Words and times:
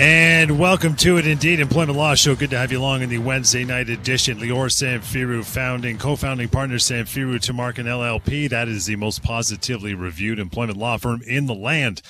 And 0.00 0.58
welcome 0.58 0.96
to 0.96 1.18
it, 1.18 1.26
indeed, 1.26 1.60
Employment 1.60 1.98
Law 1.98 2.14
Show. 2.14 2.34
Good 2.34 2.48
to 2.48 2.56
have 2.56 2.72
you 2.72 2.80
along 2.80 3.02
in 3.02 3.10
the 3.10 3.18
Wednesday 3.18 3.66
night 3.66 3.90
edition. 3.90 4.38
Lior 4.38 4.70
Samfiru, 4.70 5.44
founding, 5.44 5.98
co-founding 5.98 6.48
partner 6.48 6.76
Samfiru 6.76 7.34
Tamarkin 7.34 7.84
LLP. 7.84 8.48
That 8.48 8.66
is 8.66 8.86
the 8.86 8.96
most 8.96 9.22
positively 9.22 9.92
reviewed 9.92 10.38
employment 10.38 10.78
law 10.78 10.96
firm 10.96 11.20
in 11.26 11.44
the 11.44 11.54
land. 11.54 12.00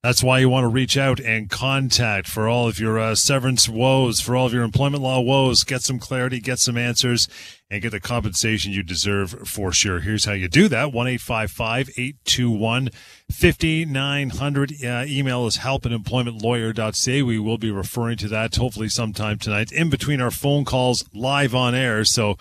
That's 0.00 0.22
why 0.22 0.38
you 0.38 0.48
want 0.48 0.62
to 0.62 0.68
reach 0.68 0.96
out 0.96 1.18
and 1.18 1.50
contact 1.50 2.28
for 2.28 2.46
all 2.48 2.68
of 2.68 2.78
your 2.78 3.00
uh, 3.00 3.16
severance 3.16 3.68
woes, 3.68 4.20
for 4.20 4.36
all 4.36 4.46
of 4.46 4.52
your 4.52 4.62
employment 4.62 5.02
law 5.02 5.20
woes. 5.20 5.64
Get 5.64 5.82
some 5.82 5.98
clarity, 5.98 6.38
get 6.38 6.60
some 6.60 6.76
answers, 6.76 7.26
and 7.68 7.82
get 7.82 7.90
the 7.90 7.98
compensation 7.98 8.70
you 8.70 8.84
deserve 8.84 9.48
for 9.48 9.72
sure. 9.72 9.98
Here's 9.98 10.24
how 10.24 10.34
you 10.34 10.46
do 10.46 10.68
that 10.68 10.92
1 10.92 11.08
821 11.08 12.90
5900. 13.28 14.72
Uh, 14.84 15.04
email 15.08 15.46
is 15.48 15.56
help 15.56 15.84
at 15.84 15.90
employmentlawyer.ca. 15.90 17.22
We 17.22 17.40
will 17.40 17.58
be 17.58 17.72
referring 17.72 18.18
to 18.18 18.28
that 18.28 18.54
hopefully 18.54 18.88
sometime 18.88 19.38
tonight 19.38 19.72
in 19.72 19.90
between 19.90 20.20
our 20.20 20.30
phone 20.30 20.64
calls 20.64 21.04
live 21.12 21.56
on 21.56 21.74
air. 21.74 22.04
So, 22.04 22.36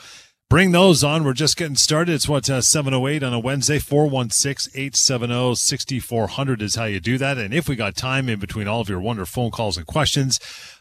Bring 0.50 0.72
those 0.72 1.04
on. 1.04 1.26
We're 1.26 1.34
just 1.34 1.58
getting 1.58 1.76
started. 1.76 2.14
It's 2.14 2.30
what, 2.30 2.50
uh, 2.50 2.62
708 2.62 3.22
on 3.22 3.34
a 3.34 3.40
Wednesday. 3.40 3.80
416 3.80 4.72
870 4.74 5.56
6400 5.56 6.62
is 6.62 6.76
how 6.76 6.86
you 6.86 7.02
do 7.02 7.18
that. 7.18 7.38
And 7.38 7.54
if 7.54 7.68
we 7.68 7.76
got 7.76 7.98
time 7.98 8.30
in 8.30 8.40
between 8.40 8.66
all 8.66 8.80
of 8.80 8.88
your 8.88 9.02
wonderful 9.02 9.44
phone 9.44 9.52
calls 9.52 9.76
and 9.76 9.86
questions, 9.86 10.40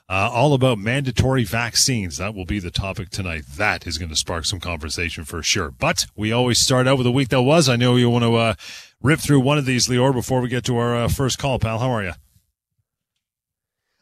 uh, 0.09 0.31
all 0.33 0.55
about 0.55 0.79
mandatory 0.79 1.43
vaccines. 1.43 2.17
That 2.17 2.33
will 2.33 2.45
be 2.45 2.61
the 2.61 2.71
topic 2.71 3.11
tonight. 3.11 3.43
That 3.57 3.89
is 3.89 3.99
going 3.99 4.11
to 4.11 4.15
spark 4.15 4.45
some 4.45 4.61
conversation 4.61 5.25
for 5.25 5.43
sure. 5.43 5.73
But 5.73 6.07
we 6.15 6.31
always 6.31 6.61
start 6.61 6.87
out 6.87 6.97
with 6.99 7.09
a 7.09 7.11
week 7.11 7.31
that 7.31 7.43
was. 7.43 7.69
I 7.69 7.75
know 7.75 7.97
you 7.97 8.09
want 8.09 8.23
to 8.25 8.37
uh, 8.37 8.55
rip 9.03 9.19
through 9.19 9.41
one 9.41 9.59
of 9.59 9.65
these, 9.65 9.89
Lior, 9.89 10.13
before 10.13 10.41
we 10.41 10.49
get 10.49 10.65
to 10.67 10.77
our 10.77 10.95
uh, 10.95 11.09
first 11.09 11.41
call, 11.41 11.59
pal. 11.59 11.81
How 11.81 11.91
are 11.91 12.05
you? 12.05 12.13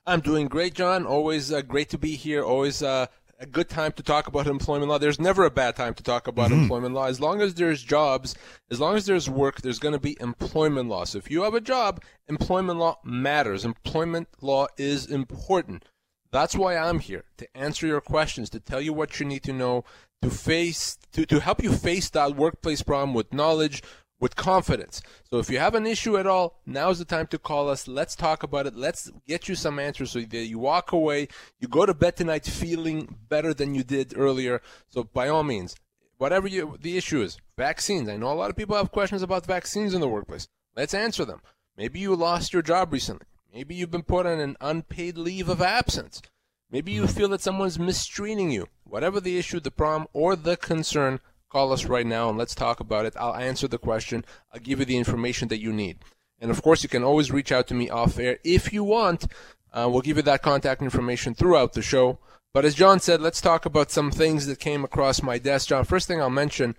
I'm 0.04 0.20
doing 0.20 0.48
great, 0.48 0.74
John. 0.74 1.06
Always 1.06 1.50
uh, 1.50 1.62
great 1.62 1.88
to 1.88 1.96
be 1.96 2.16
here. 2.16 2.44
Always 2.44 2.82
uh, 2.82 3.06
a 3.44 3.46
good 3.46 3.68
time 3.68 3.92
to 3.92 4.02
talk 4.02 4.26
about 4.26 4.46
employment 4.46 4.88
law. 4.88 4.98
There's 4.98 5.20
never 5.20 5.44
a 5.44 5.50
bad 5.50 5.76
time 5.76 5.94
to 5.94 6.02
talk 6.02 6.26
about 6.26 6.50
mm-hmm. 6.50 6.62
employment 6.62 6.94
law. 6.94 7.06
As 7.06 7.20
long 7.20 7.40
as 7.42 7.54
there's 7.54 7.82
jobs, 7.82 8.34
as 8.70 8.80
long 8.80 8.96
as 8.96 9.06
there's 9.06 9.28
work, 9.28 9.60
there's 9.60 9.78
going 9.78 9.92
to 9.92 10.00
be 10.00 10.16
employment 10.18 10.88
law. 10.88 11.04
So 11.04 11.18
if 11.18 11.30
you 11.30 11.42
have 11.42 11.54
a 11.54 11.60
job, 11.60 12.02
employment 12.26 12.78
law 12.78 12.98
matters. 13.04 13.64
Employment 13.64 14.28
law 14.40 14.66
is 14.78 15.06
important. 15.06 15.84
That's 16.32 16.56
why 16.56 16.76
I'm 16.76 16.98
here 16.98 17.24
to 17.36 17.56
answer 17.56 17.86
your 17.86 18.00
questions, 18.00 18.50
to 18.50 18.60
tell 18.60 18.80
you 18.80 18.92
what 18.92 19.20
you 19.20 19.26
need 19.26 19.44
to 19.44 19.52
know, 19.52 19.84
to 20.22 20.30
face, 20.30 20.98
to, 21.12 21.26
to 21.26 21.38
help 21.38 21.62
you 21.62 21.72
face 21.72 22.10
that 22.10 22.34
workplace 22.34 22.82
problem 22.82 23.14
with 23.14 23.32
knowledge, 23.32 23.82
with 24.24 24.36
confidence. 24.36 25.02
So 25.28 25.36
if 25.36 25.50
you 25.50 25.58
have 25.58 25.74
an 25.74 25.86
issue 25.86 26.16
at 26.16 26.26
all, 26.26 26.58
now's 26.64 26.98
the 26.98 27.04
time 27.04 27.26
to 27.26 27.38
call 27.38 27.68
us. 27.68 27.86
Let's 27.86 28.16
talk 28.16 28.42
about 28.42 28.66
it. 28.66 28.74
Let's 28.74 29.10
get 29.28 29.50
you 29.50 29.54
some 29.54 29.78
answers 29.78 30.12
so 30.12 30.20
that 30.20 30.46
you 30.46 30.58
walk 30.58 30.92
away, 30.92 31.28
you 31.60 31.68
go 31.68 31.84
to 31.84 31.92
bed 31.92 32.16
tonight 32.16 32.46
feeling 32.46 33.18
better 33.28 33.52
than 33.52 33.74
you 33.74 33.84
did 33.84 34.14
earlier. 34.16 34.62
So 34.88 35.04
by 35.04 35.28
all 35.28 35.42
means, 35.42 35.76
whatever 36.16 36.48
you, 36.48 36.78
the 36.80 36.96
issue 36.96 37.20
is, 37.20 37.36
vaccines. 37.58 38.08
I 38.08 38.16
know 38.16 38.32
a 38.32 38.40
lot 38.40 38.48
of 38.48 38.56
people 38.56 38.76
have 38.76 38.90
questions 38.90 39.20
about 39.20 39.44
vaccines 39.44 39.92
in 39.92 40.00
the 40.00 40.08
workplace. 40.08 40.48
Let's 40.74 40.94
answer 40.94 41.26
them. 41.26 41.42
Maybe 41.76 42.00
you 42.00 42.16
lost 42.16 42.54
your 42.54 42.62
job 42.62 42.94
recently. 42.94 43.26
Maybe 43.52 43.74
you've 43.74 43.90
been 43.90 44.04
put 44.04 44.24
on 44.24 44.40
an 44.40 44.56
unpaid 44.58 45.18
leave 45.18 45.50
of 45.50 45.60
absence. 45.60 46.22
Maybe 46.70 46.92
you 46.92 47.06
feel 47.08 47.28
that 47.28 47.42
someone's 47.42 47.78
mistreating 47.78 48.50
you. 48.50 48.68
Whatever 48.84 49.20
the 49.20 49.36
issue, 49.36 49.60
the 49.60 49.70
problem, 49.70 50.08
or 50.14 50.34
the 50.34 50.56
concern, 50.56 51.20
Call 51.54 51.72
us 51.72 51.84
right 51.84 52.04
now 52.04 52.28
and 52.28 52.36
let's 52.36 52.56
talk 52.56 52.80
about 52.80 53.06
it. 53.06 53.14
I'll 53.16 53.36
answer 53.36 53.68
the 53.68 53.78
question. 53.78 54.24
I'll 54.52 54.58
give 54.58 54.80
you 54.80 54.84
the 54.84 54.96
information 54.96 55.46
that 55.48 55.60
you 55.60 55.72
need. 55.72 55.98
And 56.40 56.50
of 56.50 56.60
course, 56.62 56.82
you 56.82 56.88
can 56.88 57.04
always 57.04 57.30
reach 57.30 57.52
out 57.52 57.68
to 57.68 57.74
me 57.74 57.88
off 57.88 58.18
air 58.18 58.38
if 58.42 58.72
you 58.72 58.82
want. 58.82 59.26
Uh, 59.72 59.88
we'll 59.88 60.02
give 60.02 60.16
you 60.16 60.24
that 60.24 60.42
contact 60.42 60.82
information 60.82 61.32
throughout 61.32 61.74
the 61.74 61.80
show. 61.80 62.18
But 62.52 62.64
as 62.64 62.74
John 62.74 62.98
said, 62.98 63.20
let's 63.20 63.40
talk 63.40 63.66
about 63.66 63.92
some 63.92 64.10
things 64.10 64.46
that 64.46 64.58
came 64.58 64.82
across 64.82 65.22
my 65.22 65.38
desk. 65.38 65.68
John, 65.68 65.84
first 65.84 66.08
thing 66.08 66.20
I'll 66.20 66.28
mention 66.28 66.74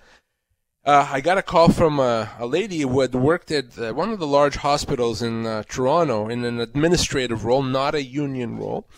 uh, 0.84 1.08
I 1.10 1.22
got 1.22 1.38
a 1.38 1.42
call 1.42 1.70
from 1.70 1.98
a, 2.02 2.32
a, 2.38 2.46
lady 2.46 2.82
who 2.82 3.00
had 3.00 3.16
worked 3.16 3.52
at 3.52 3.80
uh, 3.80 3.94
one 3.94 4.12
of 4.12 4.20
the 4.20 4.28
large 4.28 4.58
hospitals 4.58 5.22
in 5.22 5.46
uh, 5.46 5.64
Toronto 5.70 6.28
in 6.28 6.44
an 6.44 6.60
administrative 6.60 7.46
role, 7.46 7.64
not 7.64 7.96
a 7.96 8.04
union 8.04 8.58
role 8.58 8.90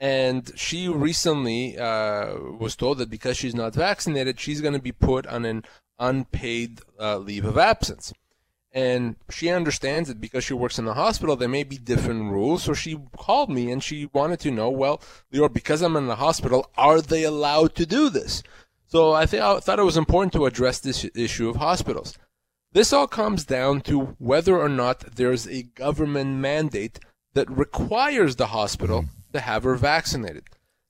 and 0.00 0.52
she 0.54 0.88
recently 0.88 1.76
uh, 1.76 2.34
was 2.58 2.76
told 2.76 2.98
that 2.98 3.10
because 3.10 3.36
she's 3.36 3.54
not 3.54 3.74
vaccinated, 3.74 4.38
she's 4.38 4.60
going 4.60 4.74
to 4.74 4.82
be 4.82 4.92
put 4.92 5.26
on 5.26 5.44
an 5.44 5.64
unpaid 5.98 6.80
uh, 7.00 7.18
leave 7.18 7.44
of 7.44 7.58
absence. 7.58 8.12
And 8.70 9.16
she 9.28 9.48
understands 9.48 10.08
that 10.08 10.20
because 10.20 10.44
she 10.44 10.54
works 10.54 10.78
in 10.78 10.84
the 10.84 10.94
hospital, 10.94 11.34
there 11.34 11.48
may 11.48 11.64
be 11.64 11.78
different 11.78 12.30
rules. 12.30 12.62
So 12.62 12.74
she 12.74 12.98
called 13.16 13.50
me 13.50 13.72
and 13.72 13.82
she 13.82 14.08
wanted 14.12 14.38
to 14.40 14.52
know, 14.52 14.70
well, 14.70 15.02
Lior, 15.32 15.52
because 15.52 15.82
I'm 15.82 15.96
in 15.96 16.06
the 16.06 16.16
hospital, 16.16 16.70
are 16.76 17.00
they 17.00 17.24
allowed 17.24 17.74
to 17.76 17.86
do 17.86 18.08
this? 18.08 18.42
So 18.86 19.14
I, 19.14 19.26
th- 19.26 19.42
I 19.42 19.58
thought 19.58 19.80
it 19.80 19.84
was 19.84 19.96
important 19.96 20.32
to 20.34 20.46
address 20.46 20.78
this 20.78 21.06
issue 21.14 21.48
of 21.48 21.56
hospitals. 21.56 22.16
This 22.72 22.92
all 22.92 23.06
comes 23.06 23.44
down 23.44 23.80
to 23.82 24.14
whether 24.18 24.58
or 24.58 24.68
not 24.68 25.16
there's 25.16 25.48
a 25.48 25.62
government 25.62 26.36
mandate 26.36 27.00
that 27.32 27.50
requires 27.50 28.36
the 28.36 28.48
hospital 28.48 29.06
to 29.32 29.40
have 29.40 29.64
her 29.64 29.76
vaccinated. 29.76 30.44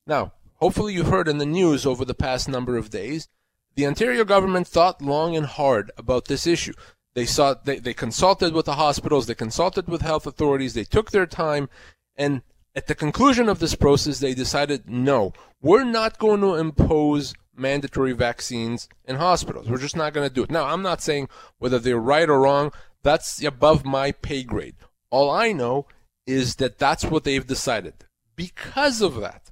Now, 0.06 0.32
hopefully 0.54 0.94
you've 0.94 1.08
heard 1.08 1.28
in 1.28 1.38
the 1.38 1.46
news 1.46 1.86
over 1.86 2.04
the 2.04 2.14
past 2.14 2.48
number 2.48 2.76
of 2.76 2.90
days, 2.90 3.28
the 3.74 3.86
Ontario 3.86 4.24
government 4.24 4.66
thought 4.66 5.02
long 5.02 5.36
and 5.36 5.46
hard 5.46 5.90
about 5.96 6.26
this 6.26 6.46
issue. 6.46 6.72
They 7.14 7.26
saw 7.26 7.54
they, 7.54 7.78
they 7.78 7.94
consulted 7.94 8.52
with 8.52 8.66
the 8.66 8.74
hospitals, 8.74 9.26
they 9.26 9.34
consulted 9.34 9.88
with 9.88 10.02
health 10.02 10.26
authorities, 10.26 10.74
they 10.74 10.84
took 10.84 11.10
their 11.10 11.26
time, 11.26 11.68
and 12.16 12.42
at 12.74 12.86
the 12.86 12.94
conclusion 12.94 13.48
of 13.48 13.58
this 13.58 13.74
process, 13.74 14.20
they 14.20 14.34
decided 14.34 14.88
no, 14.88 15.32
we're 15.60 15.84
not 15.84 16.18
going 16.18 16.40
to 16.42 16.54
impose 16.54 17.34
mandatory 17.56 18.12
vaccines 18.12 18.88
in 19.04 19.16
hospitals. 19.16 19.68
We're 19.68 19.78
just 19.78 19.96
not 19.96 20.12
going 20.12 20.28
to 20.28 20.34
do 20.34 20.44
it. 20.44 20.50
Now, 20.50 20.66
I'm 20.66 20.82
not 20.82 21.02
saying 21.02 21.28
whether 21.58 21.78
they're 21.78 21.98
right 21.98 22.28
or 22.28 22.40
wrong. 22.40 22.72
That's 23.02 23.42
above 23.42 23.84
my 23.84 24.12
pay 24.12 24.44
grade. 24.44 24.76
All 25.10 25.30
I 25.30 25.52
know 25.52 25.86
is 26.26 26.56
that 26.56 26.78
that's 26.78 27.04
what 27.04 27.24
they've 27.24 27.46
decided 27.46 27.94
because 28.38 29.02
of 29.02 29.16
that. 29.20 29.50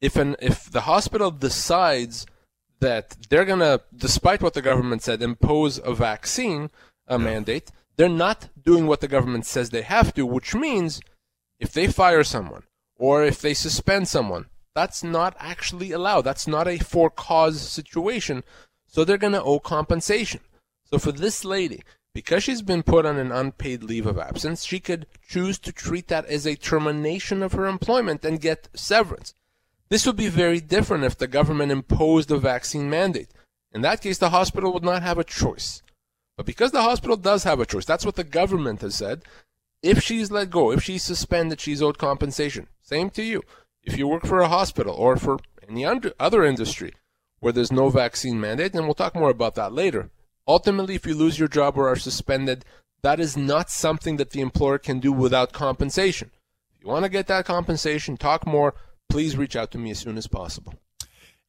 If 0.00 0.16
an 0.16 0.34
if 0.40 0.70
the 0.70 0.86
hospital 0.92 1.30
decides 1.30 2.26
that 2.80 3.06
they're 3.28 3.44
gonna, 3.44 3.80
despite 3.94 4.40
what 4.42 4.54
the 4.54 4.62
government 4.62 5.02
said, 5.02 5.22
impose 5.22 5.78
a 5.84 5.92
vaccine 5.94 6.70
a 7.06 7.18
yeah. 7.18 7.24
mandate, 7.24 7.70
they're 7.96 8.08
not 8.08 8.48
doing 8.60 8.86
what 8.86 9.02
the 9.02 9.14
government 9.16 9.44
says 9.44 9.68
they 9.68 9.82
have 9.82 10.14
to, 10.14 10.24
which 10.24 10.54
means 10.54 11.00
if 11.58 11.72
they 11.72 11.86
fire 11.86 12.24
someone 12.24 12.62
or 12.96 13.22
if 13.22 13.42
they 13.42 13.52
suspend 13.52 14.08
someone, 14.08 14.46
that's 14.74 15.04
not 15.04 15.36
actually 15.38 15.92
allowed. 15.92 16.22
That's 16.22 16.46
not 16.46 16.66
a 16.66 16.78
for 16.78 17.10
cause 17.10 17.60
situation. 17.60 18.42
So 18.86 19.04
they're 19.04 19.18
going 19.18 19.34
to 19.34 19.42
owe 19.42 19.58
compensation. 19.58 20.40
So 20.84 20.98
for 20.98 21.12
this 21.12 21.44
lady, 21.44 21.82
because 22.14 22.42
she's 22.42 22.62
been 22.62 22.82
put 22.82 23.06
on 23.06 23.18
an 23.18 23.30
unpaid 23.30 23.82
leave 23.82 24.06
of 24.06 24.18
absence, 24.18 24.64
she 24.64 24.80
could 24.80 25.06
choose 25.28 25.58
to 25.60 25.72
treat 25.72 26.08
that 26.08 26.26
as 26.26 26.46
a 26.46 26.56
termination 26.56 27.42
of 27.42 27.52
her 27.52 27.66
employment 27.66 28.24
and 28.24 28.40
get 28.40 28.68
severance. 28.74 29.34
This 29.88 30.06
would 30.06 30.16
be 30.16 30.28
very 30.28 30.60
different 30.60 31.04
if 31.04 31.16
the 31.16 31.26
government 31.26 31.72
imposed 31.72 32.30
a 32.30 32.38
vaccine 32.38 32.90
mandate. 32.90 33.30
In 33.72 33.82
that 33.82 34.00
case, 34.00 34.18
the 34.18 34.30
hospital 34.30 34.72
would 34.72 34.84
not 34.84 35.02
have 35.02 35.18
a 35.18 35.24
choice. 35.24 35.82
But 36.36 36.46
because 36.46 36.72
the 36.72 36.82
hospital 36.82 37.16
does 37.16 37.44
have 37.44 37.60
a 37.60 37.66
choice, 37.66 37.84
that's 37.84 38.06
what 38.06 38.16
the 38.16 38.24
government 38.24 38.80
has 38.80 38.94
said. 38.94 39.22
If 39.82 40.02
she's 40.02 40.30
let 40.30 40.50
go, 40.50 40.72
if 40.72 40.82
she's 40.82 41.02
suspended, 41.02 41.60
she's 41.60 41.82
owed 41.82 41.98
compensation. 41.98 42.66
Same 42.82 43.10
to 43.10 43.22
you. 43.22 43.42
If 43.82 43.96
you 43.96 44.08
work 44.08 44.26
for 44.26 44.40
a 44.40 44.48
hospital 44.48 44.94
or 44.94 45.16
for 45.16 45.38
any 45.68 45.84
other 45.84 46.44
industry 46.44 46.94
where 47.38 47.52
there's 47.52 47.72
no 47.72 47.88
vaccine 47.88 48.40
mandate, 48.40 48.74
and 48.74 48.84
we'll 48.84 48.94
talk 48.94 49.14
more 49.14 49.30
about 49.30 49.54
that 49.54 49.72
later, 49.72 50.10
Ultimately, 50.50 50.96
if 50.96 51.06
you 51.06 51.14
lose 51.14 51.38
your 51.38 51.46
job 51.46 51.78
or 51.78 51.88
are 51.88 51.94
suspended, 51.94 52.64
that 53.02 53.20
is 53.20 53.36
not 53.36 53.70
something 53.70 54.16
that 54.16 54.30
the 54.30 54.40
employer 54.40 54.78
can 54.78 54.98
do 54.98 55.12
without 55.12 55.52
compensation. 55.52 56.32
If 56.74 56.82
you 56.82 56.90
want 56.90 57.04
to 57.04 57.08
get 57.08 57.28
that 57.28 57.44
compensation, 57.44 58.16
talk 58.16 58.44
more, 58.48 58.74
please 59.08 59.36
reach 59.36 59.54
out 59.54 59.70
to 59.70 59.78
me 59.78 59.92
as 59.92 60.00
soon 60.00 60.18
as 60.18 60.26
possible. 60.26 60.74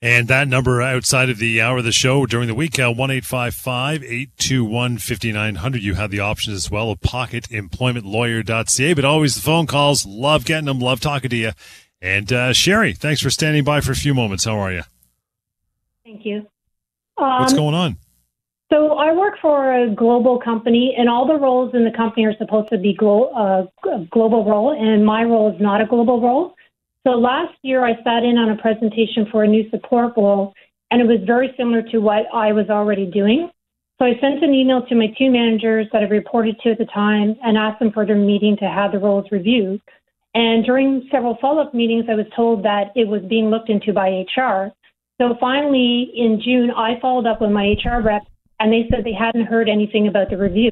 And 0.03 0.27
that 0.27 0.47
number 0.47 0.83
outside 0.83 1.31
of 1.31 1.39
the 1.39 1.59
hour 1.59 1.79
of 1.79 1.83
the 1.83 1.91
show 1.91 2.27
during 2.27 2.47
the 2.47 2.53
week, 2.53 2.77
uh, 2.79 2.93
1 2.93 3.09
821 3.09 4.99
5900. 4.99 5.81
You 5.81 5.95
have 5.95 6.11
the 6.11 6.19
option 6.19 6.53
as 6.53 6.69
well 6.69 6.91
of 6.91 6.99
pocketemploymentlawyer.ca, 6.99 8.93
but 8.93 9.03
always 9.03 9.33
the 9.33 9.41
phone 9.41 9.65
calls. 9.65 10.05
Love 10.05 10.45
getting 10.45 10.65
them, 10.65 10.77
love 10.79 10.99
talking 10.99 11.31
to 11.31 11.35
you 11.35 11.53
And 12.03 12.31
uh, 12.31 12.53
Sherry, 12.53 12.93
thanks 12.93 13.19
for 13.19 13.31
standing 13.31 13.63
by 13.63 13.81
for 13.81 13.93
a 13.93 13.95
few 13.95 14.13
moments. 14.13 14.45
How 14.45 14.59
are 14.59 14.71
you? 14.71 14.83
Thank 16.03 16.23
you. 16.23 16.45
Um, 17.17 17.39
What's 17.39 17.53
going 17.53 17.73
on? 17.73 17.97
So 18.71 18.93
I 18.93 19.11
work 19.13 19.33
for 19.41 19.73
a 19.73 19.93
global 19.93 20.39
company, 20.39 20.95
and 20.97 21.09
all 21.09 21.27
the 21.27 21.35
roles 21.35 21.75
in 21.75 21.83
the 21.83 21.91
company 21.91 22.25
are 22.25 22.35
supposed 22.37 22.69
to 22.69 22.77
be 22.77 22.93
glo- 22.93 23.31
uh, 23.35 23.89
a 23.89 24.05
global 24.11 24.45
role, 24.45 24.71
and 24.71 25.05
my 25.05 25.23
role 25.23 25.53
is 25.53 25.59
not 25.59 25.81
a 25.81 25.85
global 25.85 26.21
role. 26.21 26.55
So 27.05 27.11
last 27.11 27.53
year, 27.63 27.83
I 27.83 27.95
sat 28.03 28.23
in 28.23 28.37
on 28.37 28.51
a 28.51 28.61
presentation 28.61 29.27
for 29.29 29.43
a 29.43 29.47
new 29.47 29.69
support 29.71 30.13
role, 30.15 30.53
and 30.89 31.01
it 31.01 31.05
was 31.05 31.19
very 31.25 31.53
similar 31.57 31.81
to 31.91 31.97
what 31.97 32.27
I 32.33 32.53
was 32.53 32.69
already 32.69 33.05
doing. 33.05 33.49
So 33.99 34.05
I 34.05 34.13
sent 34.21 34.41
an 34.41 34.53
email 34.53 34.85
to 34.87 34.95
my 34.95 35.07
two 35.17 35.29
managers 35.29 35.87
that 35.91 36.03
I 36.03 36.05
reported 36.05 36.57
to 36.61 36.71
at 36.71 36.77
the 36.77 36.85
time 36.85 37.35
and 37.43 37.57
asked 37.57 37.79
them 37.79 37.91
for 37.91 38.05
their 38.05 38.15
meeting 38.15 38.55
to 38.57 38.65
have 38.65 38.93
the 38.93 38.99
roles 38.99 39.25
reviewed. 39.31 39.81
And 40.33 40.63
during 40.63 41.07
several 41.11 41.37
follow 41.41 41.63
up 41.63 41.73
meetings, 41.73 42.05
I 42.09 42.15
was 42.15 42.25
told 42.35 42.63
that 42.63 42.93
it 42.95 43.07
was 43.07 43.21
being 43.27 43.49
looked 43.49 43.69
into 43.69 43.91
by 43.91 44.23
HR. 44.35 44.71
So 45.19 45.35
finally, 45.39 46.09
in 46.15 46.41
June, 46.43 46.71
I 46.71 46.99
followed 47.01 47.27
up 47.27 47.41
with 47.41 47.51
my 47.51 47.75
HR 47.83 48.01
rep, 48.01 48.23
and 48.61 48.71
they 48.71 48.87
said 48.89 49.03
they 49.03 49.13
hadn't 49.13 49.47
heard 49.47 49.67
anything 49.67 50.07
about 50.07 50.29
the 50.29 50.37
review. 50.37 50.71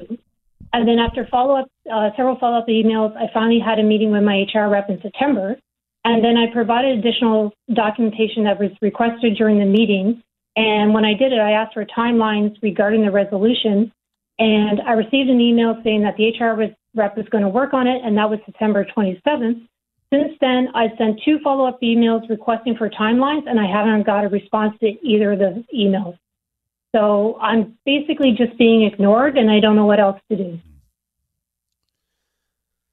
And 0.72 0.86
then 0.86 1.00
after 1.00 1.26
follow 1.26 1.56
up, 1.56 1.68
uh, 1.92 2.10
several 2.16 2.38
follow 2.38 2.58
up 2.58 2.68
emails, 2.68 3.16
I 3.16 3.26
finally 3.34 3.58
had 3.58 3.80
a 3.80 3.82
meeting 3.82 4.12
with 4.12 4.22
my 4.22 4.46
HR 4.54 4.68
rep 4.68 4.88
in 4.88 5.00
September. 5.02 5.56
And 6.04 6.24
then 6.24 6.36
I 6.36 6.46
provided 6.52 6.98
additional 6.98 7.52
documentation 7.74 8.44
that 8.44 8.60
was 8.60 8.70
requested 8.80 9.36
during 9.36 9.58
the 9.58 9.66
meeting. 9.66 10.22
And 10.54 10.94
when 10.94 11.04
I 11.04 11.14
did 11.14 11.32
it, 11.32 11.40
I 11.40 11.50
asked 11.50 11.74
for 11.74 11.84
timelines 11.84 12.56
regarding 12.62 13.04
the 13.04 13.10
resolution. 13.10 13.92
And 14.38 14.80
I 14.86 14.92
received 14.92 15.28
an 15.28 15.40
email 15.40 15.74
saying 15.82 16.02
that 16.02 16.16
the 16.16 16.30
HR 16.38 16.54
rep 16.94 17.16
was 17.16 17.26
going 17.30 17.42
to 17.42 17.50
work 17.50 17.74
on 17.74 17.88
it, 17.88 18.00
and 18.04 18.16
that 18.16 18.30
was 18.30 18.38
September 18.46 18.86
27th. 18.96 19.66
Since 20.12 20.32
then, 20.40 20.68
I've 20.74 20.96
sent 20.96 21.20
two 21.24 21.40
follow 21.42 21.66
up 21.66 21.80
emails 21.82 22.28
requesting 22.30 22.76
for 22.76 22.88
timelines, 22.88 23.48
and 23.48 23.58
I 23.58 23.66
haven't 23.66 24.06
got 24.06 24.24
a 24.24 24.28
response 24.28 24.74
to 24.80 24.86
either 25.06 25.32
of 25.32 25.40
the 25.40 25.64
emails. 25.74 26.16
So 26.94 27.38
I'm 27.40 27.78
basically 27.86 28.32
just 28.32 28.58
being 28.58 28.82
ignored, 28.82 29.38
and 29.38 29.50
I 29.50 29.60
don't 29.60 29.76
know 29.76 29.86
what 29.86 30.00
else 30.00 30.20
to 30.30 30.36
do. 30.36 30.58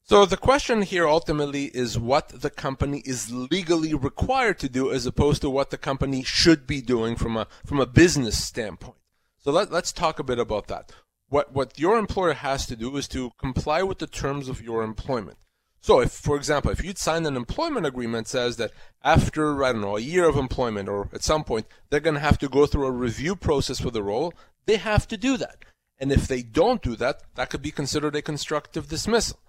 So 0.03 0.25
the 0.25 0.37
question 0.37 0.83
here 0.83 1.05
ultimately 1.05 1.65
is 1.65 1.99
what 1.99 2.29
the 2.29 2.49
company 2.49 3.01
is 3.03 3.29
legally 3.29 3.93
required 3.93 4.57
to 4.59 4.69
do 4.69 4.89
as 4.89 5.05
opposed 5.05 5.41
to 5.41 5.49
what 5.49 5.69
the 5.69 5.77
company 5.77 6.23
should 6.23 6.65
be 6.65 6.79
doing 6.79 7.17
from 7.17 7.35
a 7.35 7.47
from 7.65 7.81
a 7.81 7.85
business 7.85 8.41
standpoint. 8.41 8.95
So 9.37 9.51
let, 9.51 9.69
let's 9.69 9.91
talk 9.91 10.17
a 10.17 10.23
bit 10.23 10.39
about 10.39 10.67
that. 10.67 10.93
What 11.27 11.51
what 11.51 11.77
your 11.77 11.97
employer 11.97 12.33
has 12.33 12.65
to 12.67 12.77
do 12.77 12.95
is 12.95 13.09
to 13.09 13.31
comply 13.37 13.83
with 13.83 13.97
the 13.99 14.07
terms 14.07 14.47
of 14.47 14.61
your 14.61 14.81
employment. 14.81 15.39
So 15.87 16.01
if 16.01 16.11
for 16.11 16.35
example, 16.35 16.69
if 16.69 16.83
you'd 16.83 16.97
signed 16.97 17.25
an 17.25 17.37
employment 17.37 17.85
agreement 17.85 18.25
that 18.25 18.31
says 18.31 18.57
that 18.57 18.71
after 19.05 19.63
I 19.63 19.71
don't 19.71 19.79
know, 19.79 19.95
a 19.95 20.01
year 20.01 20.27
of 20.27 20.35
employment 20.35 20.89
or 20.89 21.07
at 21.13 21.23
some 21.23 21.45
point 21.45 21.65
they're 21.89 22.01
going 22.01 22.15
to 22.15 22.19
have 22.19 22.37
to 22.39 22.49
go 22.49 22.65
through 22.65 22.87
a 22.87 22.91
review 22.91 23.37
process 23.37 23.79
for 23.79 23.89
the 23.89 24.03
role, 24.03 24.33
they 24.65 24.75
have 24.75 25.07
to 25.07 25.15
do 25.15 25.37
that. 25.37 25.63
And 25.97 26.11
if 26.11 26.27
they 26.27 26.41
don't 26.41 26.81
do 26.81 26.97
that, 26.97 27.21
that 27.35 27.49
could 27.49 27.61
be 27.61 27.71
considered 27.71 28.17
a 28.17 28.21
constructive 28.21 28.89
dismissal. 28.89 29.39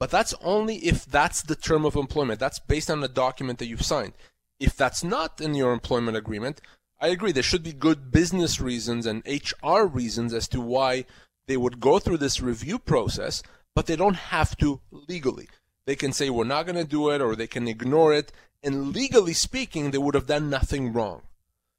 But 0.00 0.10
that's 0.10 0.34
only 0.42 0.78
if 0.78 1.06
that's 1.06 1.42
the 1.42 1.54
term 1.54 1.84
of 1.84 1.94
employment. 1.94 2.40
That's 2.40 2.58
based 2.58 2.90
on 2.90 2.98
the 2.98 3.06
document 3.06 3.60
that 3.60 3.68
you've 3.68 3.86
signed. 3.86 4.14
If 4.58 4.76
that's 4.76 5.04
not 5.04 5.40
in 5.40 5.54
your 5.54 5.72
employment 5.72 6.16
agreement, 6.16 6.60
I 7.00 7.06
agree. 7.06 7.30
There 7.30 7.44
should 7.44 7.62
be 7.62 7.72
good 7.72 8.10
business 8.10 8.60
reasons 8.60 9.06
and 9.06 9.22
HR 9.28 9.84
reasons 9.84 10.34
as 10.34 10.48
to 10.48 10.60
why 10.60 11.04
they 11.46 11.56
would 11.56 11.78
go 11.78 12.00
through 12.00 12.18
this 12.18 12.40
review 12.40 12.80
process, 12.80 13.44
but 13.76 13.86
they 13.86 13.94
don't 13.94 14.16
have 14.34 14.56
to 14.56 14.80
legally. 14.90 15.46
They 15.86 15.96
can 15.96 16.12
say, 16.12 16.30
we're 16.30 16.44
not 16.44 16.66
going 16.66 16.76
to 16.76 16.84
do 16.84 17.10
it, 17.10 17.20
or 17.20 17.36
they 17.36 17.46
can 17.46 17.68
ignore 17.68 18.12
it. 18.12 18.32
And 18.62 18.94
legally 18.94 19.34
speaking, 19.34 19.90
they 19.90 19.98
would 19.98 20.14
have 20.14 20.26
done 20.26 20.48
nothing 20.48 20.92
wrong. 20.92 21.22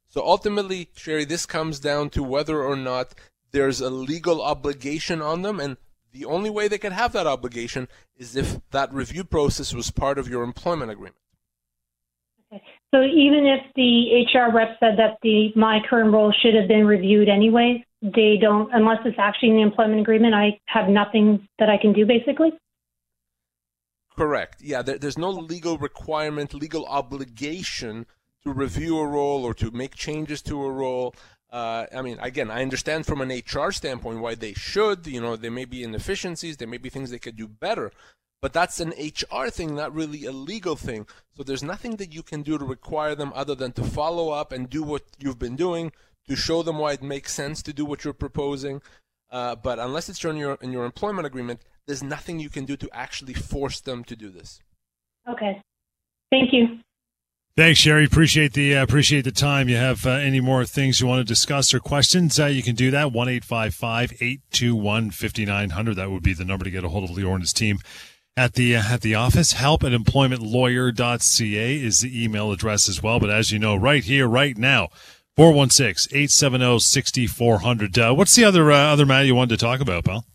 So 0.08 0.24
ultimately, 0.24 0.90
Sherry, 0.94 1.24
this 1.24 1.46
comes 1.46 1.80
down 1.80 2.10
to 2.10 2.22
whether 2.22 2.62
or 2.62 2.76
not 2.76 3.14
there's 3.50 3.80
a 3.80 3.90
legal 3.90 4.40
obligation 4.42 5.20
on 5.20 5.42
them. 5.42 5.58
And 5.58 5.76
the 6.12 6.24
only 6.24 6.50
way 6.50 6.68
they 6.68 6.78
could 6.78 6.92
have 6.92 7.12
that 7.12 7.26
obligation 7.26 7.88
is 8.16 8.36
if 8.36 8.60
that 8.70 8.92
review 8.92 9.24
process 9.24 9.74
was 9.74 9.90
part 9.90 10.18
of 10.18 10.28
your 10.28 10.42
employment 10.42 10.90
agreement. 10.90 11.16
Okay. 12.52 12.62
So 12.94 13.02
even 13.02 13.44
if 13.44 13.60
the 13.74 14.24
HR 14.32 14.54
rep 14.54 14.78
said 14.78 14.96
that 14.98 15.18
the 15.22 15.52
my 15.56 15.80
current 15.90 16.12
role 16.12 16.32
should 16.32 16.54
have 16.54 16.68
been 16.68 16.86
reviewed 16.86 17.28
anyway, 17.28 17.84
they 18.00 18.38
don't 18.40 18.72
unless 18.72 18.98
it's 19.04 19.18
actually 19.18 19.50
in 19.50 19.56
the 19.56 19.62
employment 19.62 20.00
agreement. 20.00 20.34
I 20.34 20.58
have 20.66 20.88
nothing 20.88 21.46
that 21.58 21.68
I 21.68 21.76
can 21.76 21.92
do 21.92 22.06
basically. 22.06 22.52
Correct. 24.16 24.62
Yeah, 24.62 24.82
there, 24.82 24.98
there's 24.98 25.18
no 25.18 25.30
legal 25.30 25.76
requirement, 25.78 26.54
legal 26.54 26.86
obligation 26.86 28.06
to 28.44 28.52
review 28.52 28.98
a 28.98 29.06
role 29.06 29.44
or 29.44 29.52
to 29.54 29.70
make 29.70 29.94
changes 29.94 30.40
to 30.42 30.64
a 30.64 30.70
role. 30.70 31.14
Uh, 31.50 31.86
I 31.94 32.02
mean, 32.02 32.18
again, 32.20 32.50
I 32.50 32.62
understand 32.62 33.06
from 33.06 33.20
an 33.20 33.30
HR 33.30 33.70
standpoint 33.70 34.20
why 34.20 34.34
they 34.34 34.54
should. 34.54 35.06
You 35.06 35.20
know, 35.20 35.36
there 35.36 35.50
may 35.50 35.64
be 35.64 35.82
inefficiencies, 35.82 36.56
there 36.56 36.68
may 36.68 36.78
be 36.78 36.88
things 36.88 37.10
they 37.10 37.18
could 37.18 37.36
do 37.36 37.46
better, 37.46 37.92
but 38.40 38.52
that's 38.52 38.80
an 38.80 38.94
HR 38.98 39.48
thing, 39.48 39.74
not 39.74 39.94
really 39.94 40.24
a 40.24 40.32
legal 40.32 40.76
thing. 40.76 41.06
So 41.36 41.42
there's 41.42 41.62
nothing 41.62 41.96
that 41.96 42.14
you 42.14 42.22
can 42.22 42.42
do 42.42 42.56
to 42.56 42.64
require 42.64 43.14
them 43.14 43.32
other 43.34 43.54
than 43.54 43.72
to 43.72 43.84
follow 43.84 44.30
up 44.30 44.50
and 44.50 44.70
do 44.70 44.82
what 44.82 45.02
you've 45.18 45.38
been 45.38 45.56
doing 45.56 45.92
to 46.28 46.36
show 46.36 46.62
them 46.62 46.78
why 46.78 46.92
it 46.92 47.02
makes 47.02 47.32
sense 47.34 47.62
to 47.62 47.72
do 47.72 47.84
what 47.84 48.04
you're 48.04 48.14
proposing. 48.14 48.82
Uh, 49.30 49.54
but 49.54 49.78
unless 49.78 50.08
it's 50.08 50.24
in 50.24 50.36
your 50.36 50.56
in 50.62 50.72
your 50.72 50.84
employment 50.84 51.26
agreement, 51.26 51.60
there's 51.86 52.02
nothing 52.02 52.40
you 52.40 52.50
can 52.50 52.64
do 52.64 52.76
to 52.76 52.88
actually 52.92 53.34
force 53.34 53.80
them 53.80 54.02
to 54.04 54.16
do 54.16 54.28
this. 54.28 54.60
Okay. 55.28 55.62
Thank 56.30 56.52
you. 56.52 56.80
Thanks, 57.56 57.80
Sherry. 57.80 58.04
Appreciate 58.04 58.52
the 58.52 58.76
uh, 58.76 58.82
appreciate 58.82 59.22
the 59.22 59.32
time. 59.32 59.70
You 59.70 59.76
have 59.76 60.04
uh, 60.04 60.10
any 60.10 60.40
more 60.40 60.66
things 60.66 61.00
you 61.00 61.06
want 61.06 61.20
to 61.20 61.24
discuss 61.24 61.72
or 61.72 61.80
questions? 61.80 62.38
Uh, 62.38 62.44
you 62.46 62.62
can 62.62 62.74
do 62.74 62.90
that 62.90 63.12
one 63.12 63.30
eight 63.30 63.44
five 63.44 63.74
five 63.74 64.12
eight 64.20 64.42
two 64.50 64.76
one 64.76 65.10
fifty 65.10 65.46
nine 65.46 65.70
hundred. 65.70 65.96
That 65.96 66.10
would 66.10 66.22
be 66.22 66.34
the 66.34 66.44
number 66.44 66.66
to 66.66 66.70
get 66.70 66.84
a 66.84 66.90
hold 66.90 67.08
of 67.08 67.16
Lior 67.16 67.32
and 67.32 67.40
his 67.40 67.54
team 67.54 67.78
at 68.36 68.52
the 68.54 68.76
uh, 68.76 68.82
at 68.90 69.00
the 69.00 69.14
office. 69.14 69.52
Help 69.52 69.82
at 69.84 69.92
employmentlawyer.ca 69.92 71.76
is 71.76 72.00
the 72.00 72.24
email 72.24 72.52
address 72.52 72.90
as 72.90 73.02
well. 73.02 73.18
But 73.18 73.30
as 73.30 73.50
you 73.50 73.58
know, 73.58 73.74
right 73.74 74.04
here, 74.04 74.28
right 74.28 74.58
now, 74.58 74.88
416-870-6400. 75.38 78.10
Uh, 78.10 78.14
what's 78.14 78.34
the 78.34 78.44
other 78.44 78.70
uh, 78.70 78.92
other 78.92 79.06
matter 79.06 79.24
you 79.24 79.34
wanted 79.34 79.58
to 79.58 79.64
talk 79.64 79.80
about, 79.80 80.04
pal? 80.04 80.26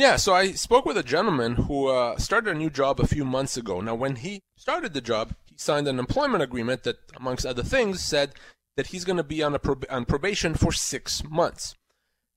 Yeah, 0.00 0.16
so 0.16 0.32
I 0.32 0.52
spoke 0.52 0.86
with 0.86 0.96
a 0.96 1.02
gentleman 1.02 1.56
who 1.56 1.88
uh, 1.88 2.16
started 2.16 2.56
a 2.56 2.58
new 2.58 2.70
job 2.70 3.00
a 3.00 3.06
few 3.06 3.22
months 3.22 3.58
ago. 3.58 3.82
Now, 3.82 3.94
when 3.94 4.16
he 4.16 4.40
started 4.56 4.94
the 4.94 5.02
job, 5.02 5.34
he 5.44 5.58
signed 5.58 5.86
an 5.86 5.98
employment 5.98 6.42
agreement 6.42 6.84
that, 6.84 7.00
amongst 7.14 7.44
other 7.44 7.62
things, 7.62 8.02
said 8.02 8.32
that 8.78 8.86
he's 8.86 9.04
going 9.04 9.18
to 9.18 9.22
be 9.22 9.42
on, 9.42 9.54
a 9.54 9.58
prob- 9.58 9.84
on 9.90 10.06
probation 10.06 10.54
for 10.54 10.72
six 10.72 11.22
months. 11.22 11.74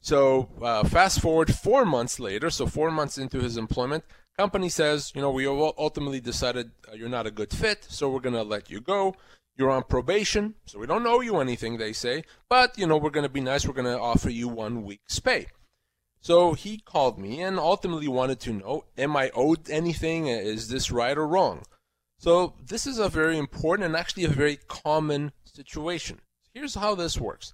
So, 0.02 0.50
uh, 0.62 0.84
fast 0.84 1.22
forward 1.22 1.56
four 1.56 1.86
months 1.86 2.20
later, 2.20 2.50
so 2.50 2.68
four 2.68 2.92
months 2.92 3.18
into 3.18 3.40
his 3.40 3.56
employment, 3.56 4.04
company 4.38 4.68
says, 4.68 5.14
you 5.16 5.22
know, 5.22 5.32
we 5.32 5.48
ultimately 5.48 6.20
decided 6.20 6.72
uh, 6.92 6.96
you're 6.96 7.08
not 7.08 7.28
a 7.28 7.32
good 7.32 7.54
fit, 7.54 7.86
so 7.88 8.10
we're 8.10 8.20
going 8.20 8.36
to 8.36 8.44
let 8.44 8.70
you 8.70 8.82
go. 8.82 9.16
You're 9.56 9.72
on 9.72 9.84
probation, 9.84 10.56
so 10.66 10.80
we 10.80 10.88
don't 10.88 11.08
owe 11.08 11.22
you 11.22 11.38
anything, 11.38 11.78
they 11.78 11.94
say, 11.94 12.26
but, 12.50 12.78
you 12.78 12.88
know, 12.88 12.98
we're 12.98 13.10
going 13.10 13.24
to 13.24 13.30
be 13.30 13.40
nice. 13.40 13.66
We're 13.66 13.74
going 13.74 13.86
to 13.86 14.02
offer 14.02 14.30
you 14.30 14.50
one 14.50 14.84
week's 14.84 15.22
pay. 15.22 15.46
So 16.24 16.54
he 16.54 16.78
called 16.78 17.20
me 17.20 17.42
and 17.42 17.60
ultimately 17.60 18.08
wanted 18.08 18.40
to 18.42 18.54
know 18.54 18.86
Am 18.98 19.16
I 19.18 19.30
owed 19.36 19.70
anything? 19.70 20.28
Is 20.28 20.70
this 20.70 20.90
right 20.90 21.18
or 21.18 21.28
wrong? 21.28 21.64
So 22.18 22.54
this 22.66 22.88
is 22.88 22.98
a 22.98 23.10
very 23.10 23.38
important 23.38 23.86
and 23.86 23.96
actually 23.96 24.24
a 24.24 24.30
very 24.30 24.58
common 24.70 25.34
situation. 25.44 26.22
Here's 26.54 26.76
how 26.76 26.96
this 26.96 27.20
works 27.20 27.54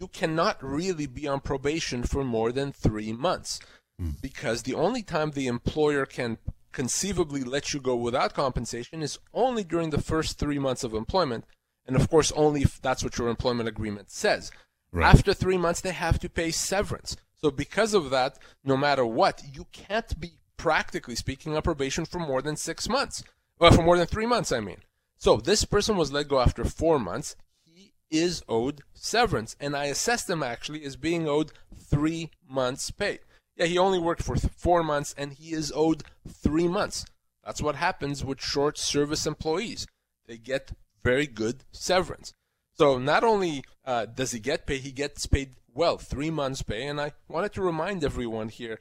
you 0.00 0.08
cannot 0.08 0.62
really 0.64 1.06
be 1.06 1.28
on 1.28 1.40
probation 1.40 2.02
for 2.02 2.24
more 2.24 2.50
than 2.50 2.72
three 2.72 3.12
months 3.12 3.60
mm. 4.00 4.14
because 4.22 4.62
the 4.62 4.74
only 4.74 5.02
time 5.02 5.32
the 5.32 5.46
employer 5.46 6.06
can 6.06 6.38
conceivably 6.72 7.42
let 7.42 7.74
you 7.74 7.80
go 7.80 7.96
without 7.96 8.32
compensation 8.32 9.02
is 9.02 9.18
only 9.34 9.64
during 9.64 9.90
the 9.90 10.00
first 10.00 10.38
three 10.38 10.58
months 10.58 10.84
of 10.84 10.94
employment. 10.94 11.44
And 11.86 11.96
of 11.96 12.08
course, 12.08 12.32
only 12.32 12.62
if 12.62 12.80
that's 12.80 13.04
what 13.04 13.18
your 13.18 13.28
employment 13.28 13.68
agreement 13.68 14.10
says. 14.10 14.50
Right. 14.92 15.12
After 15.12 15.34
three 15.34 15.58
months, 15.58 15.80
they 15.82 15.92
have 15.92 16.18
to 16.20 16.30
pay 16.30 16.50
severance. 16.50 17.16
So 17.40 17.50
because 17.50 17.94
of 17.94 18.10
that, 18.10 18.38
no 18.64 18.76
matter 18.76 19.06
what, 19.06 19.42
you 19.52 19.66
can't 19.72 20.18
be 20.20 20.32
practically 20.56 21.14
speaking 21.14 21.56
on 21.56 21.62
probation 21.62 22.04
for 22.04 22.18
more 22.18 22.42
than 22.42 22.56
six 22.56 22.88
months. 22.88 23.22
Well, 23.58 23.72
for 23.72 23.82
more 23.82 23.96
than 23.96 24.06
three 24.06 24.26
months, 24.26 24.52
I 24.52 24.60
mean. 24.60 24.78
So 25.18 25.36
this 25.36 25.64
person 25.64 25.96
was 25.96 26.12
let 26.12 26.28
go 26.28 26.40
after 26.40 26.64
four 26.64 26.98
months. 26.98 27.36
He 27.64 27.92
is 28.10 28.42
owed 28.48 28.82
severance, 28.94 29.56
and 29.60 29.76
I 29.76 29.86
assessed 29.86 30.30
him 30.30 30.42
actually 30.42 30.84
as 30.84 30.96
being 30.96 31.28
owed 31.28 31.52
three 31.76 32.30
months' 32.48 32.90
pay. 32.90 33.20
Yeah, 33.56 33.66
he 33.66 33.78
only 33.78 33.98
worked 33.98 34.22
for 34.22 34.36
th- 34.36 34.52
four 34.56 34.82
months, 34.84 35.14
and 35.18 35.32
he 35.32 35.52
is 35.52 35.72
owed 35.74 36.04
three 36.28 36.68
months. 36.68 37.04
That's 37.44 37.62
what 37.62 37.76
happens 37.76 38.24
with 38.24 38.40
short 38.40 38.78
service 38.78 39.26
employees. 39.26 39.86
They 40.26 40.36
get 40.36 40.72
very 41.02 41.26
good 41.26 41.64
severance. 41.72 42.32
So 42.74 42.98
not 42.98 43.24
only 43.24 43.64
uh, 43.84 44.06
does 44.06 44.32
he 44.32 44.38
get 44.38 44.66
paid, 44.66 44.82
he 44.82 44.92
gets 44.92 45.26
paid 45.26 45.56
well, 45.78 45.96
three 45.96 46.30
months' 46.30 46.62
pay. 46.62 46.88
And 46.88 47.00
I 47.00 47.12
wanted 47.28 47.52
to 47.52 47.62
remind 47.62 48.02
everyone 48.02 48.48
here 48.48 48.80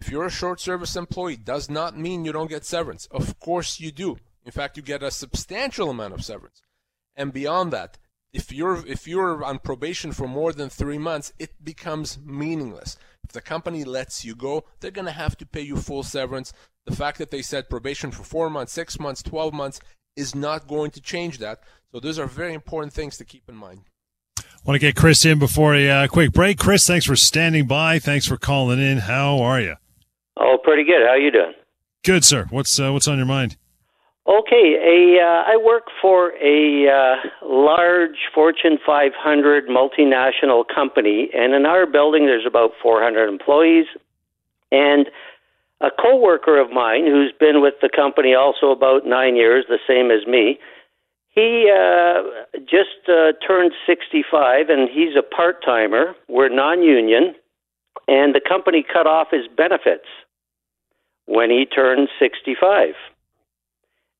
if 0.00 0.08
you're 0.08 0.24
a 0.24 0.30
short 0.30 0.60
service 0.60 0.96
employee, 0.96 1.36
does 1.36 1.68
not 1.68 1.98
mean 1.98 2.24
you 2.24 2.32
don't 2.32 2.48
get 2.48 2.64
severance. 2.64 3.06
Of 3.10 3.38
course 3.38 3.80
you 3.80 3.92
do. 3.92 4.16
In 4.46 4.52
fact, 4.52 4.78
you 4.78 4.82
get 4.82 5.02
a 5.02 5.10
substantial 5.10 5.90
amount 5.90 6.14
of 6.14 6.24
severance. 6.24 6.62
And 7.14 7.34
beyond 7.34 7.70
that, 7.72 7.98
if 8.32 8.50
you're 8.50 8.86
if 8.86 9.06
you're 9.06 9.44
on 9.44 9.58
probation 9.58 10.12
for 10.12 10.26
more 10.26 10.54
than 10.54 10.70
three 10.70 10.96
months, 10.96 11.34
it 11.38 11.62
becomes 11.62 12.18
meaningless. 12.24 12.96
If 13.24 13.32
the 13.32 13.42
company 13.42 13.84
lets 13.84 14.24
you 14.24 14.34
go, 14.34 14.64
they're 14.80 14.90
going 14.90 15.12
to 15.12 15.12
have 15.24 15.36
to 15.38 15.46
pay 15.46 15.62
you 15.62 15.76
full 15.76 16.02
severance. 16.02 16.54
The 16.86 16.96
fact 16.96 17.18
that 17.18 17.30
they 17.30 17.42
said 17.42 17.68
probation 17.68 18.10
for 18.10 18.22
four 18.22 18.48
months, 18.48 18.72
six 18.72 18.98
months, 18.98 19.22
twelve 19.22 19.52
months 19.52 19.80
is 20.16 20.34
not 20.34 20.66
going 20.66 20.92
to 20.92 21.00
change 21.02 21.38
that. 21.38 21.60
So 21.92 22.00
those 22.00 22.18
are 22.18 22.26
very 22.26 22.54
important 22.54 22.94
things 22.94 23.18
to 23.18 23.26
keep 23.26 23.50
in 23.50 23.56
mind. 23.56 23.82
Want 24.68 24.78
to 24.82 24.86
get 24.86 24.96
Chris 24.96 25.24
in 25.24 25.38
before 25.38 25.74
a 25.74 25.88
uh, 25.88 26.08
quick 26.08 26.30
break. 26.30 26.58
Chris, 26.58 26.86
thanks 26.86 27.06
for 27.06 27.16
standing 27.16 27.66
by. 27.66 27.98
Thanks 27.98 28.26
for 28.26 28.36
calling 28.36 28.78
in. 28.78 28.98
How 28.98 29.38
are 29.40 29.58
you? 29.58 29.76
Oh, 30.36 30.58
pretty 30.62 30.84
good. 30.84 31.06
How 31.06 31.12
are 31.12 31.18
you 31.18 31.30
doing? 31.30 31.54
Good, 32.04 32.22
sir. 32.22 32.48
What's 32.50 32.78
uh, 32.78 32.92
what's 32.92 33.08
on 33.08 33.16
your 33.16 33.24
mind? 33.24 33.56
Okay, 34.26 34.76
a 34.76 35.24
uh, 35.24 35.50
I 35.50 35.56
work 35.56 35.84
for 36.02 36.34
a 36.36 36.86
uh, 36.86 37.46
large 37.48 38.18
Fortune 38.34 38.76
500 38.84 39.68
multinational 39.68 40.64
company, 40.68 41.30
and 41.32 41.54
in 41.54 41.64
our 41.64 41.86
building 41.86 42.26
there's 42.26 42.44
about 42.46 42.72
400 42.82 43.26
employees. 43.26 43.86
And 44.70 45.06
a 45.80 45.88
coworker 45.90 46.60
of 46.60 46.70
mine 46.70 47.06
who's 47.06 47.32
been 47.40 47.62
with 47.62 47.74
the 47.80 47.88
company 47.88 48.34
also 48.34 48.70
about 48.70 49.06
nine 49.06 49.34
years, 49.34 49.64
the 49.66 49.78
same 49.88 50.10
as 50.10 50.26
me, 50.26 50.58
he 51.30 51.70
uh, 51.72 52.22
just 52.60 53.08
uh, 53.08 53.32
turned 53.46 53.72
65, 53.86 54.68
and 54.68 54.88
he's 54.88 55.14
a 55.16 55.22
part 55.22 55.64
timer. 55.64 56.14
We're 56.28 56.48
non-union, 56.48 57.34
and 58.06 58.34
the 58.34 58.40
company 58.46 58.84
cut 58.90 59.06
off 59.06 59.28
his 59.30 59.46
benefits 59.56 60.06
when 61.26 61.50
he 61.50 61.66
turned 61.66 62.08
65. 62.18 62.94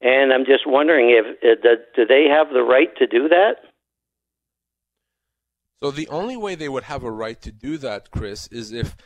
And 0.00 0.32
I'm 0.32 0.44
just 0.44 0.66
wondering 0.66 1.10
if 1.10 1.26
uh, 1.42 1.68
do 1.96 2.06
they 2.06 2.26
have 2.30 2.50
the 2.52 2.62
right 2.62 2.94
to 2.98 3.06
do 3.06 3.28
that? 3.28 3.56
So 5.82 5.90
the 5.90 6.08
only 6.08 6.36
way 6.36 6.54
they 6.54 6.68
would 6.68 6.84
have 6.84 7.04
a 7.04 7.10
right 7.10 7.40
to 7.42 7.52
do 7.52 7.78
that, 7.78 8.10
Chris, 8.10 8.48
is 8.48 8.72
if 8.72 8.96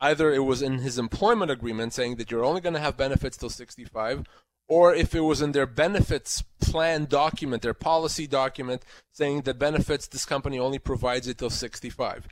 either 0.00 0.32
it 0.32 0.44
was 0.44 0.62
in 0.62 0.78
his 0.78 0.98
employment 0.98 1.50
agreement 1.50 1.92
saying 1.92 2.16
that 2.16 2.30
you're 2.30 2.44
only 2.44 2.60
going 2.60 2.74
to 2.74 2.80
have 2.80 2.96
benefits 2.96 3.36
till 3.36 3.50
65, 3.50 4.24
or 4.70 4.94
if 4.94 5.16
it 5.16 5.20
was 5.20 5.42
in 5.42 5.50
their 5.50 5.66
benefits 5.66 6.44
plan 6.60 7.04
document, 7.06 7.60
their 7.60 7.74
policy 7.74 8.28
document 8.28 8.84
saying 9.12 9.40
the 9.40 9.52
benefits 9.52 10.06
this 10.06 10.24
company 10.24 10.60
only 10.60 10.78
provides 10.78 11.26
it 11.26 11.38
till 11.38 11.50
65. 11.50 12.28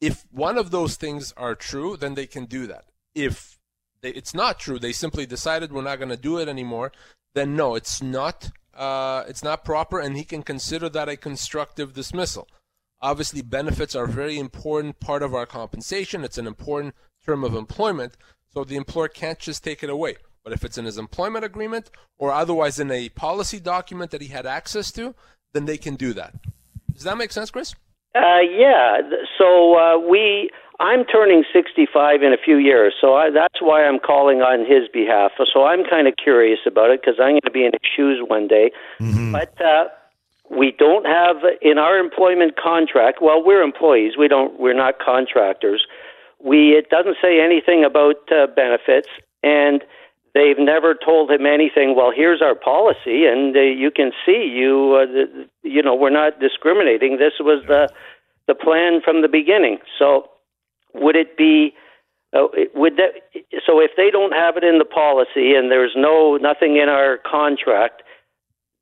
If 0.00 0.24
one 0.30 0.56
of 0.56 0.70
those 0.70 0.94
things 0.94 1.34
are 1.36 1.56
true, 1.56 1.96
then 1.96 2.14
they 2.14 2.28
can 2.28 2.44
do 2.44 2.68
that. 2.68 2.84
If 3.12 3.58
it's 4.04 4.32
not 4.32 4.60
true, 4.60 4.78
they 4.78 4.92
simply 4.92 5.26
decided 5.26 5.72
we're 5.72 5.82
not 5.82 5.98
going 5.98 6.10
to 6.10 6.16
do 6.16 6.38
it 6.38 6.48
anymore, 6.48 6.92
then 7.34 7.56
no, 7.56 7.74
it's 7.74 8.00
not 8.00 8.52
uh, 8.72 9.24
it's 9.26 9.42
not 9.42 9.64
proper, 9.64 9.98
and 9.98 10.16
he 10.16 10.22
can 10.22 10.44
consider 10.44 10.88
that 10.88 11.08
a 11.08 11.16
constructive 11.16 11.92
dismissal. 11.92 12.46
Obviously, 13.02 13.42
benefits 13.42 13.96
are 13.96 14.04
a 14.04 14.08
very 14.08 14.38
important 14.38 15.00
part 15.00 15.24
of 15.24 15.34
our 15.34 15.44
compensation. 15.44 16.22
It's 16.22 16.38
an 16.38 16.46
important 16.46 16.94
term 17.26 17.42
of 17.42 17.56
employment, 17.56 18.16
so 18.54 18.62
the 18.62 18.76
employer 18.76 19.08
can't 19.08 19.40
just 19.40 19.64
take 19.64 19.82
it 19.82 19.90
away. 19.90 20.16
But 20.42 20.52
if 20.52 20.64
it's 20.64 20.78
in 20.78 20.84
his 20.84 20.98
employment 20.98 21.44
agreement 21.44 21.90
or 22.18 22.32
otherwise 22.32 22.78
in 22.78 22.90
a 22.90 23.08
policy 23.10 23.60
document 23.60 24.10
that 24.10 24.22
he 24.22 24.28
had 24.28 24.46
access 24.46 24.90
to, 24.92 25.14
then 25.52 25.66
they 25.66 25.76
can 25.76 25.96
do 25.96 26.12
that. 26.14 26.34
Does 26.92 27.02
that 27.04 27.18
make 27.18 27.32
sense, 27.32 27.50
Chris? 27.50 27.74
Uh, 28.14 28.40
yeah. 28.40 29.00
So 29.38 29.78
uh, 29.78 29.98
we 29.98 30.50
I'm 30.80 31.04
turning 31.04 31.44
65 31.52 32.22
in 32.22 32.32
a 32.32 32.38
few 32.42 32.56
years, 32.56 32.94
so 32.98 33.14
I, 33.14 33.30
that's 33.30 33.60
why 33.60 33.84
I'm 33.84 33.98
calling 33.98 34.40
on 34.40 34.60
his 34.60 34.88
behalf. 34.90 35.32
So 35.52 35.64
I'm 35.64 35.84
kind 35.84 36.08
of 36.08 36.14
curious 36.16 36.60
about 36.66 36.88
it 36.88 37.02
because 37.02 37.20
I'm 37.20 37.32
going 37.32 37.42
to 37.44 37.50
be 37.50 37.66
in 37.66 37.72
his 37.72 37.90
shoes 37.94 38.24
one 38.26 38.48
day. 38.48 38.72
Mm-hmm. 38.98 39.32
But 39.32 39.60
uh, 39.60 39.84
we 40.50 40.72
don't 40.78 41.04
have 41.04 41.36
in 41.60 41.76
our 41.76 41.98
employment 41.98 42.56
contract. 42.56 43.18
Well, 43.20 43.44
we're 43.44 43.62
employees. 43.62 44.14
We 44.18 44.26
don't. 44.26 44.58
We're 44.58 44.74
not 44.74 44.98
contractors. 44.98 45.86
We 46.42 46.70
it 46.70 46.88
doesn't 46.88 47.16
say 47.20 47.40
anything 47.40 47.84
about 47.84 48.16
uh, 48.32 48.46
benefits, 48.46 49.08
and 49.42 49.82
they've 50.34 50.58
never 50.58 50.94
told 50.94 51.30
him 51.30 51.46
anything. 51.46 51.94
Well, 51.96 52.12
here's 52.14 52.42
our 52.42 52.54
policy, 52.54 53.26
and 53.26 53.56
uh, 53.56 53.60
you 53.60 53.90
can 53.90 54.12
see 54.24 54.50
you. 54.54 54.98
Uh, 55.00 55.06
the, 55.06 55.48
you 55.62 55.82
know, 55.82 55.94
we're 55.94 56.10
not 56.10 56.40
discriminating. 56.40 57.18
This 57.18 57.34
was 57.40 57.64
the 57.66 57.88
the 58.46 58.54
plan 58.54 59.00
from 59.04 59.22
the 59.22 59.28
beginning. 59.28 59.78
So 59.98 60.28
would 60.94 61.16
it 61.16 61.36
be 61.36 61.74
uh, 62.32 62.46
would 62.74 62.96
that 62.96 63.22
so 63.66 63.80
if 63.80 63.92
they 63.96 64.10
don't 64.10 64.32
have 64.32 64.56
it 64.56 64.64
in 64.64 64.78
the 64.78 64.84
policy 64.84 65.54
and 65.54 65.70
there's 65.70 65.94
no 65.96 66.36
nothing 66.36 66.76
in 66.76 66.88
our 66.88 67.18
contract 67.18 68.02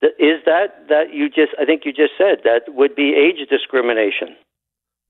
is 0.03 0.41
that 0.47 0.89
that 0.89 1.13
you 1.13 1.29
just 1.29 1.53
I 1.61 1.65
think 1.65 1.83
you 1.85 1.93
just 1.93 2.13
said 2.17 2.39
that 2.45 2.63
would 2.69 2.95
be 2.95 3.15
age 3.15 3.49
discrimination. 3.49 4.37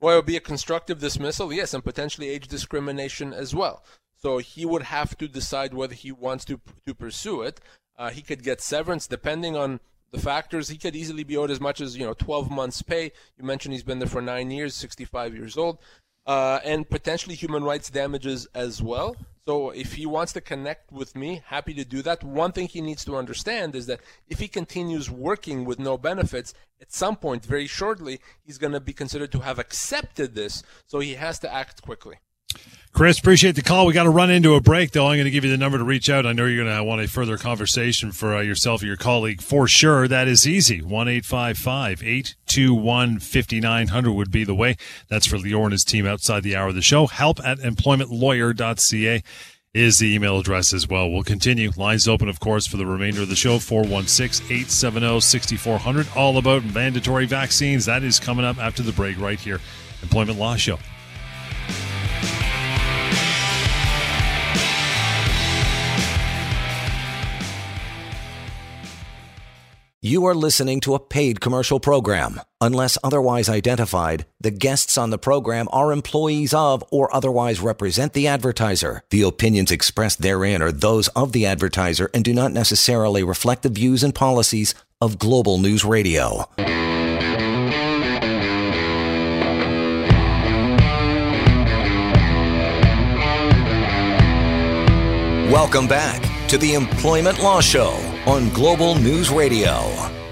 Well, 0.00 0.14
it 0.14 0.16
would 0.18 0.26
be 0.26 0.36
a 0.36 0.40
constructive 0.40 1.00
dismissal, 1.00 1.52
yes, 1.52 1.74
and 1.74 1.82
potentially 1.82 2.28
age 2.28 2.46
discrimination 2.46 3.32
as 3.32 3.54
well. 3.54 3.82
So 4.18 4.38
he 4.38 4.66
would 4.66 4.82
have 4.82 5.16
to 5.18 5.28
decide 5.28 5.72
whether 5.72 5.94
he 5.94 6.12
wants 6.12 6.44
to 6.46 6.60
to 6.86 6.94
pursue 6.94 7.42
it. 7.42 7.60
Uh, 7.96 8.10
he 8.10 8.22
could 8.22 8.42
get 8.42 8.60
severance 8.60 9.06
depending 9.06 9.56
on 9.56 9.80
the 10.10 10.18
factors. 10.18 10.68
He 10.68 10.78
could 10.78 10.96
easily 10.96 11.24
be 11.24 11.36
owed 11.36 11.50
as 11.50 11.60
much 11.60 11.80
as 11.80 11.96
you 11.96 12.04
know 12.04 12.14
12 12.14 12.50
months' 12.50 12.82
pay. 12.82 13.12
You 13.36 13.44
mentioned 13.44 13.74
he's 13.74 13.82
been 13.82 13.98
there 13.98 14.08
for 14.08 14.22
nine 14.22 14.50
years, 14.50 14.74
65 14.74 15.34
years 15.34 15.56
old 15.56 15.78
uh, 16.28 16.60
and 16.62 16.88
potentially 16.88 17.34
human 17.34 17.64
rights 17.64 17.88
damages 17.88 18.46
as 18.54 18.82
well. 18.82 19.16
So 19.46 19.70
if 19.70 19.94
he 19.94 20.04
wants 20.04 20.34
to 20.34 20.42
connect 20.42 20.92
with 20.92 21.16
me, 21.16 21.42
happy 21.46 21.72
to 21.72 21.86
do 21.86 22.02
that. 22.02 22.22
One 22.22 22.52
thing 22.52 22.68
he 22.68 22.82
needs 22.82 23.02
to 23.06 23.16
understand 23.16 23.74
is 23.74 23.86
that 23.86 24.00
if 24.28 24.38
he 24.38 24.46
continues 24.46 25.10
working 25.10 25.64
with 25.64 25.78
no 25.78 25.96
benefits, 25.96 26.52
at 26.82 26.92
some 26.92 27.16
point, 27.16 27.46
very 27.46 27.66
shortly, 27.66 28.20
he's 28.44 28.58
going 28.58 28.74
to 28.74 28.80
be 28.80 28.92
considered 28.92 29.32
to 29.32 29.40
have 29.40 29.58
accepted 29.58 30.34
this. 30.34 30.62
So 30.86 31.00
he 31.00 31.14
has 31.14 31.38
to 31.38 31.52
act 31.52 31.80
quickly. 31.80 32.16
Chris, 32.98 33.20
appreciate 33.20 33.54
the 33.54 33.62
call. 33.62 33.86
We 33.86 33.92
got 33.92 34.02
to 34.04 34.10
run 34.10 34.28
into 34.28 34.54
a 34.54 34.60
break, 34.60 34.90
though. 34.90 35.06
I'm 35.06 35.18
going 35.18 35.26
to 35.26 35.30
give 35.30 35.44
you 35.44 35.52
the 35.52 35.56
number 35.56 35.78
to 35.78 35.84
reach 35.84 36.10
out. 36.10 36.26
I 36.26 36.32
know 36.32 36.46
you're 36.46 36.64
going 36.64 36.76
to 36.76 36.82
want 36.82 37.00
a 37.00 37.06
further 37.06 37.38
conversation 37.38 38.10
for 38.10 38.34
uh, 38.34 38.40
yourself 38.40 38.82
or 38.82 38.86
your 38.86 38.96
colleague 38.96 39.40
for 39.40 39.68
sure. 39.68 40.08
That 40.08 40.26
is 40.26 40.48
easy. 40.48 40.82
1 40.82 41.06
821 41.06 43.20
5900 43.20 44.12
would 44.12 44.32
be 44.32 44.42
the 44.42 44.54
way. 44.54 44.76
That's 45.08 45.26
for 45.26 45.36
Lior 45.36 45.62
and 45.64 45.72
his 45.72 45.84
team 45.84 46.06
outside 46.06 46.42
the 46.42 46.56
hour 46.56 46.70
of 46.70 46.74
the 46.74 46.82
show. 46.82 47.06
Help 47.06 47.38
at 47.44 47.58
employmentlawyer.ca 47.58 49.22
is 49.74 49.98
the 49.98 50.12
email 50.12 50.40
address 50.40 50.72
as 50.72 50.88
well. 50.88 51.08
We'll 51.08 51.22
continue. 51.22 51.70
Lines 51.76 52.08
open, 52.08 52.28
of 52.28 52.40
course, 52.40 52.66
for 52.66 52.78
the 52.78 52.86
remainder 52.86 53.22
of 53.22 53.28
the 53.28 53.36
show 53.36 53.60
416 53.60 54.44
870 54.46 55.20
6400. 55.20 56.08
All 56.16 56.36
about 56.36 56.64
mandatory 56.64 57.26
vaccines. 57.26 57.84
That 57.84 58.02
is 58.02 58.18
coming 58.18 58.44
up 58.44 58.58
after 58.58 58.82
the 58.82 58.90
break 58.90 59.20
right 59.20 59.38
here. 59.38 59.60
Employment 60.02 60.36
Law 60.36 60.56
Show. 60.56 60.80
You 70.08 70.24
are 70.24 70.34
listening 70.34 70.80
to 70.80 70.94
a 70.94 70.98
paid 70.98 71.38
commercial 71.38 71.80
program. 71.80 72.40
Unless 72.62 72.96
otherwise 73.04 73.50
identified, 73.50 74.24
the 74.40 74.50
guests 74.50 74.96
on 74.96 75.10
the 75.10 75.18
program 75.18 75.68
are 75.70 75.92
employees 75.92 76.54
of 76.54 76.82
or 76.90 77.14
otherwise 77.14 77.60
represent 77.60 78.14
the 78.14 78.26
advertiser. 78.26 79.02
The 79.10 79.20
opinions 79.20 79.70
expressed 79.70 80.22
therein 80.22 80.62
are 80.62 80.72
those 80.72 81.08
of 81.08 81.32
the 81.32 81.44
advertiser 81.44 82.08
and 82.14 82.24
do 82.24 82.32
not 82.32 82.52
necessarily 82.52 83.22
reflect 83.22 83.64
the 83.64 83.68
views 83.68 84.02
and 84.02 84.14
policies 84.14 84.74
of 84.98 85.18
Global 85.18 85.58
News 85.58 85.84
Radio. 85.84 86.48
Welcome 95.52 95.86
back 95.86 96.48
to 96.48 96.56
the 96.56 96.72
Employment 96.72 97.42
Law 97.42 97.60
Show 97.60 98.07
on 98.26 98.48
Global 98.50 98.94
News 98.96 99.30
Radio. 99.30 99.72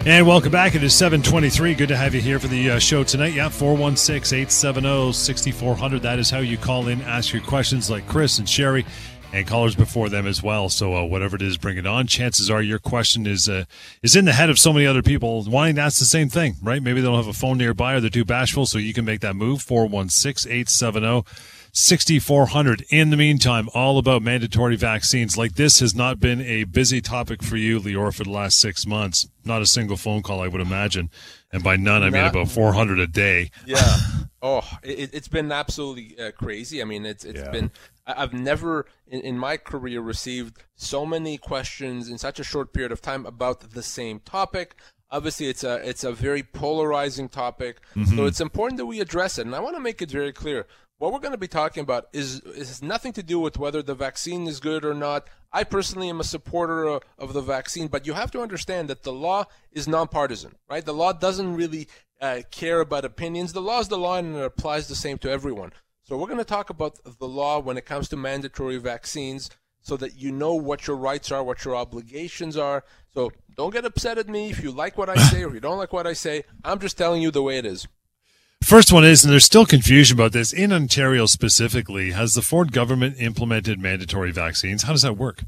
And 0.04 0.26
welcome 0.26 0.52
back. 0.52 0.74
It 0.74 0.82
is 0.82 0.94
723. 0.94 1.74
Good 1.74 1.88
to 1.88 1.96
have 1.96 2.14
you 2.14 2.20
here 2.20 2.38
for 2.38 2.46
the 2.46 2.70
uh, 2.70 2.78
show 2.78 3.02
tonight. 3.02 3.34
Yeah, 3.34 3.48
416 3.48 4.38
870 4.38 5.12
6400. 5.12 6.02
That 6.02 6.18
is 6.18 6.30
how 6.30 6.38
you 6.38 6.56
call 6.56 6.88
in, 6.88 7.02
ask 7.02 7.32
your 7.32 7.42
questions 7.42 7.90
like 7.90 8.06
Chris 8.06 8.38
and 8.38 8.48
Sherry 8.48 8.86
and 9.32 9.46
callers 9.46 9.74
before 9.74 10.08
them 10.08 10.26
as 10.26 10.42
well. 10.42 10.68
So 10.68 10.94
uh, 10.94 11.04
whatever 11.04 11.36
it 11.36 11.42
is, 11.42 11.56
bring 11.56 11.76
it 11.76 11.86
on. 11.86 12.06
Chances 12.06 12.50
are 12.50 12.62
your 12.62 12.78
question 12.78 13.26
is 13.26 13.48
uh, 13.48 13.64
is 14.02 14.16
in 14.16 14.24
the 14.24 14.32
head 14.32 14.50
of 14.50 14.58
so 14.58 14.72
many 14.72 14.86
other 14.86 15.02
people 15.02 15.44
wanting 15.44 15.76
to 15.76 15.82
ask 15.82 15.98
the 15.98 16.04
same 16.04 16.28
thing, 16.28 16.54
right? 16.62 16.82
Maybe 16.82 17.00
they 17.00 17.06
don't 17.06 17.16
have 17.16 17.26
a 17.26 17.32
phone 17.32 17.58
nearby 17.58 17.94
or 17.94 18.00
they're 18.00 18.10
too 18.10 18.24
bashful, 18.24 18.66
so 18.66 18.78
you 18.78 18.94
can 18.94 19.04
make 19.04 19.20
that 19.20 19.34
move. 19.34 19.62
416 19.62 20.50
870 20.50 21.24
6400. 21.76 22.86
In 22.88 23.10
the 23.10 23.18
meantime, 23.18 23.68
all 23.74 23.98
about 23.98 24.22
mandatory 24.22 24.76
vaccines. 24.76 25.36
Like 25.36 25.56
this 25.56 25.80
has 25.80 25.94
not 25.94 26.18
been 26.18 26.40
a 26.40 26.64
busy 26.64 27.02
topic 27.02 27.42
for 27.42 27.58
you, 27.58 27.78
Lior, 27.78 28.14
for 28.14 28.24
the 28.24 28.30
last 28.30 28.58
six 28.58 28.86
months. 28.86 29.28
Not 29.44 29.60
a 29.60 29.66
single 29.66 29.98
phone 29.98 30.22
call, 30.22 30.40
I 30.40 30.48
would 30.48 30.62
imagine. 30.62 31.10
And 31.52 31.62
by 31.62 31.76
none, 31.76 32.02
I 32.02 32.08
mean 32.08 32.24
about 32.24 32.48
400 32.48 32.98
a 32.98 33.06
day. 33.06 33.50
Yeah. 33.66 33.96
Oh, 34.42 34.62
it, 34.84 35.12
has 35.12 35.26
been 35.26 35.50
absolutely 35.50 36.14
uh, 36.20 36.30
crazy. 36.30 36.80
I 36.80 36.84
mean, 36.84 37.04
it's 37.04 37.24
it's 37.24 37.40
yeah. 37.40 37.50
been 37.50 37.72
I've 38.06 38.34
never 38.34 38.86
in, 39.08 39.22
in 39.22 39.38
my 39.38 39.56
career 39.56 40.00
received 40.00 40.62
so 40.76 41.04
many 41.04 41.36
questions 41.36 42.08
in 42.08 42.18
such 42.18 42.38
a 42.38 42.44
short 42.44 42.72
period 42.72 42.92
of 42.92 43.00
time 43.00 43.26
about 43.26 43.72
the 43.72 43.82
same 43.82 44.20
topic. 44.20 44.76
Obviously, 45.10 45.48
it's 45.48 45.64
a 45.64 45.76
it's 45.88 46.04
a 46.04 46.12
very 46.12 46.44
polarizing 46.44 47.28
topic, 47.28 47.80
mm-hmm. 47.96 48.14
so 48.14 48.26
it's 48.26 48.40
important 48.40 48.76
that 48.76 48.86
we 48.86 49.00
address 49.00 49.38
it. 49.38 49.46
And 49.46 49.54
I 49.54 49.60
want 49.60 49.74
to 49.74 49.80
make 49.80 50.00
it 50.00 50.10
very 50.10 50.32
clear: 50.32 50.66
what 50.98 51.12
we're 51.12 51.20
going 51.20 51.32
to 51.32 51.38
be 51.38 51.48
talking 51.48 51.82
about 51.82 52.06
is 52.12 52.40
is 52.40 52.82
nothing 52.82 53.12
to 53.14 53.22
do 53.22 53.38
with 53.38 53.58
whether 53.58 53.82
the 53.82 53.94
vaccine 53.94 54.46
is 54.46 54.60
good 54.60 54.84
or 54.84 54.94
not. 54.94 55.26
I 55.52 55.64
personally 55.64 56.08
am 56.08 56.20
a 56.20 56.24
supporter 56.24 56.84
of, 56.84 57.02
of 57.18 57.32
the 57.32 57.40
vaccine, 57.40 57.88
but 57.88 58.06
you 58.06 58.14
have 58.14 58.30
to 58.32 58.40
understand 58.40 58.88
that 58.88 59.02
the 59.02 59.12
law 59.12 59.44
is 59.72 59.86
nonpartisan, 59.86 60.56
right? 60.68 60.84
The 60.84 60.94
law 60.94 61.12
doesn't 61.12 61.54
really 61.54 61.88
uh, 62.20 62.40
care 62.50 62.80
about 62.80 63.04
opinions. 63.04 63.52
The 63.52 63.62
law 63.62 63.80
is 63.80 63.88
the 63.88 63.98
law, 63.98 64.16
and 64.16 64.36
it 64.36 64.42
applies 64.42 64.88
the 64.88 64.94
same 64.94 65.18
to 65.18 65.30
everyone. 65.30 65.72
So 66.04 66.16
we're 66.16 66.26
going 66.26 66.38
to 66.38 66.44
talk 66.44 66.70
about 66.70 66.98
the 67.18 67.28
law 67.28 67.58
when 67.58 67.76
it 67.76 67.84
comes 67.84 68.08
to 68.10 68.16
mandatory 68.16 68.78
vaccines 68.78 69.50
so 69.82 69.96
that 69.96 70.16
you 70.16 70.32
know 70.32 70.54
what 70.54 70.86
your 70.86 70.96
rights 70.96 71.30
are, 71.30 71.42
what 71.42 71.64
your 71.64 71.76
obligations 71.76 72.56
are. 72.56 72.84
So 73.14 73.30
don't 73.56 73.72
get 73.72 73.84
upset 73.84 74.18
at 74.18 74.28
me 74.28 74.50
if 74.50 74.62
you 74.62 74.70
like 74.70 74.98
what 74.98 75.08
I 75.08 75.16
say 75.30 75.44
or 75.44 75.52
you 75.54 75.60
don't 75.60 75.78
like 75.78 75.92
what 75.92 76.06
I 76.06 76.12
say. 76.12 76.44
I'm 76.64 76.80
just 76.80 76.98
telling 76.98 77.22
you 77.22 77.30
the 77.30 77.42
way 77.42 77.58
it 77.58 77.66
is. 77.66 77.86
First 78.62 78.92
one 78.92 79.04
is, 79.04 79.22
and 79.22 79.32
there's 79.32 79.44
still 79.44 79.66
confusion 79.66 80.16
about 80.16 80.32
this, 80.32 80.52
in 80.52 80.72
Ontario 80.72 81.26
specifically, 81.26 82.10
has 82.12 82.34
the 82.34 82.42
Ford 82.42 82.72
government 82.72 83.16
implemented 83.18 83.80
mandatory 83.80 84.32
vaccines? 84.32 84.82
How 84.82 84.92
does 84.92 85.02
that 85.02 85.16
work? 85.16 85.44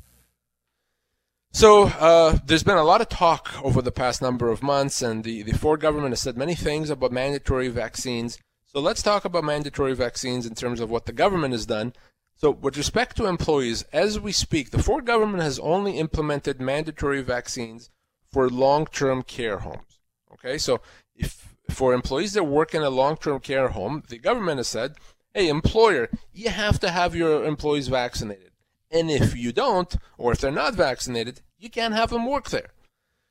So 1.50 1.84
uh, 1.84 2.38
there's 2.44 2.62
been 2.62 2.76
a 2.76 2.84
lot 2.84 3.00
of 3.00 3.08
talk 3.08 3.52
over 3.64 3.82
the 3.82 3.90
past 3.90 4.22
number 4.22 4.50
of 4.50 4.62
months, 4.62 5.02
and 5.02 5.24
the, 5.24 5.42
the 5.42 5.56
Ford 5.56 5.80
government 5.80 6.12
has 6.12 6.20
said 6.20 6.36
many 6.36 6.54
things 6.54 6.90
about 6.90 7.10
mandatory 7.10 7.68
vaccines. 7.68 8.38
So 8.66 8.80
let's 8.80 9.02
talk 9.02 9.24
about 9.24 9.44
mandatory 9.44 9.94
vaccines 9.94 10.46
in 10.46 10.54
terms 10.54 10.78
of 10.78 10.90
what 10.90 11.06
the 11.06 11.12
government 11.12 11.52
has 11.52 11.66
done. 11.66 11.94
So, 12.36 12.52
with 12.52 12.76
respect 12.76 13.16
to 13.16 13.26
employees, 13.26 13.82
as 13.92 14.20
we 14.20 14.30
speak, 14.30 14.70
the 14.70 14.80
Ford 14.80 15.04
government 15.04 15.42
has 15.42 15.58
only 15.58 15.98
implemented 15.98 16.60
mandatory 16.60 17.20
vaccines 17.20 17.90
for 18.30 18.48
long 18.48 18.86
term 18.86 19.24
care 19.24 19.58
homes. 19.58 19.98
Okay, 20.34 20.56
so 20.56 20.80
if 21.16 21.56
for 21.70 21.92
employees 21.92 22.32
that 22.32 22.44
work 22.44 22.74
in 22.74 22.82
a 22.82 22.90
long 22.90 23.16
term 23.16 23.40
care 23.40 23.68
home, 23.68 24.02
the 24.08 24.18
government 24.18 24.58
has 24.58 24.68
said, 24.68 24.94
hey, 25.34 25.48
employer, 25.48 26.08
you 26.32 26.50
have 26.50 26.78
to 26.80 26.90
have 26.90 27.14
your 27.14 27.44
employees 27.44 27.88
vaccinated. 27.88 28.52
And 28.90 29.10
if 29.10 29.36
you 29.36 29.52
don't, 29.52 29.94
or 30.16 30.32
if 30.32 30.38
they're 30.38 30.50
not 30.50 30.74
vaccinated, 30.74 31.42
you 31.58 31.68
can't 31.68 31.94
have 31.94 32.10
them 32.10 32.26
work 32.26 32.50
there. 32.50 32.70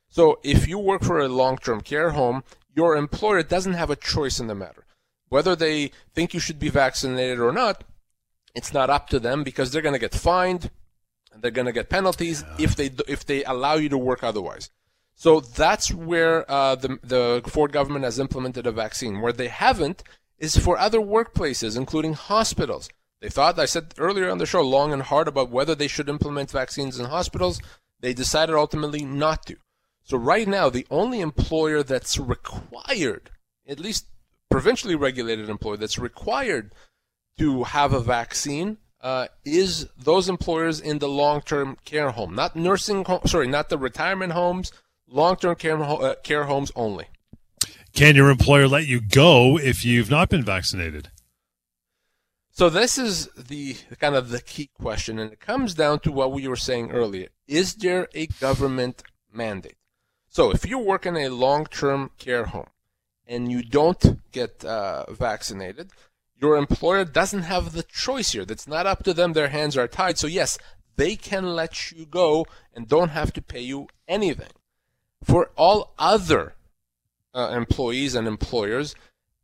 So 0.08 0.38
if 0.42 0.68
you 0.68 0.78
work 0.78 1.02
for 1.02 1.18
a 1.18 1.28
long 1.28 1.58
term 1.58 1.80
care 1.80 2.10
home, 2.10 2.44
your 2.74 2.96
employer 2.96 3.42
doesn't 3.42 3.74
have 3.74 3.90
a 3.90 3.96
choice 3.96 4.38
in 4.38 4.46
the 4.46 4.54
matter. 4.54 4.84
Whether 5.28 5.54
they 5.56 5.90
think 6.14 6.32
you 6.32 6.40
should 6.40 6.58
be 6.58 6.70
vaccinated 6.70 7.40
or 7.40 7.52
not, 7.52 7.84
it's 8.54 8.72
not 8.72 8.88
up 8.88 9.08
to 9.10 9.20
them 9.20 9.42
because 9.42 9.70
they're 9.70 9.82
going 9.82 9.94
to 9.94 9.98
get 9.98 10.14
fined 10.14 10.70
and 11.32 11.42
they're 11.42 11.50
going 11.50 11.66
to 11.66 11.72
get 11.72 11.90
penalties 11.90 12.44
if 12.58 12.74
they 12.74 12.90
if 13.06 13.26
they 13.26 13.44
allow 13.44 13.74
you 13.74 13.88
to 13.90 13.98
work 13.98 14.22
otherwise. 14.22 14.70
So 15.18 15.40
that's 15.40 15.92
where 15.92 16.48
uh, 16.48 16.76
the 16.76 16.96
the 17.02 17.42
Ford 17.44 17.72
government 17.72 18.04
has 18.04 18.20
implemented 18.20 18.68
a 18.68 18.72
vaccine. 18.72 19.20
Where 19.20 19.32
they 19.32 19.48
haven't 19.48 20.04
is 20.38 20.56
for 20.56 20.78
other 20.78 21.00
workplaces, 21.00 21.76
including 21.76 22.12
hospitals. 22.12 22.88
They 23.20 23.28
thought 23.28 23.58
I 23.58 23.64
said 23.64 23.94
earlier 23.98 24.30
on 24.30 24.38
the 24.38 24.46
show 24.46 24.62
long 24.62 24.92
and 24.92 25.02
hard 25.02 25.26
about 25.26 25.50
whether 25.50 25.74
they 25.74 25.88
should 25.88 26.08
implement 26.08 26.52
vaccines 26.52 27.00
in 27.00 27.06
hospitals. 27.06 27.60
They 27.98 28.14
decided 28.14 28.54
ultimately 28.54 29.04
not 29.04 29.44
to. 29.46 29.56
So 30.04 30.16
right 30.16 30.46
now, 30.46 30.70
the 30.70 30.86
only 30.88 31.20
employer 31.20 31.82
that's 31.82 32.16
required, 32.16 33.30
at 33.66 33.80
least 33.80 34.06
provincially 34.48 34.94
regulated 34.94 35.50
employer 35.50 35.78
that's 35.78 35.98
required 35.98 36.72
to 37.38 37.64
have 37.64 37.92
a 37.92 38.00
vaccine 38.00 38.78
uh, 39.00 39.26
is 39.44 39.88
those 39.98 40.28
employers 40.28 40.80
in 40.80 41.00
the 41.00 41.08
long-term 41.08 41.76
care 41.84 42.10
home, 42.10 42.36
not 42.36 42.54
nursing 42.54 43.04
home, 43.04 43.22
sorry, 43.26 43.48
not 43.48 43.68
the 43.68 43.78
retirement 43.78 44.32
homes, 44.32 44.70
long-term 45.10 45.56
care, 45.56 45.82
uh, 45.82 46.14
care 46.22 46.44
homes 46.44 46.72
only. 46.76 47.06
Can 47.94 48.16
your 48.16 48.30
employer 48.30 48.68
let 48.68 48.86
you 48.86 49.00
go 49.00 49.58
if 49.58 49.84
you've 49.84 50.10
not 50.10 50.28
been 50.28 50.44
vaccinated? 50.44 51.10
So 52.50 52.68
this 52.68 52.98
is 52.98 53.28
the 53.28 53.76
kind 54.00 54.14
of 54.14 54.30
the 54.30 54.40
key 54.40 54.70
question, 54.80 55.18
and 55.18 55.32
it 55.32 55.40
comes 55.40 55.74
down 55.74 56.00
to 56.00 56.12
what 56.12 56.32
we 56.32 56.48
were 56.48 56.56
saying 56.56 56.90
earlier: 56.90 57.28
Is 57.46 57.74
there 57.74 58.08
a 58.14 58.26
government 58.26 59.02
mandate? 59.32 59.76
So 60.28 60.50
if 60.50 60.66
you 60.66 60.78
work 60.78 61.06
in 61.06 61.16
a 61.16 61.28
long-term 61.28 62.10
care 62.18 62.46
home, 62.46 62.70
and 63.28 63.52
you 63.52 63.62
don't 63.62 64.20
get 64.32 64.64
uh, 64.64 65.04
vaccinated, 65.12 65.90
your 66.40 66.56
employer 66.56 67.04
doesn't 67.04 67.42
have 67.42 67.72
the 67.72 67.82
choice 67.82 68.32
here. 68.32 68.44
That's 68.44 68.66
not 68.66 68.86
up 68.86 69.04
to 69.04 69.12
them. 69.12 69.32
Their 69.32 69.48
hands 69.48 69.76
are 69.76 69.88
tied. 69.88 70.18
So, 70.18 70.26
yes, 70.26 70.58
they 70.96 71.14
can 71.16 71.54
let 71.54 71.92
you 71.92 72.06
go 72.06 72.46
and 72.74 72.88
don't 72.88 73.10
have 73.10 73.32
to 73.34 73.42
pay 73.42 73.60
you 73.60 73.88
anything. 74.06 74.50
For 75.22 75.50
all 75.56 75.94
other 75.98 76.54
uh, 77.34 77.50
employees 77.54 78.14
and 78.14 78.26
employers, 78.26 78.94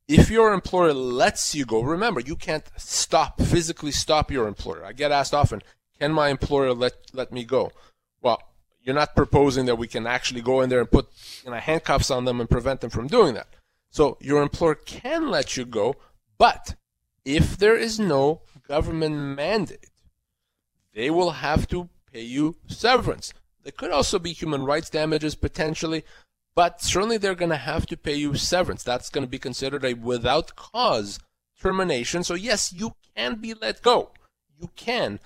if 0.06 0.30
your 0.30 0.52
employer 0.52 0.92
lets 0.92 1.54
you 1.54 1.64
go, 1.64 1.82
remember, 1.82 2.20
you 2.20 2.36
can't 2.36 2.64
stop, 2.76 3.40
physically 3.40 3.90
stop 3.90 4.30
your 4.30 4.46
employer. 4.46 4.84
I 4.84 4.92
get 4.92 5.12
asked 5.12 5.34
often, 5.34 5.62
can 5.98 6.12
my 6.12 6.28
employer 6.28 6.74
let, 6.74 6.94
let 7.12 7.32
me 7.32 7.44
go? 7.44 7.72
Well, 8.20 8.42
you're 8.82 8.94
not 8.94 9.16
proposing 9.16 9.66
that 9.66 9.76
we 9.76 9.88
can 9.88 10.06
actually 10.06 10.42
go 10.42 10.60
in 10.60 10.68
there 10.68 10.80
and 10.80 10.90
put 10.90 11.08
you 11.44 11.50
know, 11.50 11.56
handcuffs 11.56 12.10
on 12.10 12.24
them 12.24 12.40
and 12.40 12.50
prevent 12.50 12.80
them 12.80 12.90
from 12.90 13.06
doing 13.06 13.34
that. 13.34 13.48
So 13.90 14.18
your 14.20 14.42
employer 14.42 14.74
can 14.74 15.30
let 15.30 15.56
you 15.56 15.64
go, 15.64 15.96
but 16.36 16.74
if 17.24 17.56
there 17.56 17.76
is 17.76 17.98
no 17.98 18.42
government 18.68 19.16
mandate, 19.16 19.90
they 20.92 21.10
will 21.10 21.30
have 21.30 21.66
to 21.68 21.88
pay 22.12 22.22
you 22.22 22.56
severance. 22.66 23.32
There 23.64 23.72
could 23.72 23.90
also 23.90 24.18
be 24.18 24.32
human 24.32 24.64
rights 24.64 24.90
damages 24.90 25.34
potentially, 25.34 26.04
but 26.54 26.80
certainly 26.82 27.16
they're 27.16 27.34
going 27.34 27.50
to 27.50 27.56
have 27.56 27.86
to 27.86 27.96
pay 27.96 28.14
you 28.14 28.34
severance. 28.36 28.84
That's 28.84 29.10
going 29.10 29.24
to 29.24 29.30
be 29.30 29.38
considered 29.38 29.84
a 29.84 29.94
without 29.94 30.54
cause 30.54 31.18
termination. 31.58 32.22
So, 32.22 32.34
yes, 32.34 32.72
you 32.72 32.94
can 33.16 33.36
be 33.36 33.54
let 33.54 33.82
go. 33.82 34.10
You 34.60 34.70
can. 34.76 35.18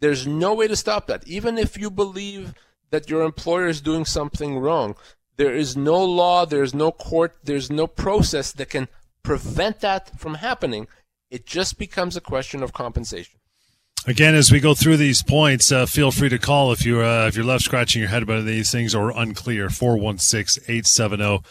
There's 0.00 0.26
no 0.26 0.54
way 0.54 0.68
to 0.68 0.74
stop 0.74 1.06
that. 1.06 1.28
Even 1.28 1.58
if 1.58 1.78
you 1.78 1.90
believe 1.90 2.54
that 2.90 3.08
your 3.08 3.22
employer 3.22 3.68
is 3.68 3.80
doing 3.80 4.04
something 4.04 4.58
wrong, 4.58 4.96
there 5.36 5.54
is 5.54 5.76
no 5.76 6.02
law, 6.02 6.44
there's 6.44 6.74
no 6.74 6.90
court, 6.90 7.36
there's 7.44 7.70
no 7.70 7.86
process 7.86 8.52
that 8.52 8.70
can 8.70 8.88
prevent 9.22 9.80
that 9.80 10.18
from 10.18 10.34
happening. 10.34 10.88
It 11.30 11.46
just 11.46 11.78
becomes 11.78 12.16
a 12.16 12.20
question 12.20 12.62
of 12.62 12.72
compensation. 12.72 13.38
Again, 14.04 14.34
as 14.34 14.50
we 14.50 14.58
go 14.58 14.74
through 14.74 14.96
these 14.96 15.22
points, 15.22 15.70
uh, 15.70 15.86
feel 15.86 16.10
free 16.10 16.28
to 16.28 16.38
call 16.38 16.72
if 16.72 16.84
you're 16.84 17.04
uh, 17.04 17.28
if 17.28 17.36
you're 17.36 17.44
left 17.44 17.62
scratching 17.62 18.00
your 18.00 18.08
head 18.08 18.24
about 18.24 18.44
these 18.44 18.72
things 18.72 18.96
or 18.96 19.10
unclear. 19.10 19.68
416-870 19.68 21.44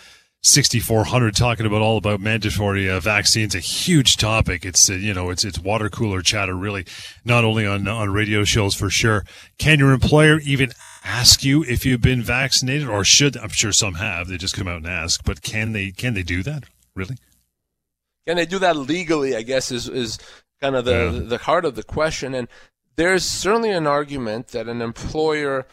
6400 0.43 1.35
talking 1.35 1.67
about 1.67 1.83
all 1.83 1.97
about 1.97 2.19
mandatory 2.19 2.89
uh, 2.89 2.99
vaccines 2.99 3.53
a 3.53 3.59
huge 3.59 4.17
topic. 4.17 4.65
It's 4.65 4.89
uh, 4.89 4.93
you 4.93 5.13
know 5.13 5.29
it's 5.29 5.45
it's 5.45 5.59
water 5.59 5.87
cooler 5.87 6.21
chatter 6.21 6.55
really 6.55 6.85
not 7.23 7.45
only 7.45 7.65
on 7.65 7.87
on 7.87 8.11
radio 8.11 8.43
shows 8.43 8.73
for 8.73 8.89
sure. 8.89 9.23
Can 9.59 9.79
your 9.79 9.91
employer 9.91 10.39
even 10.39 10.71
ask 11.05 11.43
you 11.43 11.63
if 11.63 11.85
you've 11.85 12.01
been 12.01 12.23
vaccinated 12.23 12.87
or 12.87 13.05
should 13.05 13.37
I'm 13.37 13.49
sure 13.49 13.71
some 13.71 13.95
have 13.95 14.27
they 14.27 14.37
just 14.37 14.55
come 14.55 14.67
out 14.67 14.77
and 14.77 14.87
ask 14.87 15.23
but 15.23 15.41
can 15.43 15.73
they 15.73 15.91
can 15.91 16.15
they 16.15 16.23
do 16.23 16.41
that 16.43 16.63
really? 16.95 17.17
Can 18.27 18.37
they 18.37 18.45
do 18.47 18.59
that 18.59 18.75
legally 18.75 19.35
I 19.35 19.43
guess 19.43 19.71
is 19.71 19.87
is 19.87 20.17
kind 20.61 20.75
of 20.75 20.85
the 20.85 21.11
yeah. 21.13 21.19
the 21.27 21.37
heart 21.39 21.65
of 21.65 21.75
the 21.75 21.83
question 21.83 22.33
and 22.33 22.47
there's 22.95 23.23
certainly 23.23 23.71
an 23.71 23.87
argument 23.87 24.49
that 24.49 24.67
an 24.67 24.81
employer 24.81 25.65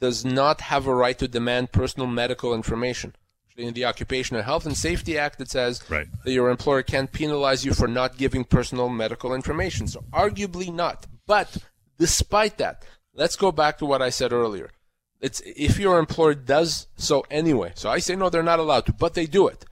does 0.00 0.24
not 0.24 0.62
have 0.62 0.86
a 0.86 0.94
right 0.94 1.18
to 1.18 1.28
demand 1.28 1.72
personal 1.72 2.06
medical 2.06 2.54
information 2.54 3.14
in 3.60 3.74
the 3.74 3.84
Occupational 3.84 4.42
Health 4.42 4.66
and 4.66 4.76
Safety 4.76 5.18
Act, 5.18 5.40
it 5.40 5.50
says 5.50 5.82
right. 5.90 6.06
that 6.24 6.32
your 6.32 6.50
employer 6.50 6.82
can't 6.82 7.12
penalize 7.12 7.64
you 7.64 7.74
for 7.74 7.88
not 7.88 8.16
giving 8.16 8.44
personal 8.44 8.88
medical 8.88 9.34
information. 9.34 9.86
So, 9.86 10.04
arguably 10.12 10.72
not. 10.72 11.06
But 11.26 11.58
despite 11.98 12.58
that, 12.58 12.84
let's 13.14 13.36
go 13.36 13.52
back 13.52 13.78
to 13.78 13.86
what 13.86 14.02
I 14.02 14.10
said 14.10 14.32
earlier. 14.32 14.70
It's 15.20 15.42
if 15.44 15.78
your 15.78 15.98
employer 15.98 16.34
does 16.34 16.86
so 16.96 17.26
anyway. 17.30 17.72
So 17.74 17.90
I 17.90 17.98
say 17.98 18.16
no, 18.16 18.30
they're 18.30 18.42
not 18.42 18.58
allowed 18.58 18.86
to, 18.86 18.92
but 18.92 19.14
they 19.14 19.26
do 19.26 19.48
it. 19.48 19.66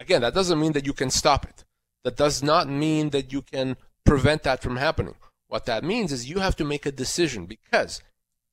Again, 0.00 0.22
that 0.22 0.34
doesn't 0.34 0.58
mean 0.58 0.72
that 0.72 0.86
you 0.86 0.94
can 0.94 1.10
stop 1.10 1.44
it. 1.44 1.64
That 2.02 2.16
does 2.16 2.42
not 2.42 2.68
mean 2.68 3.10
that 3.10 3.32
you 3.32 3.42
can 3.42 3.76
prevent 4.06 4.44
that 4.44 4.62
from 4.62 4.76
happening. 4.76 5.16
What 5.48 5.66
that 5.66 5.84
means 5.84 6.12
is 6.12 6.30
you 6.30 6.38
have 6.38 6.56
to 6.56 6.64
make 6.64 6.86
a 6.86 6.92
decision 6.92 7.46
because 7.46 8.00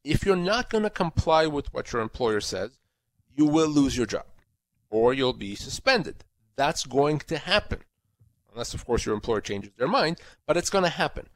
if 0.03 0.25
you're 0.25 0.35
not 0.35 0.69
going 0.69 0.83
to 0.83 0.89
comply 0.89 1.47
with 1.47 1.73
what 1.73 1.93
your 1.93 2.01
employer 2.01 2.41
says, 2.41 2.77
you 3.35 3.45
will 3.45 3.69
lose 3.69 3.95
your 3.95 4.05
job 4.05 4.25
or 4.89 5.13
you'll 5.13 5.33
be 5.33 5.55
suspended. 5.55 6.23
That's 6.55 6.85
going 6.85 7.19
to 7.19 7.37
happen. 7.37 7.79
Unless, 8.51 8.73
of 8.75 8.85
course, 8.85 9.05
your 9.05 9.15
employer 9.15 9.41
changes 9.41 9.71
their 9.77 9.87
mind, 9.87 10.19
but 10.45 10.57
it's 10.57 10.69
going 10.69 10.83
to 10.83 10.89
happen. 10.89 11.27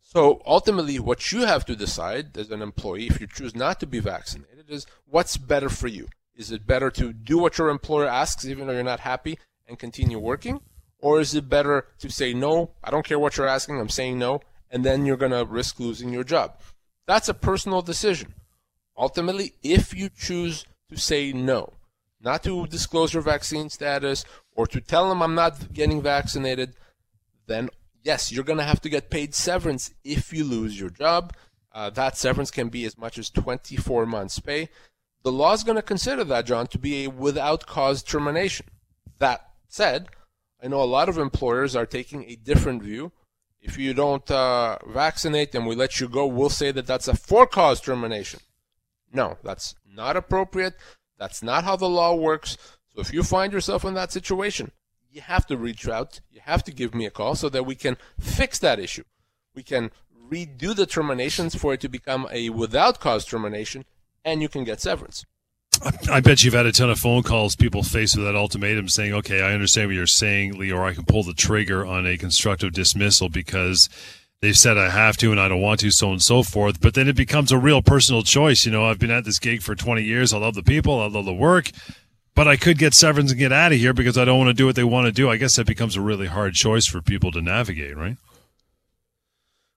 So 0.00 0.42
ultimately, 0.44 0.98
what 0.98 1.30
you 1.30 1.46
have 1.46 1.64
to 1.66 1.76
decide 1.76 2.36
as 2.36 2.50
an 2.50 2.60
employee, 2.60 3.06
if 3.06 3.20
you 3.20 3.28
choose 3.28 3.54
not 3.54 3.78
to 3.80 3.86
be 3.86 4.00
vaccinated, 4.00 4.68
is 4.68 4.86
what's 5.06 5.36
better 5.36 5.68
for 5.68 5.86
you. 5.86 6.08
Is 6.34 6.50
it 6.50 6.66
better 6.66 6.90
to 6.90 7.12
do 7.12 7.38
what 7.38 7.58
your 7.58 7.68
employer 7.68 8.08
asks, 8.08 8.44
even 8.44 8.66
though 8.66 8.72
you're 8.72 8.82
not 8.82 9.00
happy, 9.00 9.38
and 9.68 9.78
continue 9.78 10.18
working? 10.18 10.60
Or 11.02 11.20
is 11.20 11.34
it 11.34 11.50
better 11.50 11.88
to 11.98 12.10
say, 12.10 12.32
no, 12.32 12.70
I 12.82 12.90
don't 12.90 13.04
care 13.04 13.18
what 13.18 13.36
you're 13.36 13.46
asking, 13.46 13.78
I'm 13.78 13.90
saying 13.90 14.18
no, 14.18 14.40
and 14.70 14.84
then 14.84 15.04
you're 15.04 15.18
going 15.18 15.32
to 15.32 15.44
risk 15.44 15.78
losing 15.80 16.10
your 16.10 16.24
job. 16.24 16.54
That's 17.06 17.28
a 17.28 17.34
personal 17.34 17.82
decision. 17.82 18.34
Ultimately, 18.96 19.52
if 19.62 19.94
you 19.94 20.08
choose 20.08 20.64
to 20.88 20.96
say 20.96 21.32
no, 21.32 21.74
not 22.20 22.44
to 22.44 22.66
disclose 22.68 23.12
your 23.12 23.22
vaccine 23.22 23.68
status 23.68 24.24
or 24.54 24.66
to 24.68 24.80
tell 24.80 25.08
them 25.08 25.22
I'm 25.22 25.34
not 25.34 25.72
getting 25.72 26.00
vaccinated, 26.00 26.74
then 27.46 27.68
yes, 28.02 28.30
you're 28.30 28.44
going 28.44 28.58
to 28.58 28.64
have 28.64 28.80
to 28.82 28.88
get 28.88 29.10
paid 29.10 29.34
severance 29.34 29.92
if 30.04 30.32
you 30.32 30.44
lose 30.44 30.78
your 30.78 30.90
job. 30.90 31.34
Uh, 31.72 31.90
that 31.90 32.16
severance 32.16 32.50
can 32.50 32.68
be 32.68 32.84
as 32.84 32.96
much 32.96 33.18
as 33.18 33.28
24 33.30 34.06
months' 34.06 34.38
pay. 34.38 34.68
The 35.24 35.32
law 35.32 35.52
is 35.52 35.64
going 35.64 35.76
to 35.76 35.82
consider 35.82 36.22
that, 36.24 36.46
John, 36.46 36.66
to 36.68 36.78
be 36.78 37.04
a 37.04 37.10
without 37.10 37.66
cause 37.66 38.02
termination. 38.02 38.66
That 39.18 39.48
said, 39.68 40.08
I 40.62 40.68
know 40.68 40.80
a 40.80 40.84
lot 40.84 41.08
of 41.08 41.18
employers 41.18 41.74
are 41.74 41.86
taking 41.86 42.24
a 42.24 42.36
different 42.36 42.82
view. 42.82 43.10
If 43.60 43.78
you 43.78 43.94
don't 43.94 44.28
uh, 44.30 44.78
vaccinate 44.86 45.54
and 45.54 45.66
we 45.66 45.74
let 45.74 46.00
you 46.00 46.08
go, 46.08 46.26
we'll 46.26 46.50
say 46.50 46.70
that 46.72 46.86
that's 46.86 47.08
a 47.08 47.16
for 47.16 47.46
cause 47.46 47.80
termination. 47.80 48.40
No, 49.12 49.38
that's 49.42 49.74
not 49.86 50.16
appropriate. 50.16 50.74
That's 51.18 51.42
not 51.42 51.64
how 51.64 51.76
the 51.76 51.88
law 51.88 52.14
works. 52.14 52.56
So 52.94 53.00
if 53.00 53.12
you 53.12 53.22
find 53.22 53.52
yourself 53.52 53.84
in 53.84 53.94
that 53.94 54.12
situation, 54.12 54.72
you 55.10 55.20
have 55.20 55.46
to 55.46 55.56
reach 55.56 55.88
out. 55.88 56.20
You 56.30 56.40
have 56.42 56.64
to 56.64 56.72
give 56.72 56.94
me 56.94 57.06
a 57.06 57.10
call 57.10 57.34
so 57.34 57.48
that 57.48 57.66
we 57.66 57.74
can 57.74 57.96
fix 58.18 58.58
that 58.60 58.78
issue. 58.78 59.04
We 59.54 59.62
can 59.62 59.90
redo 60.30 60.74
the 60.74 60.86
terminations 60.86 61.54
for 61.54 61.74
it 61.74 61.80
to 61.80 61.88
become 61.88 62.26
a 62.30 62.50
without 62.50 63.00
cause 63.00 63.24
termination, 63.24 63.84
and 64.24 64.40
you 64.40 64.48
can 64.48 64.64
get 64.64 64.80
severance. 64.80 65.24
I 66.10 66.20
bet 66.20 66.44
you've 66.44 66.54
had 66.54 66.66
a 66.66 66.72
ton 66.72 66.90
of 66.90 66.98
phone 66.98 67.22
calls, 67.22 67.56
people 67.56 67.82
faced 67.82 68.16
with 68.16 68.24
that 68.26 68.36
ultimatum 68.36 68.88
saying, 68.88 69.12
okay, 69.14 69.42
I 69.42 69.52
understand 69.52 69.88
what 69.88 69.96
you're 69.96 70.06
saying, 70.06 70.54
Lior 70.54 70.88
I 70.88 70.94
can 70.94 71.04
pull 71.04 71.24
the 71.24 71.34
trigger 71.34 71.84
on 71.84 72.06
a 72.06 72.16
constructive 72.16 72.72
dismissal 72.72 73.28
because 73.28 73.88
they've 74.40 74.56
said 74.56 74.78
I 74.78 74.90
have 74.90 75.16
to 75.18 75.32
and 75.32 75.40
I 75.40 75.48
don't 75.48 75.60
want 75.60 75.80
to, 75.80 75.90
so 75.90 76.08
on 76.08 76.12
and 76.14 76.22
so 76.22 76.42
forth. 76.42 76.80
But 76.80 76.94
then 76.94 77.08
it 77.08 77.16
becomes 77.16 77.50
a 77.50 77.58
real 77.58 77.82
personal 77.82 78.22
choice. 78.22 78.64
You 78.64 78.72
know, 78.72 78.84
I've 78.84 78.98
been 78.98 79.10
at 79.10 79.24
this 79.24 79.38
gig 79.38 79.62
for 79.62 79.74
20 79.74 80.02
years. 80.02 80.32
I 80.32 80.38
love 80.38 80.54
the 80.54 80.62
people, 80.62 81.00
I 81.00 81.08
love 81.08 81.24
the 81.24 81.34
work, 81.34 81.70
but 82.34 82.46
I 82.46 82.56
could 82.56 82.78
get 82.78 82.94
severance 82.94 83.30
and 83.30 83.38
get 83.38 83.52
out 83.52 83.72
of 83.72 83.78
here 83.78 83.92
because 83.92 84.16
I 84.16 84.24
don't 84.24 84.38
want 84.38 84.48
to 84.48 84.54
do 84.54 84.66
what 84.66 84.76
they 84.76 84.84
want 84.84 85.06
to 85.06 85.12
do. 85.12 85.30
I 85.30 85.36
guess 85.36 85.56
that 85.56 85.66
becomes 85.66 85.96
a 85.96 86.00
really 86.00 86.26
hard 86.26 86.54
choice 86.54 86.86
for 86.86 87.00
people 87.00 87.32
to 87.32 87.42
navigate, 87.42 87.96
right? 87.96 88.16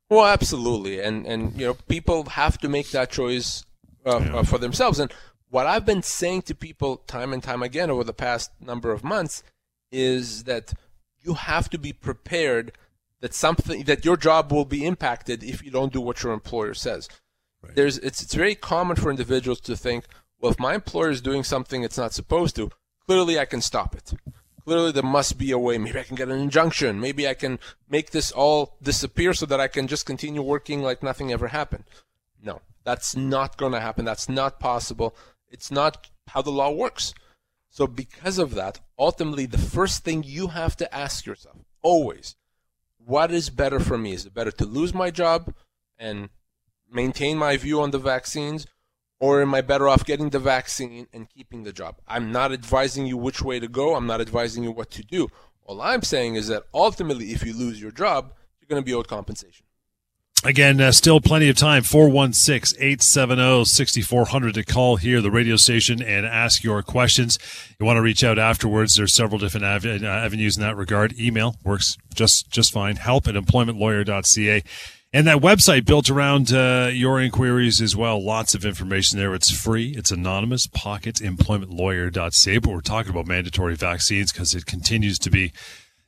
Well, 0.09 0.25
absolutely, 0.25 0.99
and 0.99 1.25
and 1.25 1.59
you 1.59 1.65
know 1.65 1.73
people 1.87 2.25
have 2.25 2.59
to 2.59 2.69
make 2.69 2.91
that 2.91 3.09
choice 3.09 3.65
uh, 4.05 4.19
yeah. 4.19 4.35
uh, 4.35 4.43
for 4.43 4.59
themselves. 4.59 4.99
And 4.99 5.11
what 5.49 5.67
I've 5.67 5.85
been 5.85 6.03
saying 6.03 6.43
to 6.43 6.55
people 6.55 6.97
time 6.97 7.33
and 7.33 7.41
time 7.41 7.63
again 7.63 7.89
over 7.89 8.03
the 8.03 8.13
past 8.13 8.51
number 8.59 8.91
of 8.91 9.03
months 9.03 9.43
is 9.91 10.43
that 10.43 10.73
you 11.21 11.33
have 11.33 11.69
to 11.69 11.77
be 11.77 11.93
prepared 11.93 12.71
that 13.21 13.33
something 13.33 13.83
that 13.83 14.05
your 14.05 14.17
job 14.17 14.51
will 14.51 14.65
be 14.65 14.85
impacted 14.85 15.43
if 15.43 15.63
you 15.63 15.71
don't 15.71 15.93
do 15.93 16.01
what 16.01 16.21
your 16.23 16.33
employer 16.33 16.73
says. 16.73 17.07
Right. 17.61 17.75
There's 17.75 17.97
it's 17.99 18.21
it's 18.21 18.33
very 18.33 18.55
common 18.55 18.95
for 18.95 19.09
individuals 19.09 19.59
to 19.61 19.77
think, 19.77 20.05
well, 20.39 20.51
if 20.51 20.59
my 20.59 20.75
employer 20.75 21.09
is 21.09 21.21
doing 21.21 21.43
something 21.43 21.83
it's 21.83 21.97
not 21.97 22.13
supposed 22.13 22.55
to, 22.57 22.69
clearly 23.05 23.39
I 23.39 23.45
can 23.45 23.61
stop 23.61 23.95
it 23.95 24.13
clearly 24.65 24.91
there 24.91 25.03
must 25.03 25.37
be 25.37 25.51
a 25.51 25.59
way. 25.59 25.77
Maybe 25.77 25.99
I 25.99 26.03
can 26.03 26.15
get 26.15 26.29
an 26.29 26.39
injunction. 26.39 26.99
Maybe 26.99 27.27
I 27.27 27.35
can 27.35 27.59
make 27.87 28.11
this 28.11 28.31
all 28.31 28.77
disappear 28.81 29.33
so 29.33 29.45
that 29.45 29.61
I 29.61 29.67
can 29.67 29.87
just 29.87 30.05
continue 30.05 30.41
working 30.41 30.81
like 30.81 31.03
nothing 31.03 31.31
ever 31.31 31.47
happened. 31.47 31.85
No, 32.43 32.61
that's 32.83 33.15
not 33.15 33.57
going 33.57 33.71
to 33.71 33.79
happen. 33.79 34.03
That's 34.03 34.27
not 34.27 34.59
possible. 34.59 35.15
It's 35.55 35.71
not 35.71 36.09
how 36.27 36.41
the 36.41 36.51
law 36.51 36.69
works. 36.69 37.13
So, 37.69 37.87
because 37.87 38.37
of 38.37 38.55
that, 38.55 38.81
ultimately, 38.99 39.45
the 39.45 39.57
first 39.57 40.03
thing 40.03 40.21
you 40.21 40.47
have 40.47 40.75
to 40.81 40.93
ask 40.93 41.25
yourself 41.25 41.59
always, 41.81 42.35
what 42.97 43.31
is 43.31 43.49
better 43.49 43.79
for 43.79 43.97
me? 43.97 44.11
Is 44.11 44.25
it 44.25 44.33
better 44.33 44.51
to 44.51 44.65
lose 44.65 44.93
my 44.93 45.11
job 45.11 45.53
and 45.97 46.27
maintain 46.91 47.37
my 47.37 47.55
view 47.55 47.79
on 47.79 47.91
the 47.91 47.97
vaccines, 47.97 48.67
or 49.21 49.41
am 49.41 49.55
I 49.55 49.61
better 49.61 49.87
off 49.87 50.05
getting 50.05 50.29
the 50.29 50.39
vaccine 50.39 51.07
and 51.13 51.29
keeping 51.29 51.63
the 51.63 51.71
job? 51.71 52.01
I'm 52.05 52.33
not 52.33 52.51
advising 52.51 53.05
you 53.05 53.15
which 53.15 53.41
way 53.41 53.61
to 53.61 53.69
go. 53.69 53.95
I'm 53.95 54.07
not 54.07 54.19
advising 54.19 54.65
you 54.65 54.71
what 54.71 54.91
to 54.91 55.03
do. 55.03 55.29
All 55.63 55.81
I'm 55.81 56.01
saying 56.01 56.35
is 56.35 56.49
that 56.49 56.63
ultimately, 56.73 57.31
if 57.31 57.45
you 57.45 57.53
lose 57.53 57.81
your 57.81 57.91
job, 57.91 58.33
you're 58.59 58.67
going 58.67 58.81
to 58.81 58.85
be 58.85 58.93
owed 58.93 59.07
compensation. 59.07 59.64
Again, 60.45 60.79
uh, 60.79 60.91
still 60.91 61.19
plenty 61.19 61.49
of 61.49 61.57
time. 61.57 61.81
416 61.81 62.77
870 62.79 63.65
6400 63.65 64.53
to 64.53 64.63
call 64.63 64.97
here, 64.97 65.19
the 65.19 65.31
radio 65.31 65.55
station, 65.55 66.03
and 66.03 66.23
ask 66.23 66.63
your 66.63 66.83
questions. 66.83 67.39
You 67.79 67.85
want 67.87 67.97
to 67.97 68.01
reach 68.03 68.23
out 68.23 68.37
afterwards. 68.37 68.93
There's 68.93 69.11
several 69.11 69.39
different 69.39 69.65
av- 69.65 69.87
uh, 69.87 70.05
avenues 70.05 70.55
in 70.55 70.61
that 70.61 70.77
regard. 70.77 71.19
Email 71.19 71.55
works 71.63 71.97
just, 72.13 72.51
just 72.51 72.71
fine. 72.71 72.97
Help 72.97 73.27
at 73.27 73.33
employmentlawyer.ca. 73.33 74.63
And 75.11 75.25
that 75.25 75.37
website 75.37 75.83
built 75.83 76.11
around 76.11 76.53
uh, 76.53 76.91
your 76.93 77.19
inquiries 77.19 77.81
as 77.81 77.95
well. 77.95 78.23
Lots 78.23 78.53
of 78.53 78.65
information 78.65 79.17
there. 79.17 79.33
It's 79.33 79.49
free. 79.49 79.95
It's 79.97 80.11
anonymous. 80.11 80.67
Pocketemploymentlawyer.ca. 80.67 82.57
But 82.59 82.69
we're 82.71 82.81
talking 82.81 83.09
about 83.09 83.25
mandatory 83.25 83.73
vaccines 83.75 84.31
because 84.31 84.53
it 84.53 84.67
continues 84.67 85.17
to 85.19 85.31
be 85.31 85.53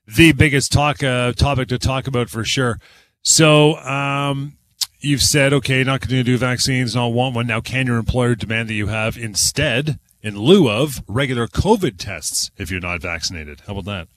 the 0.06 0.32
biggest 0.34 0.72
talk 0.72 1.02
uh, 1.02 1.34
topic 1.34 1.70
to 1.70 1.80
talk 1.80 2.06
about 2.06 2.30
for 2.30 2.44
sure. 2.44 2.80
So 3.30 3.76
um, 3.80 4.56
you've 5.02 5.22
said, 5.22 5.52
okay, 5.52 5.84
not 5.84 6.00
going 6.00 6.12
to 6.12 6.24
do 6.24 6.38
vaccines, 6.38 6.96
not 6.96 7.10
want 7.10 7.36
one. 7.36 7.46
Now, 7.46 7.60
can 7.60 7.86
your 7.86 7.98
employer 7.98 8.36
demand 8.36 8.70
that 8.70 8.74
you 8.74 8.88
have 8.88 9.18
instead, 9.18 10.00
in 10.22 10.40
lieu 10.40 10.70
of 10.70 11.04
regular 11.10 11.46
COVID 11.46 11.98
tests, 11.98 12.52
if 12.56 12.72
you're 12.72 12.80
not 12.80 13.02
vaccinated? 13.02 13.64
How 13.68 13.74
about 13.74 13.84
that? 13.84 14.08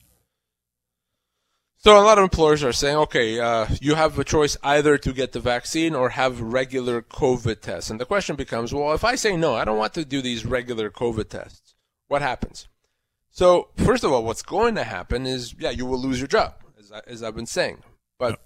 So 1.79 1.97
a 1.97 1.99
lot 1.99 2.19
of 2.19 2.23
employers 2.23 2.63
are 2.63 2.71
saying, 2.71 2.95
okay, 2.95 3.37
uh, 3.37 3.67
you 3.81 3.95
have 3.95 4.17
a 4.17 4.23
choice 4.23 4.55
either 4.63 4.97
to 4.99 5.11
get 5.11 5.33
the 5.33 5.41
vaccine 5.41 5.93
or 5.93 6.11
have 6.11 6.39
regular 6.39 7.01
COVID 7.01 7.59
tests. 7.59 7.89
And 7.89 7.99
the 7.99 8.05
question 8.05 8.37
becomes, 8.37 8.73
well, 8.73 8.93
if 8.93 9.03
I 9.03 9.15
say 9.15 9.35
no, 9.35 9.55
I 9.55 9.65
don't 9.65 9.77
want 9.77 9.93
to 9.95 10.05
do 10.05 10.21
these 10.21 10.45
regular 10.45 10.89
COVID 10.89 11.27
tests, 11.27 11.75
what 12.07 12.21
happens? 12.21 12.69
So 13.29 13.71
first 13.75 14.05
of 14.05 14.13
all, 14.13 14.23
what's 14.23 14.41
going 14.41 14.75
to 14.75 14.85
happen 14.85 15.25
is, 15.25 15.53
yeah, 15.59 15.71
you 15.71 15.85
will 15.85 15.99
lose 15.99 16.19
your 16.19 16.29
job, 16.29 16.53
as, 16.79 16.93
I, 16.93 17.01
as 17.07 17.21
I've 17.21 17.35
been 17.35 17.45
saying. 17.45 17.83
But 18.17 18.39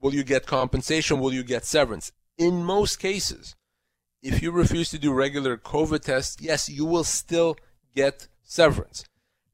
will 0.00 0.14
you 0.14 0.24
get 0.24 0.46
compensation? 0.46 1.20
Will 1.20 1.32
you 1.32 1.42
get 1.42 1.64
severance? 1.64 2.12
In 2.36 2.64
most 2.64 2.98
cases, 2.98 3.56
if 4.22 4.42
you 4.42 4.50
refuse 4.50 4.90
to 4.90 4.98
do 4.98 5.12
regular 5.12 5.56
COVID 5.56 6.00
tests, 6.00 6.36
yes, 6.40 6.68
you 6.68 6.84
will 6.84 7.04
still 7.04 7.56
get 7.94 8.28
severance. 8.42 9.04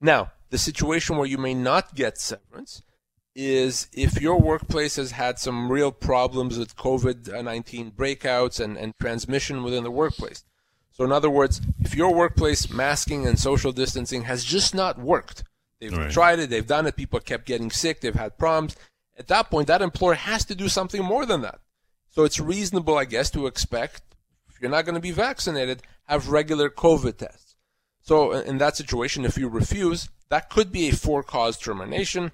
Now, 0.01 0.33
the 0.51 0.59
situation 0.59 1.17
where 1.17 1.27
you 1.27 1.39
may 1.39 1.55
not 1.55 1.95
get 1.95 2.19
severance 2.19 2.83
is 3.35 3.89
if 3.93 4.21
your 4.21 4.41
workplace 4.41 4.97
has 4.97 5.11
had 5.11 5.39
some 5.39 5.71
real 5.71 5.91
problems 5.91 6.59
with 6.59 6.77
COVID 6.77 7.43
19 7.43 7.91
breakouts 7.93 8.61
and, 8.61 8.77
and 8.77 8.93
transmission 9.01 9.63
within 9.63 9.83
the 9.83 9.91
workplace. 9.91 10.45
So, 10.93 11.05
in 11.05 11.11
other 11.11 11.31
words, 11.31 11.61
if 11.81 11.97
your 11.97 12.15
workplace 12.15 12.71
masking 12.71 13.27
and 13.27 13.39
social 13.39 13.73
distancing 13.73 14.23
has 14.23 14.45
just 14.45 14.75
not 14.75 14.99
worked, 14.99 15.43
they've 15.81 15.93
right. 15.93 16.11
tried 16.11 16.39
it, 16.39 16.51
they've 16.51 16.67
done 16.67 16.87
it, 16.87 16.95
people 16.95 17.19
kept 17.19 17.47
getting 17.47 17.73
sick, 17.73 18.01
they've 18.01 18.15
had 18.15 18.39
problems. 18.39 18.77
At 19.17 19.29
that 19.29 19.51
point, 19.51 19.69
that 19.69 19.83
employer 19.83 20.15
has 20.15 20.45
to 20.47 20.55
do 20.55 20.69
something 20.69 21.03
more 21.03 21.25
than 21.27 21.43
that. 21.43 21.61
So, 22.11 22.25
it's 22.25 22.41
reasonable, 22.41 22.97
I 22.97 23.05
guess, 23.05 23.31
to 23.31 23.47
expect 23.47 24.03
if 24.49 24.61
you're 24.61 24.71
not 24.71 24.85
going 24.85 24.95
to 24.95 25.01
be 25.01 25.11
vaccinated, 25.11 25.83
have 26.05 26.29
regular 26.29 26.71
COVID 26.71 27.17
tests. 27.17 27.57
So, 28.03 28.33
in 28.33 28.59
that 28.59 28.77
situation, 28.77 29.25
if 29.25 29.37
you 29.37 29.49
refuse, 29.49 30.09
that 30.29 30.51
could 30.51 30.71
be 30.71 30.89
a 30.89 30.93
for 30.93 31.23
cause 31.23 31.59
termination 31.59 32.33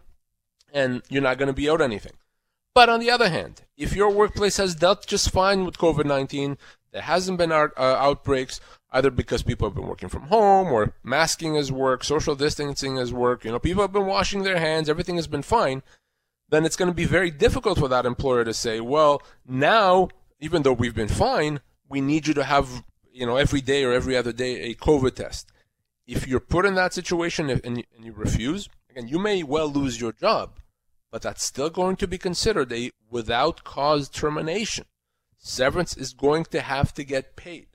and 0.73 1.03
you're 1.09 1.23
not 1.23 1.39
going 1.39 1.49
to 1.49 1.53
be 1.53 1.69
owed 1.69 1.81
anything. 1.81 2.13
But 2.75 2.89
on 2.89 3.01
the 3.01 3.11
other 3.11 3.29
hand, 3.29 3.63
if 3.77 3.95
your 3.95 4.11
workplace 4.11 4.57
has 4.59 4.75
dealt 4.75 5.07
just 5.07 5.31
fine 5.31 5.65
with 5.65 5.79
COVID 5.79 6.05
19, 6.05 6.57
there 6.93 7.03
hasn't 7.03 7.39
been 7.39 7.53
out, 7.53 7.73
uh, 7.77 7.97
outbreaks, 7.99 8.61
either 8.93 9.11
because 9.11 9.43
people 9.43 9.69
have 9.69 9.75
been 9.75 9.89
working 9.89 10.09
from 10.09 10.23
home 10.23 10.69
or 10.69 10.93
masking 11.03 11.55
has 11.55 11.71
worked, 11.71 12.05
social 12.05 12.35
distancing 12.35 12.97
has 12.97 13.13
worked, 13.13 13.45
you 13.45 13.51
know, 13.51 13.59
people 13.59 13.83
have 13.83 13.93
been 13.93 14.07
washing 14.07 14.43
their 14.43 14.59
hands, 14.59 14.89
everything 14.89 15.17
has 15.17 15.27
been 15.27 15.43
fine, 15.43 15.83
then 16.51 16.65
it's 16.65 16.77
going 16.77 16.91
to 16.91 16.95
be 16.95 17.05
very 17.05 17.31
difficult 17.31 17.79
for 17.79 17.89
that 17.89 18.07
employer 18.07 18.45
to 18.45 18.55
say, 18.55 18.81
well, 18.81 19.23
now, 19.47 20.09
even 20.41 20.63
though 20.63 20.73
we've 20.73 20.95
been 20.95 21.09
fine, 21.09 21.61
we 21.89 22.01
need 22.01 22.27
you 22.27 22.35
to 22.35 22.45
have, 22.45 22.85
you 23.13 23.27
know, 23.27 23.37
every 23.37 23.61
day 23.61 23.85
or 23.85 23.93
every 23.93 24.17
other 24.17 24.33
day 24.33 24.71
a 24.71 24.75
COVID 24.75 25.15
test. 25.15 25.51
If 26.07 26.27
you're 26.27 26.41
put 26.41 26.67
in 26.67 26.75
that 26.75 26.93
situation 26.93 27.51
and 27.51 27.85
you 27.99 28.13
refuse, 28.13 28.69
again, 28.91 29.09
you 29.09 29.19
may 29.19 29.43
well 29.43 29.69
lose 29.69 30.01
your 30.01 30.13
job 30.13 30.61
but 31.11 31.23
that's 31.23 31.43
still 31.43 31.71
going 31.71 31.97
to 31.97 32.09
be 32.09 32.19
considered 32.19 32.73
a 32.73 32.91
without 33.11 33.65
cause 33.65 34.09
termination. 34.09 34.85
Severance 35.39 35.97
is 35.97 36.13
going 36.13 36.45
to 36.47 36.61
have 36.61 36.95
to 36.95 37.05
get 37.05 37.37
paid. 37.37 37.67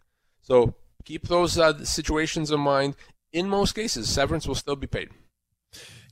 So 0.42 0.76
keep 1.04 1.28
those 1.28 1.58
uh, 1.58 1.84
situations 1.84 2.52
in 2.52 2.60
mind. 2.60 2.96
In 3.34 3.50
most 3.50 3.74
cases, 3.74 4.08
severance 4.08 4.48
will 4.48 4.56
still 4.56 4.76
be 4.76 4.88
paid. 4.88 5.10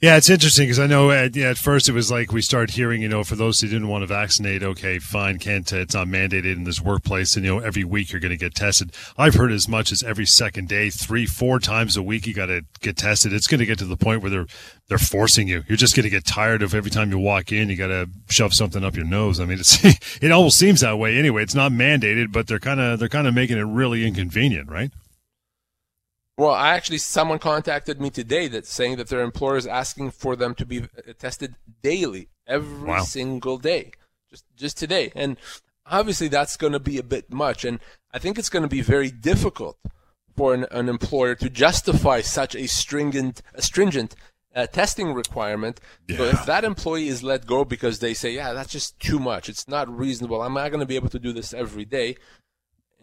Yeah, 0.03 0.17
it's 0.17 0.29
interesting 0.29 0.65
because 0.65 0.79
I 0.79 0.87
know 0.87 1.11
at, 1.11 1.37
at 1.37 1.57
first 1.57 1.87
it 1.87 1.93
was 1.93 2.11
like 2.11 2.33
we 2.33 2.41
started 2.41 2.75
hearing, 2.75 3.01
you 3.01 3.07
know, 3.07 3.23
for 3.23 3.37
those 3.37 3.61
who 3.61 3.69
didn't 3.69 3.87
want 3.87 4.01
to 4.01 4.05
vaccinate, 4.05 4.61
okay, 4.61 4.99
fine, 4.99 5.39
can't, 5.39 5.71
uh, 5.71 5.77
it's 5.77 5.93
not 5.93 6.07
mandated 6.07 6.57
in 6.57 6.65
this 6.65 6.81
workplace, 6.81 7.37
and 7.37 7.45
you 7.45 7.55
know, 7.55 7.59
every 7.59 7.85
week 7.85 8.11
you're 8.11 8.19
going 8.19 8.33
to 8.33 8.37
get 8.37 8.53
tested. 8.53 8.93
I've 9.17 9.35
heard 9.35 9.53
as 9.53 9.69
much 9.69 9.93
as 9.93 10.03
every 10.03 10.25
second 10.25 10.67
day, 10.67 10.89
three, 10.89 11.25
four 11.25 11.57
times 11.57 11.95
a 11.95 12.03
week, 12.03 12.27
you 12.27 12.33
got 12.33 12.47
to 12.47 12.65
get 12.81 12.97
tested. 12.97 13.31
It's 13.31 13.47
going 13.47 13.59
to 13.59 13.65
get 13.65 13.79
to 13.79 13.85
the 13.85 13.95
point 13.95 14.21
where 14.21 14.29
they're 14.29 14.47
they're 14.89 14.97
forcing 14.97 15.47
you. 15.47 15.63
You're 15.69 15.77
just 15.77 15.95
going 15.95 16.03
to 16.03 16.09
get 16.09 16.25
tired 16.25 16.63
of 16.63 16.75
every 16.75 16.91
time 16.91 17.09
you 17.09 17.17
walk 17.17 17.53
in, 17.53 17.69
you 17.69 17.77
got 17.77 17.87
to 17.87 18.09
shove 18.27 18.53
something 18.53 18.83
up 18.83 18.97
your 18.97 19.05
nose. 19.05 19.39
I 19.39 19.45
mean, 19.45 19.59
it's 19.59 19.85
it 20.21 20.33
almost 20.33 20.57
seems 20.57 20.81
that 20.81 20.99
way 20.99 21.17
anyway. 21.17 21.43
It's 21.43 21.55
not 21.55 21.71
mandated, 21.71 22.33
but 22.33 22.47
they're 22.47 22.59
kind 22.59 22.81
of 22.81 22.99
they're 22.99 23.07
kind 23.07 23.25
of 23.25 23.33
making 23.33 23.57
it 23.57 23.61
really 23.61 24.05
inconvenient, 24.05 24.69
right? 24.69 24.91
Well, 26.37 26.51
I 26.51 26.73
actually 26.73 26.97
someone 26.97 27.39
contacted 27.39 28.01
me 28.01 28.09
today 28.09 28.47
that's 28.47 28.73
saying 28.73 28.97
that 28.97 29.07
their 29.07 29.21
employer 29.21 29.57
is 29.57 29.67
asking 29.67 30.11
for 30.11 30.35
them 30.35 30.55
to 30.55 30.65
be 30.65 30.81
uh, 30.81 31.13
tested 31.17 31.55
daily, 31.81 32.29
every 32.47 32.89
wow. 32.89 33.03
single 33.03 33.57
day, 33.57 33.91
just 34.31 34.45
just 34.55 34.77
today. 34.77 35.11
And 35.15 35.37
obviously, 35.85 36.27
that's 36.27 36.57
going 36.57 36.73
to 36.73 36.79
be 36.79 36.97
a 36.97 37.03
bit 37.03 37.31
much, 37.31 37.63
and 37.63 37.79
I 38.11 38.19
think 38.19 38.39
it's 38.39 38.49
going 38.49 38.63
to 38.63 38.69
be 38.69 38.81
very 38.81 39.11
difficult 39.11 39.77
for 40.35 40.55
an, 40.55 40.65
an 40.71 40.89
employer 40.89 41.35
to 41.35 41.49
justify 41.49 42.21
such 42.21 42.55
a 42.55 42.67
stringent, 42.67 43.43
a 43.53 43.61
stringent 43.61 44.15
uh, 44.55 44.65
testing 44.65 45.13
requirement. 45.13 45.79
Yeah. 46.07 46.17
So 46.17 46.23
if 46.25 46.45
that 46.47 46.63
employee 46.63 47.09
is 47.09 47.21
let 47.21 47.45
go 47.45 47.63
because 47.63 47.99
they 47.99 48.15
say, 48.15 48.31
"Yeah, 48.31 48.53
that's 48.53 48.71
just 48.71 48.99
too 48.99 49.19
much. 49.19 49.49
It's 49.49 49.67
not 49.67 49.87
reasonable. 49.87 50.41
I'm 50.41 50.55
not 50.55 50.69
going 50.69 50.79
to 50.79 50.87
be 50.87 50.95
able 50.95 51.09
to 51.09 51.19
do 51.19 51.31
this 51.31 51.53
every 51.53 51.85
day," 51.85 52.15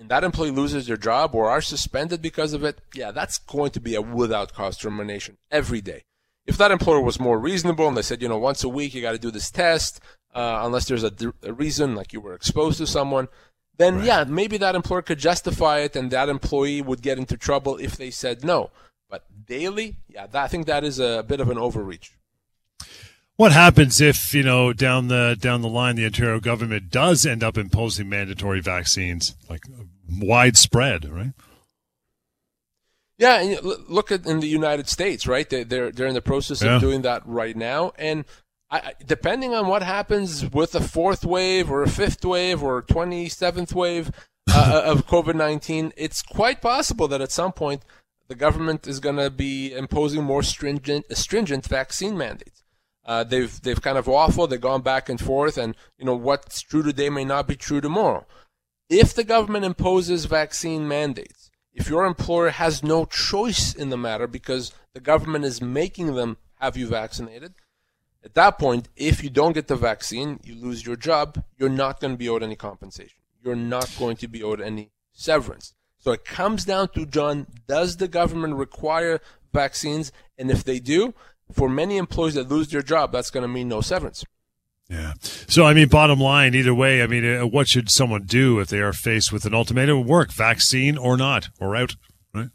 and 0.01 0.09
that 0.09 0.25
employee 0.25 0.51
loses 0.51 0.87
their 0.87 0.97
job 0.97 1.35
or 1.35 1.51
are 1.51 1.61
suspended 1.61 2.23
because 2.23 2.55
of 2.55 2.65
it, 2.65 2.81
yeah, 2.95 3.11
that's 3.11 3.37
going 3.39 3.71
to 3.73 3.81
be 3.81 3.95
a 3.95 4.01
without 4.01 4.55
cause 4.55 4.79
termination 4.79 5.37
every 5.51 5.83
day. 5.83 6.05
If 6.47 6.57
that 6.57 6.71
employer 6.71 7.03
was 7.03 7.21
more 7.21 7.39
reasonable 7.39 7.87
and 7.87 7.97
they 7.97 8.03
said, 8.03 8.23
you 8.23 8.29
know, 8.29 8.39
once 8.39 8.65
a 8.65 8.69
week 8.69 8.95
you 8.95 9.03
got 9.03 9.13
to 9.13 9.19
do 9.19 9.31
this 9.31 9.51
test, 9.51 10.01
uh, 10.35 10.61
unless 10.63 10.87
there's 10.87 11.05
a, 11.05 11.13
a, 11.43 11.53
reason, 11.53 11.95
like 11.95 12.15
you 12.15 12.21
were 12.21 12.33
exposed 12.33 12.79
to 12.79 12.87
someone, 12.87 13.29
then 13.77 13.97
right. 13.97 14.05
yeah, 14.05 14.25
maybe 14.25 14.57
that 14.57 14.75
employer 14.75 15.03
could 15.03 15.19
justify 15.19 15.81
it 15.81 15.95
and 15.95 16.11
that 16.11 16.31
employee 16.31 16.81
would 16.81 17.03
get 17.03 17.19
into 17.19 17.37
trouble 17.37 17.77
if 17.77 17.99
they 17.99 18.11
said 18.11 18.43
no. 18.43 18.71
But 19.11 19.27
daily, 19.47 19.97
yeah, 20.09 20.27
that, 20.27 20.45
I 20.45 20.49
think 20.49 20.67
that 20.67 20.83
is 20.83 20.99
a 20.99 21.23
bit 21.29 21.41
of 21.41 21.51
an 21.51 21.59
overreach. 21.59 22.17
What 23.41 23.53
happens 23.53 24.03
if 24.03 24.35
you 24.35 24.43
know 24.43 24.75
down 24.75 25.09
the 25.09 25.35
down 25.41 25.63
the 25.63 25.69
line 25.71 25.97
the 25.97 26.05
Ontario 26.05 26.41
government 26.41 26.91
does 26.91 27.25
end 27.25 27.43
up 27.43 27.57
imposing 27.57 28.07
mandatory 28.07 28.61
vaccines, 28.61 29.35
like 29.49 29.63
widespread, 30.07 31.09
right? 31.09 31.33
Yeah, 33.17 33.41
and 33.41 33.59
look 33.89 34.13
at 34.13 34.27
in 34.27 34.41
the 34.41 34.47
United 34.47 34.91
States, 34.91 35.27
right? 35.27 35.49
They, 35.49 35.65
they're 35.65 35.91
they're 35.91 36.07
in 36.07 36.13
the 36.13 36.21
process 36.21 36.61
yeah. 36.61 36.75
of 36.75 36.83
doing 36.83 37.01
that 37.01 37.23
right 37.25 37.57
now, 37.57 37.95
and 37.97 38.27
I, 38.71 38.93
depending 39.07 39.55
on 39.55 39.69
what 39.69 39.83
happens 39.83 40.45
with 40.45 40.75
a 40.75 40.83
fourth 40.83 41.25
wave 41.25 41.71
or 41.71 41.83
a 41.83 41.89
fifth 41.89 42.23
wave 42.23 42.63
or 42.63 42.83
twenty 42.83 43.31
seventh 43.31 43.75
wave 43.75 44.11
uh, 44.53 44.83
uh 44.85 44.93
of 44.93 45.07
COVID 45.15 45.35
nineteen, 45.35 45.95
it's 45.97 46.21
quite 46.21 46.61
possible 46.61 47.09
that 47.09 47.23
at 47.23 47.33
some 47.33 47.53
point 47.53 47.87
the 48.29 48.35
government 48.35 48.87
is 48.87 49.01
going 49.01 49.17
to 49.17 49.31
be 49.31 49.73
imposing 49.73 50.25
more 50.25 50.43
stringent 50.43 51.07
stringent 51.17 51.67
vaccine 51.67 52.19
mandates. 52.19 52.61
Uh, 53.11 53.25
they've 53.25 53.61
they've 53.63 53.83
kind 53.83 53.99
of 53.99 54.07
waffled. 54.07 54.51
They've 54.51 54.61
gone 54.61 54.83
back 54.83 55.09
and 55.09 55.21
forth, 55.21 55.59
and 55.59 55.75
you 55.99 56.05
know 56.05 56.15
what's 56.15 56.61
true 56.61 56.85
today 56.85 57.11
may 57.11 57.25
not 57.25 57.49
be 57.49 57.57
true 57.57 57.81
tomorrow. 57.81 58.25
If 58.89 59.15
the 59.15 59.25
government 59.25 59.65
imposes 59.65 60.27
vaccine 60.27 60.87
mandates, 60.87 61.51
if 61.75 61.89
your 61.89 62.05
employer 62.05 62.51
has 62.51 62.85
no 62.85 63.07
choice 63.07 63.75
in 63.75 63.89
the 63.89 63.97
matter 63.97 64.29
because 64.29 64.73
the 64.95 65.01
government 65.01 65.45
is 65.45 65.61
making 65.61 66.15
them 66.15 66.37
have 66.61 66.77
you 66.77 66.87
vaccinated, 66.87 67.55
at 68.23 68.35
that 68.35 68.61
point, 68.61 68.89
if 68.95 69.25
you 69.25 69.31
don't 69.31 69.55
get 69.55 69.67
the 69.67 69.75
vaccine, 69.75 70.39
you 70.45 70.55
lose 70.55 70.87
your 70.87 70.95
job. 70.95 71.43
You're 71.59 71.69
not 71.69 71.99
going 71.99 72.13
to 72.15 72.19
be 72.19 72.29
owed 72.29 72.45
any 72.45 72.55
compensation. 72.55 73.19
You're 73.43 73.57
not 73.57 73.91
going 73.99 74.19
to 74.19 74.29
be 74.29 74.45
owed 74.45 74.61
any 74.61 74.93
severance. 75.13 75.75
So 75.99 76.13
it 76.13 76.25
comes 76.25 76.65
down 76.65 76.91
to 76.91 77.07
John: 77.07 77.49
Does 77.67 77.97
the 77.97 78.07
government 78.07 78.55
require 78.55 79.21
vaccines? 79.53 80.13
And 80.39 80.49
if 80.49 80.63
they 80.63 80.79
do, 80.79 81.13
for 81.53 81.69
many 81.69 81.97
employees 81.97 82.35
that 82.35 82.49
lose 82.49 82.69
their 82.69 82.83
job, 82.83 83.13
that's 83.13 83.31
going 83.31 83.43
to 83.43 83.49
mean 83.49 83.69
no 83.69 83.81
severance. 83.81 84.25
Yeah. 84.89 85.13
So, 85.23 85.65
I 85.65 85.73
mean, 85.73 85.89
bottom 85.89 86.19
line, 86.19 86.55
either 86.55 86.75
way, 86.75 87.01
I 87.03 87.07
mean, 87.07 87.25
uh, 87.25 87.47
what 87.47 87.69
should 87.69 87.91
someone 87.91 88.25
do 88.25 88.59
if 88.59 88.69
they 88.69 88.81
are 88.81 88.93
faced 88.93 89.33
with 89.33 89.45
an 89.45 89.55
ultimatum 89.55 89.99
of 89.99 90.07
work, 90.07 90.33
vaccine 90.33 90.99
or 90.99 91.17
not, 91.17 91.49
or 91.61 91.77
out, 91.77 91.95
right? 92.35 92.49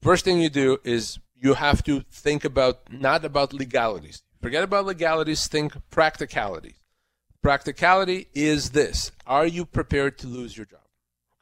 First 0.00 0.24
thing 0.24 0.40
you 0.40 0.50
do 0.50 0.78
is 0.84 1.18
you 1.34 1.54
have 1.54 1.82
to 1.84 2.04
think 2.12 2.44
about 2.44 2.92
not 2.92 3.24
about 3.24 3.52
legalities. 3.52 4.22
Forget 4.40 4.62
about 4.62 4.86
legalities, 4.86 5.48
think 5.48 5.74
practicality. 5.90 6.76
Practicality 7.42 8.28
is 8.34 8.70
this 8.70 9.10
Are 9.26 9.46
you 9.46 9.64
prepared 9.64 10.16
to 10.18 10.28
lose 10.28 10.56
your 10.56 10.66
job? 10.66 10.80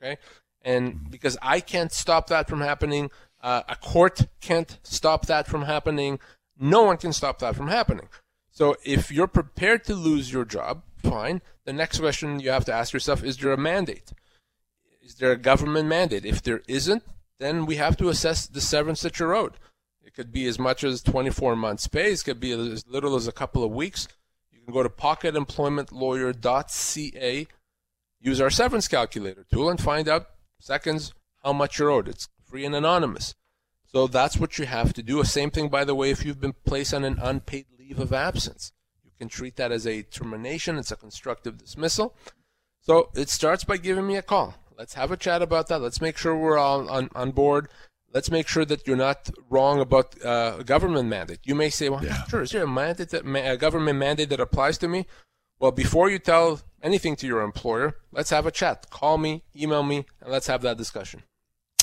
Okay? 0.01 0.17
And 0.63 1.11
because 1.11 1.37
I 1.43 1.61
can't 1.61 1.93
stop 1.93 2.27
that 2.29 2.49
from 2.49 2.61
happening, 2.61 3.11
uh, 3.47 3.63
a 3.69 3.77
court 3.77 4.27
can't 4.41 4.79
stop 4.83 5.27
that 5.27 5.47
from 5.47 5.63
happening. 5.63 6.19
No 6.59 6.83
one 6.83 6.97
can 6.97 7.13
stop 7.13 7.39
that 7.39 7.55
from 7.55 7.69
happening. 7.69 8.09
So 8.51 8.75
if 8.85 9.13
you're 9.13 9.29
prepared 9.29 9.85
to 9.85 9.95
lose 9.95 10.33
your 10.33 10.45
job, 10.45 10.83
fine. 10.97 11.43
The 11.65 11.73
next 11.73 12.01
question 12.01 12.41
you 12.41 12.51
have 12.51 12.65
to 12.65 12.73
ask 12.73 12.93
yourself 12.93 13.23
is 13.23 13.37
there 13.37 13.53
a 13.53 13.57
mandate? 13.57 14.11
Is 15.01 15.15
there 15.15 15.31
a 15.31 15.37
government 15.37 15.87
mandate? 15.87 16.25
If 16.25 16.43
there 16.43 16.63
isn't, 16.67 17.05
then 17.39 17.67
we 17.67 17.77
have 17.77 17.97
to 17.99 18.09
assess 18.09 18.49
the 18.49 18.61
severance 18.61 19.03
that 19.03 19.21
you're 19.21 19.37
owed. 19.37 19.53
It 20.05 20.15
could 20.15 20.33
be 20.33 20.47
as 20.47 20.59
much 20.59 20.83
as 20.83 21.01
24 21.03 21.55
months' 21.55 21.87
pay. 21.87 22.11
It 22.11 22.25
could 22.25 22.41
be 22.41 22.51
as 22.51 22.85
little 22.89 23.15
as 23.15 23.29
a 23.29 23.33
couple 23.33 23.63
of 23.63 23.71
weeks. 23.71 24.09
You 24.51 24.59
can 24.59 24.75
go 24.75 24.83
to 24.83 24.89
pocketemploymentlawyer.ca, 24.89 27.47
use 28.19 28.41
our 28.41 28.51
severance 28.51 28.89
calculator 28.89 29.47
tool, 29.53 29.71
and 29.71 29.81
find 29.81 30.09
out 30.09 30.31
seconds 30.59 31.15
how 31.45 31.53
much 31.53 31.79
you're 31.79 31.91
owed. 31.91 32.09
It's 32.09 32.27
free 32.49 32.65
and 32.65 32.75
anonymous. 32.75 33.35
So 33.87 34.07
that's 34.07 34.37
what 34.37 34.59
you 34.59 34.67
have 34.67 34.93
to 34.95 35.03
do. 35.03 35.23
Same 35.25 35.51
thing, 35.51 35.69
by 35.69 35.85
the 35.85 35.95
way, 35.95 36.11
if 36.11 36.25
you've 36.25 36.41
been 36.41 36.55
placed 36.65 36.93
on 36.93 37.05
an 37.05 37.19
unpaid 37.21 37.67
leave 37.79 37.99
of 37.99 38.13
absence. 38.13 38.73
You 39.05 39.13
can 39.19 39.29
treat 39.29 39.57
that 39.57 39.73
as 39.73 39.87
a 39.87 40.03
termination. 40.03 40.77
It's 40.77 40.93
a 40.93 40.97
constructive 40.97 41.59
dismissal. 41.59 42.15
So 42.81 43.11
it 43.15 43.29
starts 43.29 43.65
by 43.65 43.79
giving 43.79 44.07
me 44.07 44.17
a 44.17 44.23
call. 44.23 44.55
Let's 44.77 44.95
have 44.95 45.11
a 45.11 45.17
chat 45.17 45.41
about 45.41 45.69
that. 45.69 45.81
Let's 45.81 46.01
make 46.01 46.19
sure 46.19 46.37
we're 46.37 46.59
all 46.59 46.89
on, 46.91 47.09
on 47.15 47.31
board. 47.31 47.69
Let's 48.13 48.31
make 48.31 48.49
sure 48.49 48.65
that 48.65 48.87
you're 48.87 48.97
not 48.97 49.31
wrong 49.51 49.81
about 49.81 50.15
uh, 50.25 50.57
a 50.61 50.65
government 50.65 51.09
mandate. 51.09 51.41
You 51.45 51.55
may 51.55 51.71
say, 51.71 51.89
well, 51.89 52.05
yeah. 52.05 52.25
sure, 52.25 52.43
is 52.43 52.51
there 52.51 52.65
a 52.65 52.69
mandate 52.69 53.11
that, 53.11 53.25
a 53.27 53.57
government 53.57 53.99
mandate 53.99 54.29
that 54.29 54.41
applies 54.41 54.79
to 54.79 54.89
me? 54.89 55.07
Well, 55.59 55.73
before 55.73 56.11
you 56.11 56.19
tell 56.19 56.61
anything 56.83 57.17
to 57.17 57.27
your 57.27 57.41
employer, 57.41 57.97
let's 58.13 58.31
have 58.31 58.47
a 58.47 58.51
chat. 58.51 58.91
Call 58.91 59.17
me, 59.19 59.43
email 59.55 59.83
me, 59.83 60.07
and 60.21 60.31
let's 60.31 60.47
have 60.47 60.63
that 60.63 60.77
discussion. 60.77 61.23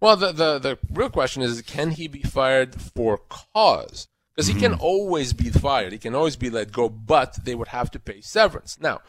Well, 0.00 0.16
the, 0.16 0.32
the, 0.32 0.58
the 0.58 0.78
real 0.92 1.10
question 1.10 1.42
is, 1.42 1.62
can 1.62 1.92
he 1.92 2.08
be 2.08 2.22
fired 2.22 2.74
for 2.80 3.20
cause? 3.28 4.08
Because 4.34 4.48
he 4.48 4.54
mm-hmm. 4.54 4.62
can 4.62 4.74
always 4.74 5.32
be 5.32 5.50
fired. 5.50 5.92
He 5.92 5.98
can 5.98 6.14
always 6.14 6.36
be 6.36 6.50
let 6.50 6.72
go, 6.72 6.88
but 6.88 7.44
they 7.44 7.54
would 7.54 7.68
have 7.68 7.90
to 7.92 7.98
pay 7.98 8.20
severance. 8.20 8.78
Now, 8.80 9.00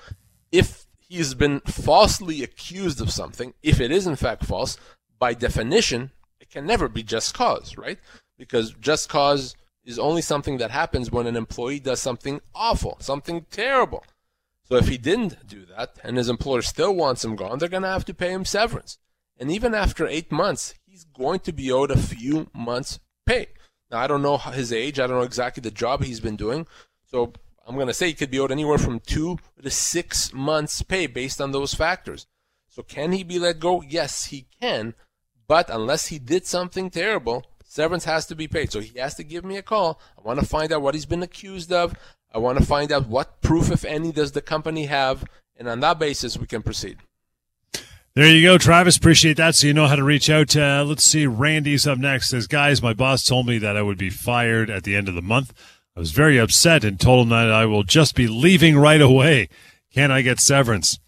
if 0.51 0.85
he's 0.99 1.33
been 1.33 1.59
falsely 1.61 2.43
accused 2.43 3.01
of 3.01 3.11
something, 3.11 3.53
if 3.61 3.79
it 3.79 3.91
is 3.91 4.07
in 4.07 4.15
fact 4.15 4.45
false, 4.45 4.77
by 5.19 5.33
definition, 5.33 6.11
it 6.39 6.49
can 6.49 6.65
never 6.65 6.87
be 6.87 7.03
just 7.03 7.33
cause, 7.33 7.77
right? 7.77 7.99
Because 8.37 8.73
just 8.73 9.09
cause 9.09 9.55
is 9.83 9.99
only 9.99 10.21
something 10.21 10.57
that 10.57 10.71
happens 10.71 11.11
when 11.11 11.27
an 11.27 11.35
employee 11.35 11.79
does 11.79 12.01
something 12.01 12.41
awful, 12.53 12.97
something 12.99 13.45
terrible. 13.51 14.03
So 14.63 14.75
if 14.77 14.87
he 14.87 14.97
didn't 14.97 15.47
do 15.47 15.65
that 15.77 15.99
and 16.03 16.17
his 16.17 16.27
employer 16.27 16.63
still 16.63 16.95
wants 16.95 17.23
him 17.23 17.35
gone, 17.35 17.59
they're 17.59 17.69
going 17.69 17.83
to 17.83 17.89
have 17.89 18.05
to 18.05 18.13
pay 18.13 18.31
him 18.31 18.45
severance. 18.45 18.97
And 19.37 19.51
even 19.51 19.75
after 19.75 20.07
eight 20.07 20.31
months, 20.31 20.73
he's 20.85 21.03
going 21.03 21.39
to 21.41 21.53
be 21.53 21.71
owed 21.71 21.91
a 21.91 21.97
few 21.97 22.49
months' 22.53 22.99
pay. 23.25 23.47
Now, 23.91 23.99
I 23.99 24.07
don't 24.07 24.23
know 24.23 24.37
his 24.37 24.73
age. 24.73 24.99
I 24.99 25.05
don't 25.05 25.17
know 25.17 25.23
exactly 25.23 25.61
the 25.61 25.71
job 25.71 26.03
he's 26.03 26.19
been 26.19 26.35
doing. 26.35 26.65
So 27.05 27.33
I'm 27.65 27.75
going 27.75 27.87
to 27.87 27.93
say 27.93 28.07
he 28.07 28.13
could 28.13 28.31
be 28.31 28.39
owed 28.39 28.51
anywhere 28.51 28.77
from 28.77 28.99
two 28.99 29.39
to 29.61 29.71
six 29.71 30.31
months' 30.33 30.81
pay 30.83 31.07
based 31.07 31.41
on 31.41 31.51
those 31.51 31.73
factors. 31.73 32.27
So 32.69 32.83
can 32.83 33.11
he 33.11 33.23
be 33.23 33.39
let 33.39 33.59
go? 33.59 33.81
Yes, 33.81 34.25
he 34.25 34.47
can. 34.61 34.93
But 35.47 35.69
unless 35.69 36.07
he 36.07 36.19
did 36.19 36.45
something 36.45 36.89
terrible, 36.89 37.45
severance 37.63 38.05
has 38.05 38.25
to 38.27 38.35
be 38.35 38.47
paid. 38.47 38.71
So 38.71 38.81
he 38.81 38.99
has 38.99 39.15
to 39.15 39.23
give 39.23 39.45
me 39.45 39.57
a 39.57 39.61
call. 39.61 39.99
I 40.17 40.21
want 40.21 40.39
to 40.39 40.45
find 40.45 40.71
out 40.71 40.81
what 40.81 40.93
he's 40.93 41.05
been 41.05 41.23
accused 41.23 41.71
of. 41.71 41.95
I 42.33 42.37
want 42.37 42.57
to 42.57 42.65
find 42.65 42.91
out 42.91 43.07
what 43.07 43.41
proof, 43.41 43.71
if 43.71 43.85
any, 43.85 44.11
does 44.11 44.33
the 44.33 44.41
company 44.41 44.85
have. 44.85 45.25
And 45.57 45.67
on 45.67 45.79
that 45.79 45.99
basis, 45.99 46.37
we 46.37 46.47
can 46.47 46.61
proceed. 46.61 46.97
There 48.13 48.27
you 48.27 48.47
go, 48.47 48.57
Travis. 48.57 48.95
Appreciate 48.95 49.37
that. 49.37 49.55
So 49.55 49.67
you 49.67 49.73
know 49.73 49.87
how 49.87 49.95
to 49.95 50.03
reach 50.03 50.29
out. 50.29 50.55
Uh, 50.55 50.85
let's 50.87 51.03
see. 51.03 51.27
Randy's 51.27 51.85
up 51.85 51.97
next. 51.97 52.29
Says, 52.29 52.47
guys, 52.47 52.81
my 52.81 52.93
boss 52.93 53.25
told 53.25 53.45
me 53.45 53.57
that 53.57 53.75
I 53.75 53.81
would 53.81 53.97
be 53.97 54.09
fired 54.09 54.69
at 54.69 54.83
the 54.83 54.95
end 54.95 55.09
of 55.09 55.15
the 55.15 55.21
month. 55.21 55.53
I 55.95 56.01
was 56.01 56.11
very 56.11 56.37
upset 56.37 56.83
and 56.83 56.99
told 56.99 57.23
him 57.23 57.29
that 57.29 57.51
I 57.51 57.65
will 57.65 57.83
just 57.83 58.15
be 58.15 58.27
leaving 58.27 58.77
right 58.77 59.01
away. 59.01 59.47
Can 59.93 60.11
I 60.11 60.21
get 60.21 60.41
severance? 60.41 60.99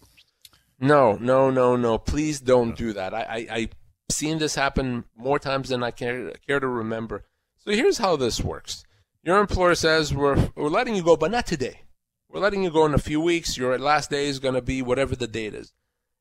No, 0.80 1.18
no, 1.20 1.50
no, 1.50 1.76
no. 1.76 1.98
Please 1.98 2.40
don't 2.40 2.74
do 2.74 2.94
that. 2.94 3.12
I, 3.12 3.20
I, 3.20 3.46
I've 3.50 3.74
seen 4.10 4.38
this 4.38 4.54
happen 4.54 5.04
more 5.14 5.38
times 5.38 5.68
than 5.68 5.82
I 5.82 5.90
care, 5.90 6.32
care 6.46 6.58
to 6.58 6.66
remember. 6.66 7.24
So 7.58 7.72
here's 7.72 7.98
how 7.98 8.16
this 8.16 8.40
works. 8.40 8.84
Your 9.22 9.40
employer 9.40 9.74
says, 9.74 10.14
we're, 10.14 10.48
we're 10.56 10.68
letting 10.68 10.94
you 10.94 11.02
go, 11.02 11.16
but 11.16 11.32
not 11.32 11.46
today. 11.46 11.82
We're 12.30 12.40
letting 12.40 12.64
you 12.64 12.70
go 12.70 12.86
in 12.86 12.94
a 12.94 12.98
few 12.98 13.20
weeks. 13.20 13.58
Your 13.58 13.78
last 13.78 14.08
day 14.08 14.26
is 14.26 14.38
going 14.38 14.54
to 14.54 14.62
be 14.62 14.80
whatever 14.80 15.14
the 15.14 15.26
date 15.26 15.54
is. 15.54 15.74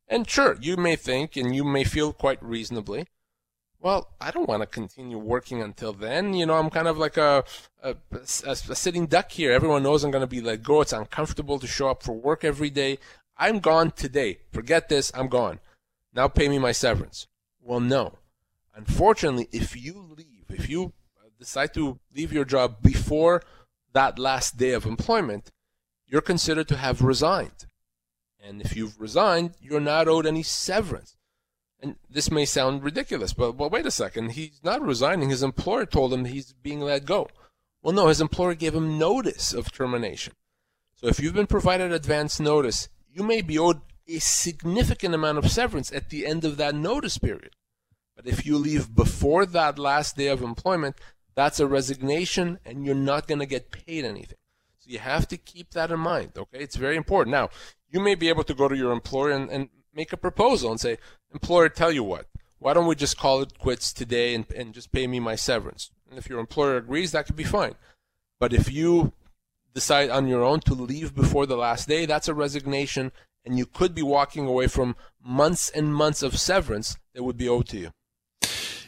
And 0.10 0.30
sure, 0.30 0.58
you 0.60 0.76
may 0.76 0.98
think 0.98 1.38
and 1.38 1.56
you 1.56 1.64
may 1.64 1.86
feel 1.86 2.12
quite 2.12 2.44
reasonably, 2.44 3.08
well, 3.88 4.10
I 4.20 4.32
don't 4.32 4.50
want 4.50 4.64
to 4.64 4.68
continue 4.68 5.18
working 5.18 5.62
until 5.62 5.94
then. 5.94 6.34
You 6.34 6.46
know, 6.46 6.56
I'm 6.56 6.70
kind 6.70 6.90
of 6.90 6.98
like 6.98 7.16
a, 7.16 7.46
a, 7.82 7.96
a, 8.12 8.20
a 8.50 8.56
sitting 8.56 9.06
duck 9.08 9.32
here. 9.32 9.54
Everyone 9.54 9.82
knows 9.82 10.04
I'm 10.04 10.12
going 10.12 10.24
to 10.24 10.28
be 10.28 10.42
let 10.42 10.62
go. 10.62 10.82
It's 10.82 10.92
uncomfortable 10.92 11.58
to 11.58 11.68
show 11.68 11.88
up 11.88 12.04
for 12.04 12.12
work 12.12 12.44
every 12.44 12.70
day. 12.70 13.00
I'm 13.38 13.60
gone 13.60 13.92
today. 13.92 14.40
Forget 14.52 14.90
this. 14.90 15.10
I'm 15.16 15.30
gone. 15.30 15.62
Now 16.14 16.28
pay 16.28 16.50
me 16.50 16.60
my 16.60 16.74
severance. 16.74 17.28
Well, 17.62 17.80
no. 17.80 18.18
Unfortunately, 18.76 19.48
if 19.54 19.82
you 19.82 20.16
leave, 20.18 20.48
if 20.50 20.68
you 20.68 20.92
uh, 21.24 21.30
decide 21.40 21.74
to 21.76 21.98
leave 22.14 22.34
your 22.34 22.44
job 22.44 22.82
before 22.82 23.42
that 23.94 24.20
last 24.20 24.58
day 24.58 24.74
of 24.74 24.86
employment, 24.86 25.50
you're 26.06 26.20
considered 26.20 26.68
to 26.68 26.76
have 26.76 27.02
resigned. 27.02 27.68
And 28.44 28.62
if 28.62 28.76
you've 28.76 29.00
resigned, 29.00 29.54
you're 29.62 29.80
not 29.80 30.10
owed 30.10 30.26
any 30.26 30.44
severance. 30.44 31.17
And 31.80 31.96
this 32.10 32.32
may 32.32 32.46
sound 32.46 32.84
ridiculous, 32.84 33.34
but 33.34 33.56
well, 33.56 33.70
wait 33.70 33.86
a 33.86 33.92
second. 33.92 34.32
He's 34.32 34.62
not 34.64 34.82
resigning. 34.82 35.30
His 35.30 35.44
employer 35.44 35.86
told 35.86 36.14
him 36.14 36.26
he's 36.26 36.54
being 36.54 36.82
let 36.82 37.06
go. 37.06 37.28
Well, 37.84 37.94
no, 37.94 38.08
his 38.08 38.22
employer 38.22 38.56
gave 38.56 38.74
him 38.74 38.98
notice 38.98 39.54
of 39.54 39.72
termination. 39.72 40.34
So 40.96 41.08
if 41.08 41.20
you've 41.20 41.36
been 41.36 41.48
provided 41.48 41.92
advance 41.92 42.40
notice, 42.40 42.90
you 43.08 43.24
may 43.24 43.42
be 43.42 43.60
owed 43.60 43.82
a 44.08 44.20
significant 44.20 45.14
amount 45.14 45.38
of 45.38 45.52
severance 45.52 45.92
at 45.92 46.10
the 46.10 46.26
end 46.26 46.44
of 46.44 46.58
that 46.58 46.74
notice 46.74 47.18
period. 47.18 47.52
But 48.16 48.26
if 48.26 48.46
you 48.46 48.58
leave 48.58 48.96
before 48.96 49.46
that 49.46 49.78
last 49.78 50.18
day 50.18 50.28
of 50.28 50.42
employment, 50.42 50.96
that's 51.36 51.60
a 51.60 51.68
resignation 51.68 52.58
and 52.66 52.84
you're 52.84 52.96
not 52.96 53.28
going 53.28 53.40
to 53.40 53.46
get 53.46 53.70
paid 53.70 54.04
anything. 54.06 54.40
So 54.80 54.90
you 54.90 54.98
have 54.98 55.28
to 55.28 55.38
keep 55.38 55.72
that 55.72 55.92
in 55.92 56.00
mind, 56.00 56.32
okay? 56.36 56.60
It's 56.60 56.76
very 56.76 56.96
important. 56.96 57.32
Now, 57.32 57.50
you 57.90 58.00
may 58.00 58.16
be 58.16 58.30
able 58.30 58.44
to 58.46 58.56
go 58.56 58.68
to 58.68 58.76
your 58.76 58.92
employer 58.92 59.32
and, 59.32 59.50
and 59.52 59.70
make 59.98 60.14
a 60.14 60.18
proposal 60.18 60.70
and 60.72 60.80
say, 60.80 60.98
employer, 61.34 61.68
tell 61.68 61.92
you 61.92 62.04
what, 62.04 62.28
why 62.60 62.74
don't 62.74 62.86
we 62.86 62.96
just 62.96 63.18
call 63.18 63.42
it 63.42 63.58
quits 63.58 63.92
today 63.92 64.36
and, 64.36 64.46
and 64.56 64.74
just 64.74 64.92
pay 64.92 65.08
me 65.08 65.20
my 65.20 65.36
severance? 65.36 65.92
And 66.10 66.18
if 66.18 66.30
your 66.30 66.40
employer 66.40 66.78
agrees, 66.78 67.12
that 67.12 67.26
could 67.26 67.36
be 67.36 67.44
fine. 67.44 67.76
But 68.40 68.54
if 68.54 68.72
you 68.72 69.12
decide 69.74 70.12
on 70.12 70.28
your 70.28 70.44
own 70.44 70.60
to 70.62 70.74
leave 70.74 71.16
before 71.16 71.48
the 71.48 71.58
last 71.58 71.88
day, 71.88 72.06
that's 72.06 72.28
a 72.28 72.36
resignation, 72.36 73.12
and 73.44 73.58
you 73.58 73.66
could 73.66 73.96
be 73.96 74.04
walking 74.04 74.46
away 74.46 74.68
from 74.68 74.96
months 75.24 75.70
and 75.70 75.94
months 75.94 76.22
of 76.22 76.38
severance 76.38 76.96
that 77.14 77.24
would 77.24 77.38
be 77.38 77.50
owed 77.50 77.68
to 77.70 77.80
you. 77.80 77.92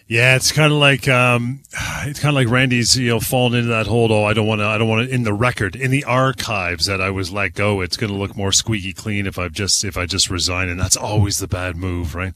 Yeah, 0.09 0.35
it's 0.35 0.51
kind 0.51 0.73
of 0.73 0.79
like 0.79 1.07
um, 1.07 1.61
it's 2.01 2.19
kind 2.19 2.35
of 2.35 2.35
like 2.35 2.49
Randy's, 2.51 2.97
you 2.97 3.09
know, 3.09 3.19
falling 3.19 3.53
into 3.53 3.69
that 3.69 3.85
hold. 3.85 4.09
Oh, 4.09 4.23
I 4.23 4.33
don't 4.33 4.47
want 4.47 4.59
to. 4.59 4.65
I 4.65 4.79
don't 4.79 4.89
want 4.89 5.07
to 5.07 5.13
in 5.13 5.21
the 5.21 5.35
record, 5.35 5.75
in 5.75 5.91
the 5.91 6.03
archives 6.03 6.87
that 6.87 6.99
I 6.99 7.11
was 7.11 7.31
let 7.31 7.53
go. 7.53 7.81
It's 7.81 7.95
going 7.95 8.11
to 8.11 8.17
look 8.17 8.35
more 8.35 8.51
squeaky 8.51 8.91
clean 8.91 9.27
if 9.27 9.37
I 9.37 9.49
just 9.49 9.83
if 9.83 9.97
I 9.97 10.07
just 10.07 10.31
resign, 10.31 10.67
and 10.67 10.79
that's 10.79 10.97
always 10.97 11.37
the 11.37 11.47
bad 11.47 11.75
move, 11.75 12.15
right? 12.15 12.33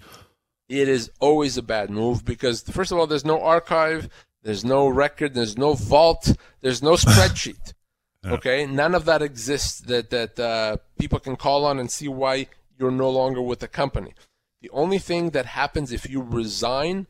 It 0.70 0.88
is 0.88 1.10
always 1.20 1.58
a 1.58 1.64
bad 1.64 1.90
move 1.90 2.24
because 2.24 2.62
first 2.62 2.92
of 2.92 3.00
all, 3.00 3.08
there's 3.08 3.26
no 3.26 3.42
archive, 3.42 4.08
there's 4.44 4.64
no 4.64 4.88
record, 4.88 5.34
there's 5.34 5.58
no 5.58 5.74
vault, 5.74 6.32
there's 6.62 6.84
no 6.84 6.92
spreadsheet. 6.94 7.74
yeah. 8.24 8.34
Okay, 8.34 8.68
none 8.68 8.94
of 8.94 9.06
that 9.06 9.24
exists 9.24 9.80
that 9.82 10.12
that 10.12 10.40
uh, 10.40 10.78
people 11.00 11.20
can 11.20 11.36
call 11.36 11.66
on 11.66 11.80
and 11.80 11.90
see 11.90 12.08
why 12.08 12.46
you're 12.78 12.92
no 12.92 13.10
longer 13.10 13.42
with 13.42 13.62
the 13.62 13.68
company. 13.68 14.14
The 14.62 14.70
only 14.70 15.00
thing 15.00 15.32
that 15.32 15.48
happens 15.48 15.92
if 15.92 16.08
you 16.08 16.22
resign 16.22 17.08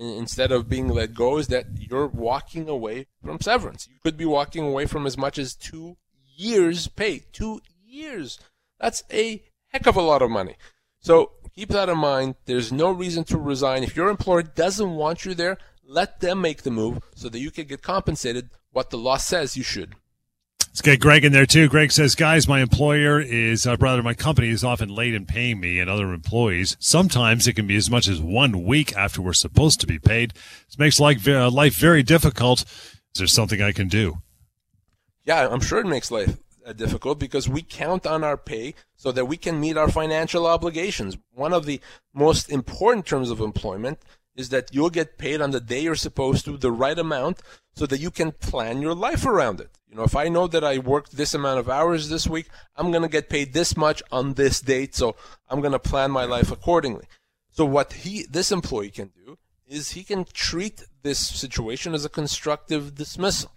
instead 0.00 0.50
of 0.50 0.68
being 0.68 0.88
let 0.88 1.14
go 1.14 1.38
is 1.38 1.48
that 1.48 1.66
you're 1.78 2.06
walking 2.06 2.68
away 2.68 3.06
from 3.22 3.40
severance. 3.40 3.86
You 3.90 3.98
could 4.02 4.16
be 4.16 4.24
walking 4.24 4.66
away 4.66 4.86
from 4.86 5.06
as 5.06 5.18
much 5.18 5.38
as 5.38 5.54
two 5.54 5.96
years 6.36 6.88
pay. 6.88 7.24
Two 7.32 7.60
years. 7.86 8.38
That's 8.78 9.02
a 9.12 9.42
heck 9.68 9.86
of 9.86 9.96
a 9.96 10.02
lot 10.02 10.22
of 10.22 10.30
money. 10.30 10.56
So 11.00 11.32
keep 11.54 11.68
that 11.70 11.88
in 11.88 11.98
mind. 11.98 12.36
There's 12.46 12.72
no 12.72 12.90
reason 12.90 13.24
to 13.24 13.38
resign. 13.38 13.82
If 13.82 13.94
your 13.94 14.08
employer 14.08 14.42
doesn't 14.42 14.90
want 14.90 15.24
you 15.24 15.34
there, 15.34 15.58
let 15.84 16.20
them 16.20 16.40
make 16.40 16.62
the 16.62 16.70
move 16.70 17.00
so 17.14 17.28
that 17.28 17.40
you 17.40 17.50
can 17.50 17.66
get 17.66 17.82
compensated 17.82 18.50
what 18.70 18.90
the 18.90 18.98
law 18.98 19.16
says 19.16 19.56
you 19.56 19.62
should. 19.62 19.94
Let's 20.70 20.82
get 20.82 21.00
Greg 21.00 21.24
in 21.24 21.32
there 21.32 21.46
too. 21.46 21.68
Greg 21.68 21.90
says, 21.90 22.14
guys, 22.14 22.46
my 22.46 22.60
employer 22.60 23.20
is, 23.20 23.66
uh, 23.66 23.76
rather, 23.80 24.04
my 24.04 24.14
company 24.14 24.50
is 24.50 24.62
often 24.62 24.88
late 24.88 25.14
in 25.14 25.26
paying 25.26 25.58
me 25.58 25.80
and 25.80 25.90
other 25.90 26.12
employees. 26.12 26.76
Sometimes 26.78 27.48
it 27.48 27.54
can 27.54 27.66
be 27.66 27.74
as 27.74 27.90
much 27.90 28.06
as 28.06 28.20
one 28.20 28.64
week 28.64 28.96
after 28.96 29.20
we're 29.20 29.32
supposed 29.32 29.80
to 29.80 29.88
be 29.88 29.98
paid. 29.98 30.32
This 30.68 30.78
makes 30.78 31.00
life, 31.00 31.26
uh, 31.26 31.50
life 31.50 31.74
very 31.74 32.04
difficult. 32.04 32.62
Is 32.62 33.18
there 33.18 33.26
something 33.26 33.60
I 33.60 33.72
can 33.72 33.88
do? 33.88 34.18
Yeah, 35.24 35.48
I'm 35.50 35.60
sure 35.60 35.80
it 35.80 35.86
makes 35.86 36.12
life 36.12 36.38
uh, 36.64 36.72
difficult 36.72 37.18
because 37.18 37.48
we 37.48 37.62
count 37.62 38.06
on 38.06 38.22
our 38.22 38.36
pay 38.36 38.76
so 38.94 39.10
that 39.10 39.24
we 39.24 39.36
can 39.36 39.58
meet 39.58 39.76
our 39.76 39.90
financial 39.90 40.46
obligations. 40.46 41.18
One 41.32 41.52
of 41.52 41.66
the 41.66 41.80
most 42.14 42.48
important 42.48 43.06
terms 43.06 43.30
of 43.30 43.40
employment 43.40 43.98
is 44.40 44.48
that 44.48 44.74
you'll 44.74 44.90
get 44.90 45.18
paid 45.18 45.40
on 45.40 45.52
the 45.52 45.60
day 45.60 45.80
you're 45.82 45.94
supposed 45.94 46.44
to, 46.46 46.56
the 46.56 46.72
right 46.72 46.98
amount, 46.98 47.40
so 47.74 47.86
that 47.86 48.00
you 48.00 48.10
can 48.10 48.32
plan 48.32 48.82
your 48.82 48.94
life 48.94 49.24
around 49.24 49.60
it. 49.60 49.70
You 49.88 49.96
know, 49.96 50.02
if 50.02 50.16
I 50.16 50.28
know 50.28 50.46
that 50.48 50.64
I 50.64 50.78
worked 50.78 51.16
this 51.16 51.34
amount 51.34 51.60
of 51.60 51.68
hours 51.68 52.08
this 52.08 52.26
week, 52.26 52.48
I'm 52.76 52.90
going 52.90 53.02
to 53.02 53.08
get 53.08 53.28
paid 53.28 53.52
this 53.52 53.76
much 53.76 54.02
on 54.10 54.34
this 54.34 54.60
date, 54.60 54.94
so 54.94 55.14
I'm 55.48 55.60
going 55.60 55.72
to 55.72 55.78
plan 55.78 56.10
my 56.10 56.24
life 56.24 56.50
accordingly. 56.50 57.06
So 57.50 57.64
what 57.64 57.92
he, 57.92 58.24
this 58.28 58.50
employee 58.50 58.90
can 58.90 59.12
do 59.14 59.38
is 59.66 59.90
he 59.90 60.02
can 60.02 60.24
treat 60.32 60.84
this 61.02 61.18
situation 61.18 61.94
as 61.94 62.04
a 62.04 62.08
constructive 62.08 62.94
dismissal. 62.94 63.52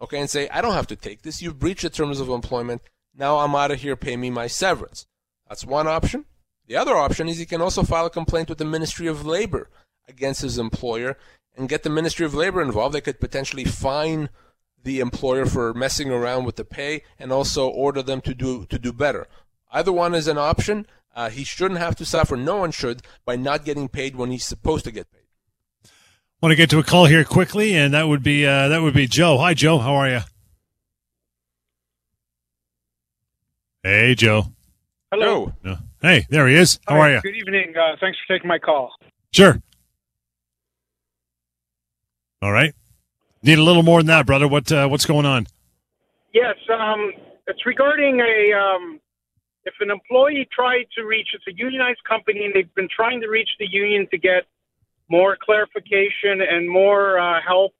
Okay, 0.00 0.20
and 0.20 0.28
say, 0.28 0.48
I 0.50 0.60
don't 0.60 0.74
have 0.74 0.86
to 0.88 0.96
take 0.96 1.22
this. 1.22 1.40
You've 1.40 1.58
breached 1.58 1.82
the 1.82 1.90
terms 1.90 2.20
of 2.20 2.28
employment. 2.28 2.82
Now 3.14 3.38
I'm 3.38 3.54
out 3.54 3.70
of 3.70 3.80
here. 3.80 3.96
Pay 3.96 4.16
me 4.16 4.28
my 4.28 4.46
severance. 4.46 5.06
That's 5.48 5.64
one 5.64 5.86
option. 5.86 6.26
The 6.66 6.76
other 6.76 6.96
option 6.96 7.28
is 7.28 7.38
he 7.38 7.46
can 7.46 7.62
also 7.62 7.82
file 7.82 8.06
a 8.06 8.10
complaint 8.10 8.48
with 8.48 8.58
the 8.58 8.64
Ministry 8.64 9.06
of 9.06 9.24
Labor 9.24 9.70
against 10.08 10.42
his 10.42 10.58
employer 10.58 11.16
and 11.56 11.68
get 11.68 11.82
the 11.82 11.90
Ministry 11.90 12.26
of 12.26 12.34
Labor 12.34 12.62
involved. 12.62 12.94
They 12.94 13.00
could 13.00 13.20
potentially 13.20 13.64
fine 13.64 14.28
the 14.82 15.00
employer 15.00 15.46
for 15.46 15.74
messing 15.74 16.10
around 16.10 16.44
with 16.44 16.56
the 16.56 16.64
pay 16.64 17.02
and 17.18 17.32
also 17.32 17.68
order 17.68 18.02
them 18.02 18.20
to 18.22 18.34
do 18.34 18.66
to 18.66 18.78
do 18.78 18.92
better. 18.92 19.26
Either 19.72 19.92
one 19.92 20.14
is 20.14 20.28
an 20.28 20.38
option. 20.38 20.86
Uh, 21.14 21.30
he 21.30 21.44
shouldn't 21.44 21.80
have 21.80 21.96
to 21.96 22.04
suffer. 22.04 22.36
No 22.36 22.58
one 22.58 22.70
should 22.70 23.02
by 23.24 23.36
not 23.36 23.64
getting 23.64 23.88
paid 23.88 24.16
when 24.16 24.30
he's 24.30 24.44
supposed 24.44 24.84
to 24.84 24.90
get 24.90 25.10
paid. 25.10 25.22
Want 26.42 26.52
to 26.52 26.56
get 26.56 26.68
to 26.70 26.78
a 26.78 26.84
call 26.84 27.06
here 27.06 27.24
quickly, 27.24 27.74
and 27.74 27.94
that 27.94 28.08
would 28.08 28.22
be 28.22 28.46
uh, 28.46 28.68
that 28.68 28.82
would 28.82 28.94
be 28.94 29.06
Joe. 29.06 29.38
Hi, 29.38 29.54
Joe. 29.54 29.78
How 29.78 29.94
are 29.94 30.08
you? 30.08 30.20
Hey, 33.82 34.14
Joe. 34.14 34.46
Hello. 35.10 35.52
No. 35.62 35.78
Hey, 36.02 36.26
there 36.28 36.46
he 36.46 36.56
is. 36.56 36.78
How 36.86 36.96
Hi, 36.96 37.00
are 37.00 37.14
you? 37.14 37.20
Good 37.22 37.36
evening. 37.36 37.74
Uh, 37.76 37.96
thanks 37.98 38.18
for 38.18 38.34
taking 38.34 38.48
my 38.48 38.58
call. 38.58 38.92
Sure. 39.32 39.62
All 42.42 42.52
right. 42.52 42.74
Need 43.42 43.58
a 43.58 43.62
little 43.62 43.82
more 43.82 44.00
than 44.00 44.08
that, 44.08 44.26
brother. 44.26 44.48
What 44.48 44.70
uh, 44.70 44.88
what's 44.88 45.06
going 45.06 45.26
on? 45.26 45.46
Yes, 46.34 46.56
um, 46.72 47.12
it's 47.46 47.64
regarding 47.64 48.20
a 48.20 48.52
um, 48.52 49.00
if 49.64 49.74
an 49.80 49.90
employee 49.90 50.48
tried 50.52 50.86
to 50.96 51.04
reach 51.04 51.28
it's 51.32 51.46
a 51.46 51.56
unionized 51.56 52.02
company 52.08 52.44
and 52.44 52.54
they've 52.54 52.74
been 52.74 52.88
trying 52.94 53.20
to 53.20 53.28
reach 53.28 53.48
the 53.58 53.66
union 53.70 54.06
to 54.10 54.18
get 54.18 54.44
more 55.08 55.36
clarification 55.40 56.40
and 56.48 56.68
more 56.68 57.18
uh, 57.18 57.40
help 57.46 57.72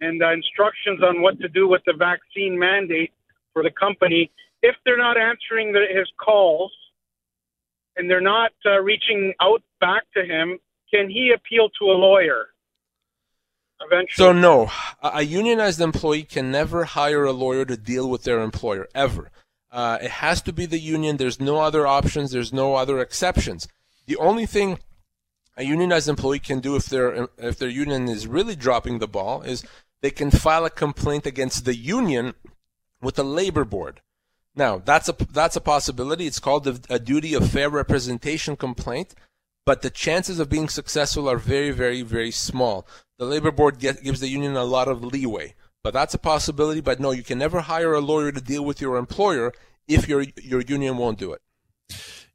and 0.00 0.22
uh, 0.22 0.32
instructions 0.32 1.02
on 1.02 1.22
what 1.22 1.38
to 1.40 1.48
do 1.48 1.68
with 1.68 1.82
the 1.86 1.92
vaccine 1.92 2.58
mandate 2.58 3.12
for 3.52 3.62
the 3.62 3.70
company. 3.70 4.30
If 4.62 4.76
they're 4.84 4.98
not 4.98 5.16
answering 5.16 5.72
the, 5.72 5.84
his 5.94 6.08
calls 6.22 6.72
and 7.96 8.10
they're 8.10 8.20
not 8.20 8.52
uh, 8.64 8.80
reaching 8.80 9.34
out 9.40 9.62
back 9.80 10.02
to 10.14 10.24
him, 10.24 10.58
can 10.92 11.08
he 11.08 11.32
appeal 11.34 11.68
to 11.80 11.84
a 11.86 11.96
lawyer? 11.96 12.51
Eventually. 13.84 14.26
So 14.26 14.32
no, 14.32 14.70
a 15.02 15.22
unionized 15.22 15.80
employee 15.80 16.24
can 16.24 16.50
never 16.50 16.84
hire 16.84 17.24
a 17.24 17.32
lawyer 17.32 17.64
to 17.64 17.76
deal 17.76 18.08
with 18.08 18.24
their 18.24 18.40
employer 18.40 18.88
ever. 18.94 19.30
Uh, 19.70 19.98
it 20.02 20.10
has 20.10 20.42
to 20.42 20.52
be 20.52 20.66
the 20.66 20.78
union. 20.78 21.16
There's 21.16 21.40
no 21.40 21.60
other 21.60 21.86
options. 21.86 22.30
There's 22.30 22.52
no 22.52 22.74
other 22.74 23.00
exceptions. 23.00 23.68
The 24.06 24.16
only 24.16 24.46
thing 24.46 24.78
a 25.56 25.64
unionized 25.64 26.08
employee 26.08 26.38
can 26.38 26.60
do 26.60 26.76
if 26.76 26.86
their 26.86 27.28
if 27.38 27.58
their 27.58 27.68
union 27.68 28.08
is 28.08 28.26
really 28.26 28.56
dropping 28.56 28.98
the 28.98 29.08
ball 29.08 29.42
is 29.42 29.64
they 30.00 30.10
can 30.10 30.30
file 30.30 30.64
a 30.64 30.70
complaint 30.70 31.26
against 31.26 31.64
the 31.64 31.76
union 31.76 32.34
with 33.00 33.16
the 33.16 33.24
labor 33.24 33.64
board. 33.64 34.00
Now 34.54 34.78
that's 34.78 35.08
a 35.08 35.16
that's 35.32 35.56
a 35.56 35.60
possibility. 35.60 36.26
It's 36.26 36.40
called 36.40 36.66
a, 36.66 36.80
a 36.88 36.98
duty 36.98 37.34
of 37.34 37.50
fair 37.50 37.70
representation 37.70 38.56
complaint. 38.56 39.14
But 39.64 39.82
the 39.82 39.90
chances 39.90 40.38
of 40.38 40.48
being 40.48 40.68
successful 40.68 41.28
are 41.28 41.38
very, 41.38 41.70
very, 41.70 42.02
very 42.02 42.30
small. 42.30 42.86
The 43.18 43.24
labor 43.24 43.50
board 43.50 43.78
get, 43.78 44.02
gives 44.02 44.20
the 44.20 44.28
union 44.28 44.56
a 44.56 44.64
lot 44.64 44.88
of 44.88 45.04
leeway, 45.04 45.54
but 45.84 45.92
that's 45.92 46.14
a 46.14 46.18
possibility. 46.18 46.80
But 46.80 47.00
no, 47.00 47.12
you 47.12 47.22
can 47.22 47.38
never 47.38 47.60
hire 47.60 47.92
a 47.92 48.00
lawyer 48.00 48.32
to 48.32 48.40
deal 48.40 48.64
with 48.64 48.80
your 48.80 48.96
employer 48.96 49.52
if 49.86 50.08
your 50.08 50.24
your 50.42 50.60
union 50.62 50.96
won't 50.96 51.18
do 51.18 51.32
it. 51.32 51.42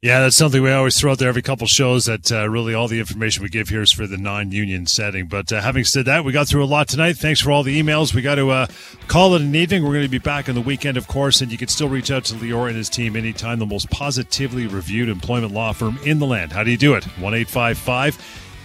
Yeah, 0.00 0.20
that's 0.20 0.36
something 0.36 0.62
we 0.62 0.70
always 0.70 0.96
throw 0.96 1.10
out 1.10 1.18
there 1.18 1.28
every 1.28 1.42
couple 1.42 1.66
shows. 1.66 2.04
That 2.04 2.30
uh, 2.30 2.48
really 2.48 2.72
all 2.72 2.86
the 2.86 3.00
information 3.00 3.42
we 3.42 3.48
give 3.48 3.68
here 3.68 3.82
is 3.82 3.90
for 3.90 4.06
the 4.06 4.16
non-union 4.16 4.86
setting. 4.86 5.26
But 5.26 5.52
uh, 5.52 5.60
having 5.60 5.82
said 5.82 6.04
that, 6.04 6.24
we 6.24 6.30
got 6.30 6.46
through 6.46 6.62
a 6.62 6.66
lot 6.66 6.86
tonight. 6.86 7.16
Thanks 7.16 7.40
for 7.40 7.50
all 7.50 7.64
the 7.64 7.82
emails. 7.82 8.14
We 8.14 8.22
got 8.22 8.36
to 8.36 8.48
uh, 8.50 8.66
call 9.08 9.34
it 9.34 9.42
an 9.42 9.52
evening. 9.56 9.82
We're 9.82 9.94
going 9.94 10.04
to 10.04 10.08
be 10.08 10.18
back 10.18 10.48
on 10.48 10.54
the 10.54 10.60
weekend, 10.60 10.98
of 10.98 11.08
course, 11.08 11.40
and 11.40 11.50
you 11.50 11.58
can 11.58 11.66
still 11.66 11.88
reach 11.88 12.12
out 12.12 12.24
to 12.26 12.34
Lior 12.34 12.68
and 12.68 12.76
his 12.76 12.88
team 12.88 13.16
anytime. 13.16 13.58
The 13.58 13.66
most 13.66 13.90
positively 13.90 14.68
reviewed 14.68 15.08
employment 15.08 15.52
law 15.52 15.72
firm 15.72 15.98
in 16.04 16.20
the 16.20 16.26
land. 16.26 16.52
How 16.52 16.62
do 16.62 16.70
you 16.70 16.78
do 16.78 16.94
it? 16.94 17.02
One 17.18 17.34
eight 17.34 17.48
five 17.48 17.76
five. 17.76 18.16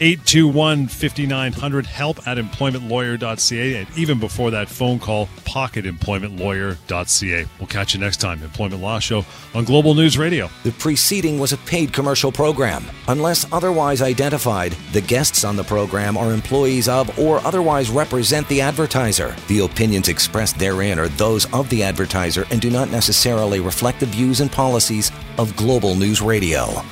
821 0.04 0.88
5900 0.88 1.86
help 1.86 2.28
at 2.28 2.38
employmentlawyer.ca 2.38 3.76
and 3.78 3.88
even 3.98 4.20
before 4.20 4.52
that 4.52 4.68
phone 4.68 5.00
call 5.00 5.28
pocketemploymentlawyer.ca 5.46 7.46
we'll 7.58 7.68
catch 7.68 7.94
you 7.94 8.02
next 8.02 8.18
time 8.18 8.44
employment 8.44 8.82
law 8.82 9.00
show 9.00 9.24
on 9.56 9.64
global 9.64 9.94
news 9.94 10.18
radio 10.18 10.50
The 10.64 10.74
preceding 10.74 11.40
was 11.40 11.54
a 11.54 11.58
paid 11.58 11.94
commercial 11.94 12.34
program. 12.34 12.84
Unless 13.08 13.50
otherwise 13.54 14.02
identified, 14.02 14.74
the 14.92 15.00
guests 15.00 15.46
on 15.46 15.56
the 15.56 15.64
program 15.64 16.18
are 16.18 16.34
employees 16.34 16.90
of 16.90 17.18
or 17.18 17.40
otherwise 17.48 17.90
represent 17.90 18.46
the 18.50 18.60
advertiser. 18.60 19.34
The 19.48 19.60
opinions 19.60 20.10
expressed 20.10 20.60
therein 20.60 21.00
are 21.00 21.08
those 21.08 21.46
of 21.54 21.70
the 21.70 21.82
advertiser 21.82 22.46
and 22.52 22.60
do 22.60 22.70
not 22.70 22.92
necessarily 22.92 23.62
reflect 23.62 24.02
the 24.02 24.08
views 24.08 24.42
and 24.42 24.52
policies 24.52 25.14
of 25.38 25.56
Global 25.56 25.96
News 25.96 26.22
Radio. 26.22 26.84